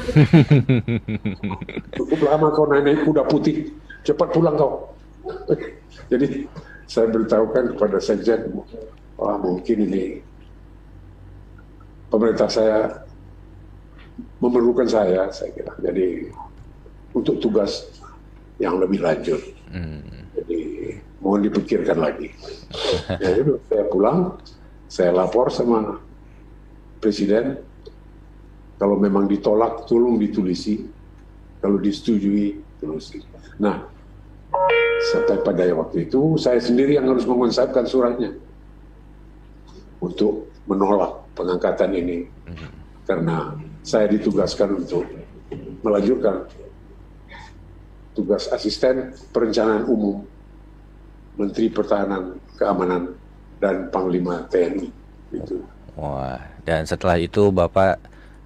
cukup 1.99 2.19
lama 2.23 2.47
kau 2.55 2.65
naik 2.71 3.03
kuda 3.03 3.27
putih. 3.27 3.67
Cepat 4.07 4.31
pulang 4.31 4.55
kau. 4.55 4.95
Jadi 6.11 6.47
saya 6.87 7.11
beritahukan 7.11 7.75
kepada 7.75 7.99
Sekjen, 7.99 8.47
wah 9.19 9.35
mungkin 9.39 9.87
ini 9.87 10.23
pemerintah 12.07 12.47
saya 12.47 13.03
memerlukan 14.39 14.87
saya, 14.87 15.27
saya 15.35 15.51
kira. 15.51 15.73
Jadi 15.83 16.31
untuk 17.11 17.43
tugas 17.43 17.87
yang 18.61 18.77
lebih 18.77 19.01
lanjut. 19.01 19.41
Hmm. 19.73 20.29
Jadi 20.37 20.72
mohon 21.23 21.47
dipikirkan 21.47 22.03
lagi. 22.03 22.35
ya 23.23 23.29
itu 23.39 23.55
saya 23.71 23.83
pulang, 23.87 24.35
saya 24.91 25.15
lapor 25.15 25.47
sama 25.47 26.03
presiden. 26.99 27.63
Kalau 28.75 28.99
memang 28.99 29.31
ditolak, 29.31 29.87
tolong 29.87 30.19
ditulisi. 30.19 30.83
Kalau 31.63 31.79
disetujui, 31.79 32.59
tulisi. 32.83 33.23
Nah, 33.63 33.87
sampai 35.11 35.39
pada 35.39 35.63
waktu 35.71 36.11
itu 36.11 36.35
saya 36.35 36.59
sendiri 36.59 36.99
yang 36.99 37.07
harus 37.07 37.23
mengonsepkan 37.23 37.87
suratnya 37.87 38.35
untuk 40.03 40.51
menolak 40.67 41.23
pengangkatan 41.35 41.91
ini 41.95 42.27
karena 43.07 43.55
saya 43.83 44.11
ditugaskan 44.11 44.83
untuk 44.83 45.03
melanjutkan 45.83 46.47
tugas 48.15 48.47
asisten 48.51 49.15
perencanaan 49.35 49.87
umum 49.87 50.23
Menteri 51.37 51.69
Pertahanan 51.69 52.37
Keamanan 52.57 53.09
dan 53.57 53.89
Panglima 53.89 54.45
TNI 54.51 54.89
itu. 55.33 55.57
Wah, 55.97 56.41
dan 56.65 56.85
setelah 56.85 57.17
itu 57.17 57.49
Bapak 57.49 57.97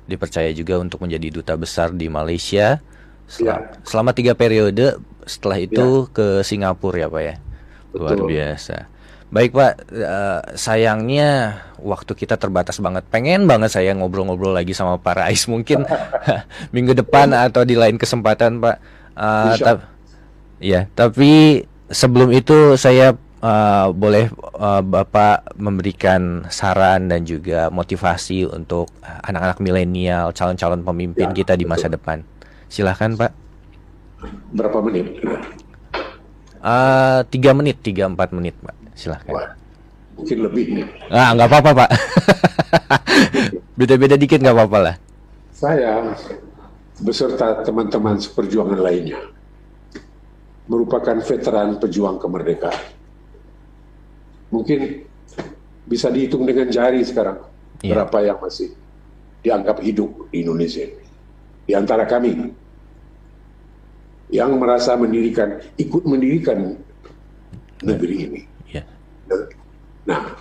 dipercaya 0.07 0.51
juga 0.55 0.79
untuk 0.79 1.03
menjadi 1.03 1.27
duta 1.31 1.53
besar 1.59 1.91
di 1.91 2.07
Malaysia 2.07 2.79
sel 3.27 3.51
ya. 3.51 3.55
selama 3.83 4.15
tiga 4.15 4.33
periode. 4.33 4.99
Setelah 5.27 5.59
itu 5.59 6.07
ya. 6.07 6.11
ke 6.15 6.27
Singapura 6.47 7.03
ya 7.03 7.07
Pak 7.11 7.23
ya. 7.23 7.35
Luar 7.91 8.15
Betul. 8.15 8.27
biasa. 8.31 8.77
Baik 9.27 9.51
Pak, 9.51 9.73
uh, 9.91 10.39
sayangnya 10.55 11.59
waktu 11.83 12.15
kita 12.15 12.39
terbatas 12.39 12.79
banget. 12.79 13.03
Pengen 13.11 13.43
banget 13.43 13.75
saya 13.75 13.91
ngobrol-ngobrol 13.91 14.55
lagi 14.55 14.71
sama 14.71 14.95
Pak 14.95 15.19
Rais 15.19 15.43
mungkin 15.51 15.83
minggu 16.75 16.95
depan 16.95 17.35
atau 17.35 17.67
di 17.67 17.75
lain 17.75 17.99
kesempatan 17.99 18.63
Pak. 18.63 18.75
Uh, 19.19 19.53
ta 19.59 19.73
ya, 20.63 20.87
tapi 20.95 21.65
sebelum 21.91 22.29
itu 22.35 22.75
saya 22.75 23.15
uh, 23.41 23.87
boleh 23.91 24.31
uh, 24.57 24.83
Bapak 24.83 25.57
memberikan 25.57 26.45
saran 26.51 27.07
dan 27.07 27.23
juga 27.23 27.71
motivasi 27.71 28.47
untuk 28.47 28.91
anak-anak 29.03 29.59
milenial, 29.63 30.31
calon-calon 30.35 30.83
pemimpin 30.83 31.31
ya, 31.31 31.35
kita 31.35 31.53
di 31.55 31.65
masa 31.67 31.87
betul. 31.87 31.95
depan. 31.99 32.17
Silahkan 32.67 33.11
Pak. 33.15 33.31
Berapa 34.51 34.77
menit? 34.83 35.21
Uh, 36.57 37.21
tiga 37.29 37.53
menit, 37.53 37.79
tiga 37.79 38.09
empat 38.09 38.33
menit, 38.33 38.57
Pak. 38.59 38.75
Silahkan. 38.97 39.31
Wah, 39.31 39.49
mungkin 40.17 40.37
lebih 40.41 40.65
nih. 40.73 40.85
Ah, 41.13 41.31
nggak 41.37 41.47
apa-apa, 41.47 41.71
Pak. 41.85 41.89
Beda-beda 43.79 44.17
dikit 44.17 44.41
nggak 44.41 44.57
apa-apa 44.57 44.79
lah. 44.81 44.95
Saya 45.53 46.01
beserta 46.97 47.61
teman-teman 47.61 48.17
seperjuangan 48.17 48.81
lainnya 48.81 49.36
merupakan 50.67 51.17
veteran 51.23 51.79
pejuang 51.79 52.19
kemerdekaan. 52.19 52.95
Mungkin 54.51 54.79
bisa 55.87 56.11
dihitung 56.11 56.43
dengan 56.43 56.67
jari 56.67 57.03
sekarang 57.03 57.39
yeah. 57.83 57.95
berapa 57.95 58.17
yang 58.31 58.39
masih 58.39 58.75
dianggap 59.43 59.79
hidup 59.79 60.27
di 60.31 60.43
Indonesia. 60.43 60.87
Di 61.67 61.75
antara 61.75 62.03
kami 62.07 62.51
yang 64.31 64.59
merasa 64.59 64.95
mendirikan, 64.99 65.59
ikut 65.79 66.03
mendirikan 66.03 66.75
negeri 67.83 68.15
ini. 68.27 68.41
Yeah. 68.71 68.87
Nah, 70.07 70.35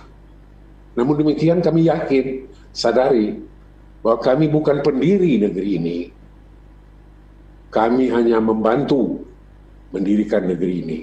namun 0.95 1.23
demikian 1.23 1.63
kami 1.63 1.87
yakin, 1.87 2.47
sadari 2.75 3.39
bahwa 4.03 4.19
kami 4.23 4.51
bukan 4.51 4.83
pendiri 4.83 5.39
negeri 5.39 5.69
ini, 5.79 5.97
kami 7.71 8.07
hanya 8.11 8.39
membantu 8.39 9.26
mendirikan 9.91 10.43
negeri 10.47 10.73
ini. 10.83 10.99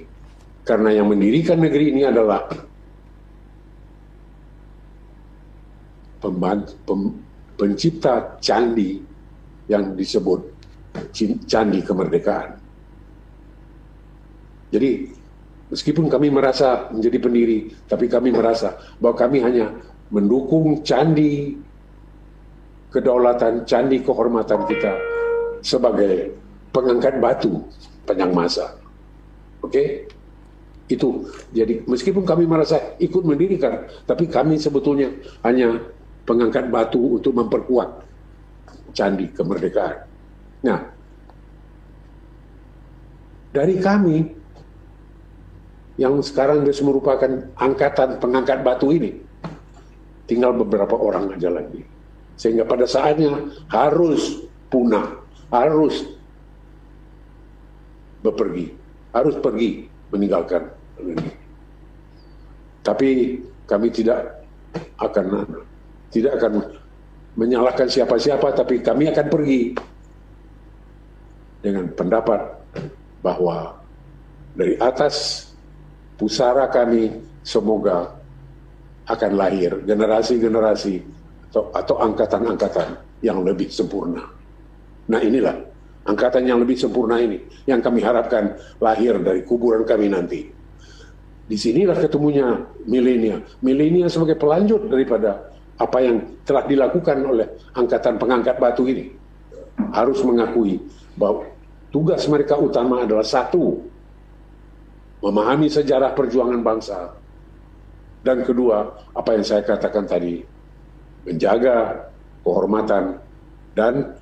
Karena 0.65 0.89
yang 0.93 1.09
mendirikan 1.09 1.61
negeri 1.61 1.93
ini 1.93 2.01
adalah 2.09 2.49
pencipta 7.53 8.41
candi 8.41 8.97
yang 9.69 9.93
disebut 9.93 10.41
candi 11.45 11.79
kemerdekaan. 11.85 12.57
Jadi 14.73 15.13
meskipun 15.69 16.09
kami 16.09 16.33
merasa 16.33 16.89
menjadi 16.89 17.17
pendiri, 17.21 17.69
tapi 17.85 18.09
kami 18.09 18.33
merasa 18.33 18.73
bahwa 18.97 19.13
kami 19.13 19.45
hanya 19.45 19.69
mendukung 20.09 20.81
candi 20.81 21.53
kedaulatan, 22.89 23.69
candi 23.69 24.01
kehormatan 24.01 24.65
kita 24.65 24.93
sebagai 25.61 26.33
pengangkat 26.73 27.21
batu 27.21 27.61
panjang 28.05 28.31
masa. 28.31 28.77
Oke? 29.65 29.73
Okay? 29.73 29.87
Itu. 30.85 31.25
Jadi 31.49 31.81
meskipun 31.89 32.21
kami 32.21 32.45
merasa 32.45 32.93
ikut 33.01 33.25
mendirikan, 33.25 33.89
tapi 34.05 34.29
kami 34.29 34.61
sebetulnya 34.61 35.09
hanya 35.41 35.81
pengangkat 36.29 36.69
batu 36.69 37.17
untuk 37.17 37.33
memperkuat 37.33 38.05
candi 38.93 39.29
kemerdekaan. 39.33 40.05
Nah, 40.65 40.79
dari 43.51 43.75
kami 43.81 44.17
yang 45.95 46.19
sekarang 46.19 46.63
sudah 46.67 46.85
merupakan 46.85 47.31
angkatan 47.55 48.19
pengangkat 48.19 48.59
batu 48.61 48.91
ini, 48.91 49.19
tinggal 50.27 50.53
beberapa 50.53 50.95
orang 50.95 51.33
aja 51.33 51.49
lagi. 51.49 51.83
Sehingga 52.35 52.67
pada 52.67 52.83
saatnya 52.83 53.47
harus 53.71 54.43
punah, 54.67 55.23
harus 55.47 56.14
bepergi, 58.25 58.73
harus 59.13 59.37
pergi 59.37 59.85
meninggalkan 60.09 60.65
ini. 61.01 61.29
Tapi 62.81 63.09
kami 63.69 63.87
tidak 63.93 64.45
akan 64.97 65.25
tidak 66.09 66.41
akan 66.41 66.53
menyalahkan 67.35 67.87
siapa-siapa, 67.89 68.55
tapi 68.55 68.81
kami 68.81 69.11
akan 69.11 69.27
pergi 69.29 69.61
dengan 71.61 71.89
pendapat 71.93 72.41
bahwa 73.25 73.73
dari 74.55 74.77
atas 74.79 75.49
pusara 76.15 76.69
kami 76.71 77.11
semoga 77.41 78.13
akan 79.05 79.31
lahir 79.37 79.81
generasi-generasi 79.85 81.01
atau, 81.51 81.63
atau 81.73 81.95
angkatan-angkatan 82.01 82.89
yang 83.21 83.41
lebih 83.41 83.69
sempurna. 83.69 84.23
Nah 85.09 85.21
inilah 85.21 85.57
angkatan 86.05 86.45
yang 86.45 86.61
lebih 86.61 86.77
sempurna 86.77 87.17
ini 87.17 87.41
yang 87.65 87.81
kami 87.81 87.99
harapkan 88.05 88.53
lahir 88.77 89.17
dari 89.19 89.41
kuburan 89.41 89.83
kami 89.83 90.07
nanti. 90.09 90.47
Di 91.45 91.57
sinilah 91.57 91.97
ketemunya 92.01 92.57
milenial. 92.89 93.45
Milenial 93.61 94.09
sebagai 94.09 94.37
pelanjut 94.37 94.89
daripada 94.89 95.53
apa 95.75 95.97
yang 96.01 96.23
telah 96.47 96.63
dilakukan 96.65 97.17
oleh 97.21 97.47
angkatan 97.75 98.15
pengangkat 98.15 98.55
batu 98.57 98.87
ini 98.87 99.11
harus 99.91 100.23
mengakui 100.23 100.79
bahwa 101.19 101.43
tugas 101.91 102.23
mereka 102.31 102.55
utama 102.55 103.03
adalah 103.03 103.27
satu 103.27 103.83
memahami 105.19 105.67
sejarah 105.67 106.15
perjuangan 106.15 106.63
bangsa 106.63 107.11
dan 108.23 108.47
kedua 108.47 108.87
apa 109.11 109.35
yang 109.35 109.43
saya 109.43 109.67
katakan 109.67 110.07
tadi 110.07 110.39
menjaga 111.27 112.07
kehormatan 112.47 113.19
dan 113.75 114.15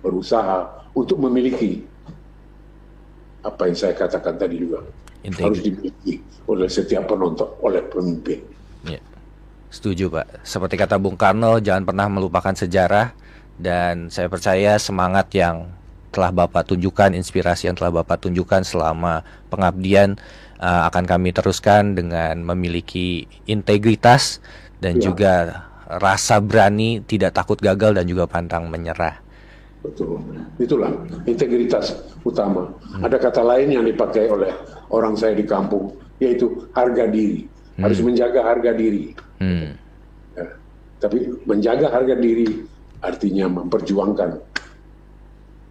berusaha 0.00 0.79
untuk 0.94 1.18
memiliki 1.22 1.84
apa 3.40 3.68
yang 3.70 3.76
saya 3.76 3.94
katakan 3.96 4.36
tadi 4.36 4.60
juga 4.60 4.84
Integrity. 5.24 5.44
harus 5.44 5.60
dimiliki 5.64 6.14
oleh 6.48 6.68
setiap 6.68 7.08
penonton 7.08 7.48
oleh 7.60 7.80
pemimpin. 7.88 8.40
Yeah. 8.84 9.02
Setuju 9.70 10.10
Pak. 10.10 10.44
Seperti 10.44 10.74
kata 10.76 10.98
Bung 10.98 11.16
Karno, 11.16 11.62
jangan 11.62 11.86
pernah 11.86 12.10
melupakan 12.10 12.52
sejarah 12.52 13.14
dan 13.60 14.08
saya 14.08 14.26
percaya 14.26 14.80
semangat 14.80 15.30
yang 15.36 15.68
telah 16.10 16.34
Bapak 16.34 16.66
tunjukkan, 16.66 17.14
inspirasi 17.14 17.70
yang 17.70 17.78
telah 17.78 18.02
Bapak 18.02 18.26
tunjukkan 18.26 18.66
selama 18.66 19.22
pengabdian 19.46 20.18
uh, 20.58 20.90
akan 20.90 21.06
kami 21.06 21.30
teruskan 21.30 21.94
dengan 21.94 22.42
memiliki 22.42 23.30
integritas 23.46 24.42
dan 24.82 24.98
ya. 24.98 25.06
juga 25.06 25.34
rasa 25.86 26.42
berani, 26.42 27.02
tidak 27.06 27.34
takut 27.34 27.58
gagal 27.62 27.94
dan 27.94 28.04
juga 28.10 28.26
pantang 28.26 28.66
menyerah. 28.66 29.22
Betul. 29.80 30.20
Itulah 30.60 30.92
integritas 31.24 31.96
utama. 32.20 32.68
Hmm. 32.68 33.08
Ada 33.08 33.16
kata 33.16 33.40
lain 33.40 33.80
yang 33.80 33.84
dipakai 33.88 34.28
oleh 34.28 34.52
orang 34.92 35.16
saya 35.16 35.32
di 35.32 35.44
kampung 35.48 35.96
yaitu 36.20 36.68
harga 36.76 37.08
diri. 37.08 37.48
Hmm. 37.76 37.88
Harus 37.88 38.00
menjaga 38.04 38.40
harga 38.44 38.76
diri. 38.76 39.16
Hmm. 39.40 39.72
Ya. 40.36 40.46
Tapi 41.00 41.18
menjaga 41.48 41.88
harga 41.88 42.12
diri 42.12 42.60
artinya 43.00 43.48
memperjuangkan 43.48 44.36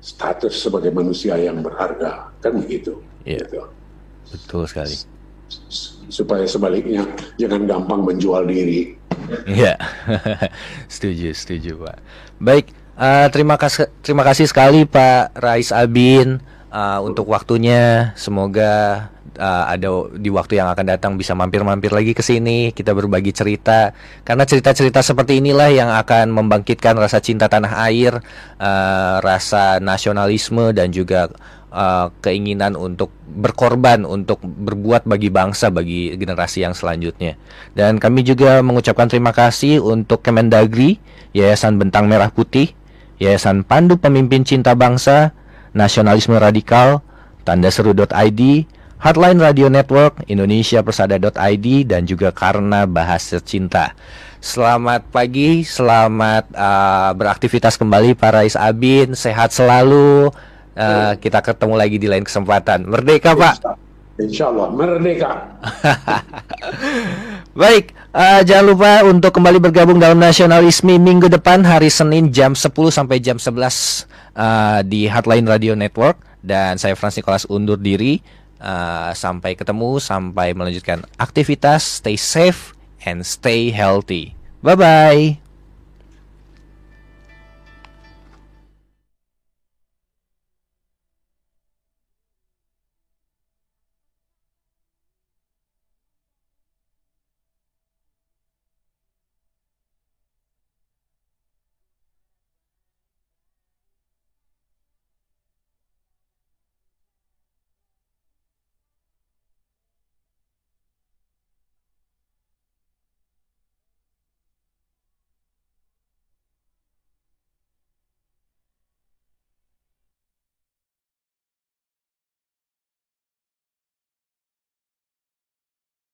status 0.01 0.55
sebagai 0.57 0.89
manusia 0.89 1.37
yang 1.37 1.61
berharga, 1.61 2.33
kan 2.41 2.57
begitu. 2.57 2.97
Iya. 3.27 3.45
Gitu. 3.45 3.61
Betul 4.33 4.63
sekali. 4.65 4.95
Supaya 6.09 6.45
sebaliknya 6.49 7.05
jangan 7.37 7.69
gampang 7.69 8.01
menjual 8.05 8.49
diri. 8.49 8.97
Iya, 9.45 9.77
setuju, 10.93 11.29
setuju 11.37 11.71
Pak. 11.85 11.97
Baik, 12.41 12.73
uh, 12.99 13.27
terima 13.31 13.55
kasih, 13.55 13.87
terima 14.03 14.27
kasih 14.27 14.45
sekali 14.51 14.83
Pak 14.83 15.39
Rais 15.39 15.71
Abin 15.71 16.43
uh, 16.69 16.99
untuk 16.99 17.31
waktunya. 17.31 18.11
Semoga 18.19 19.07
uh, 19.39 19.63
ada 19.71 20.11
di 20.19 20.29
waktu 20.29 20.59
yang 20.59 20.67
akan 20.69 20.85
datang 20.85 21.13
bisa 21.15 21.33
mampir-mampir 21.33 21.89
lagi 21.95 22.11
ke 22.11 22.21
sini, 22.21 22.75
kita 22.75 22.91
berbagi 22.91 23.31
cerita. 23.31 23.95
Karena 24.27 24.43
cerita-cerita 24.43 24.99
seperti 24.99 25.39
inilah 25.39 25.69
yang 25.71 25.89
akan 25.89 26.35
membangkitkan 26.35 26.99
rasa 26.99 27.23
cinta 27.23 27.47
tanah 27.47 27.79
air, 27.87 28.19
uh, 28.59 29.17
rasa 29.23 29.79
nasionalisme 29.79 30.75
dan 30.75 30.91
juga 30.91 31.31
uh, 31.71 32.11
keinginan 32.19 32.75
untuk 32.75 33.13
berkorban 33.29 34.03
untuk 34.03 34.41
berbuat 34.43 35.05
bagi 35.05 35.29
bangsa 35.29 35.69
bagi 35.71 36.13
generasi 36.17 36.65
yang 36.65 36.75
selanjutnya. 36.75 37.39
Dan 37.73 37.97
kami 37.97 38.25
juga 38.27 38.59
mengucapkan 38.59 39.07
terima 39.07 39.31
kasih 39.31 39.79
untuk 39.79 40.19
Kemendagri, 40.25 40.99
Yayasan 41.31 41.77
Bentang 41.77 42.09
Merah 42.09 42.33
Putih, 42.33 42.73
Yayasan 43.19 43.67
Pandu 43.67 43.99
Pemimpin 43.99 44.47
Cinta 44.47 44.73
Bangsa, 44.73 45.35
Nasionalisme 45.75 46.39
Radikal, 46.39 47.03
Tanda 47.43 47.67
Seru.id, 47.67 48.41
Hotline 48.99 49.39
Radio 49.39 49.67
Network, 49.67 50.23
Indonesia 50.31 50.79
Persada.id 50.83 51.67
dan 51.87 52.07
juga 52.07 52.31
karena 52.31 52.83
bahasa 52.87 53.39
cinta. 53.43 53.95
Selamat 54.39 55.03
pagi, 55.11 55.67
selamat 55.67 56.51
uh, 56.55 57.11
beraktivitas 57.15 57.75
kembali 57.75 58.15
para 58.15 58.47
Is 58.47 58.55
Abin, 58.55 59.15
sehat 59.15 59.51
selalu. 59.51 60.31
Uh, 60.79 61.11
kita 61.19 61.43
ketemu 61.43 61.75
lagi 61.75 61.99
di 61.99 62.07
lain 62.07 62.23
kesempatan. 62.23 62.87
Merdeka, 62.87 63.35
Pak. 63.35 63.88
Insya 64.19 64.51
Allah, 64.51 64.67
merdeka. 64.75 65.31
Baik, 67.59 67.95
uh, 68.11 68.43
jangan 68.43 68.65
lupa 68.67 68.91
untuk 69.07 69.31
kembali 69.31 69.63
bergabung 69.63 69.95
dalam 69.95 70.19
nasionalisme 70.19 70.99
minggu 70.99 71.31
depan 71.31 71.63
hari 71.63 71.87
Senin 71.87 72.27
jam 72.27 72.51
10 72.51 72.67
sampai 72.91 73.23
jam 73.23 73.39
11 73.39 73.55
uh, 74.35 74.83
di 74.83 75.07
Hotline 75.07 75.47
Radio 75.47 75.71
Network 75.71 76.19
dan 76.43 76.75
saya 76.75 76.99
Frans 76.99 77.15
Nicholas 77.15 77.47
undur 77.47 77.79
diri. 77.79 78.19
Uh, 78.59 79.15
sampai 79.15 79.55
ketemu, 79.55 80.03
sampai 80.03 80.51
melanjutkan 80.51 80.99
aktivitas. 81.15 82.03
Stay 82.03 82.19
safe 82.19 82.75
and 83.07 83.23
stay 83.23 83.71
healthy. 83.71 84.35
Bye 84.59 84.75
bye. 84.75 85.48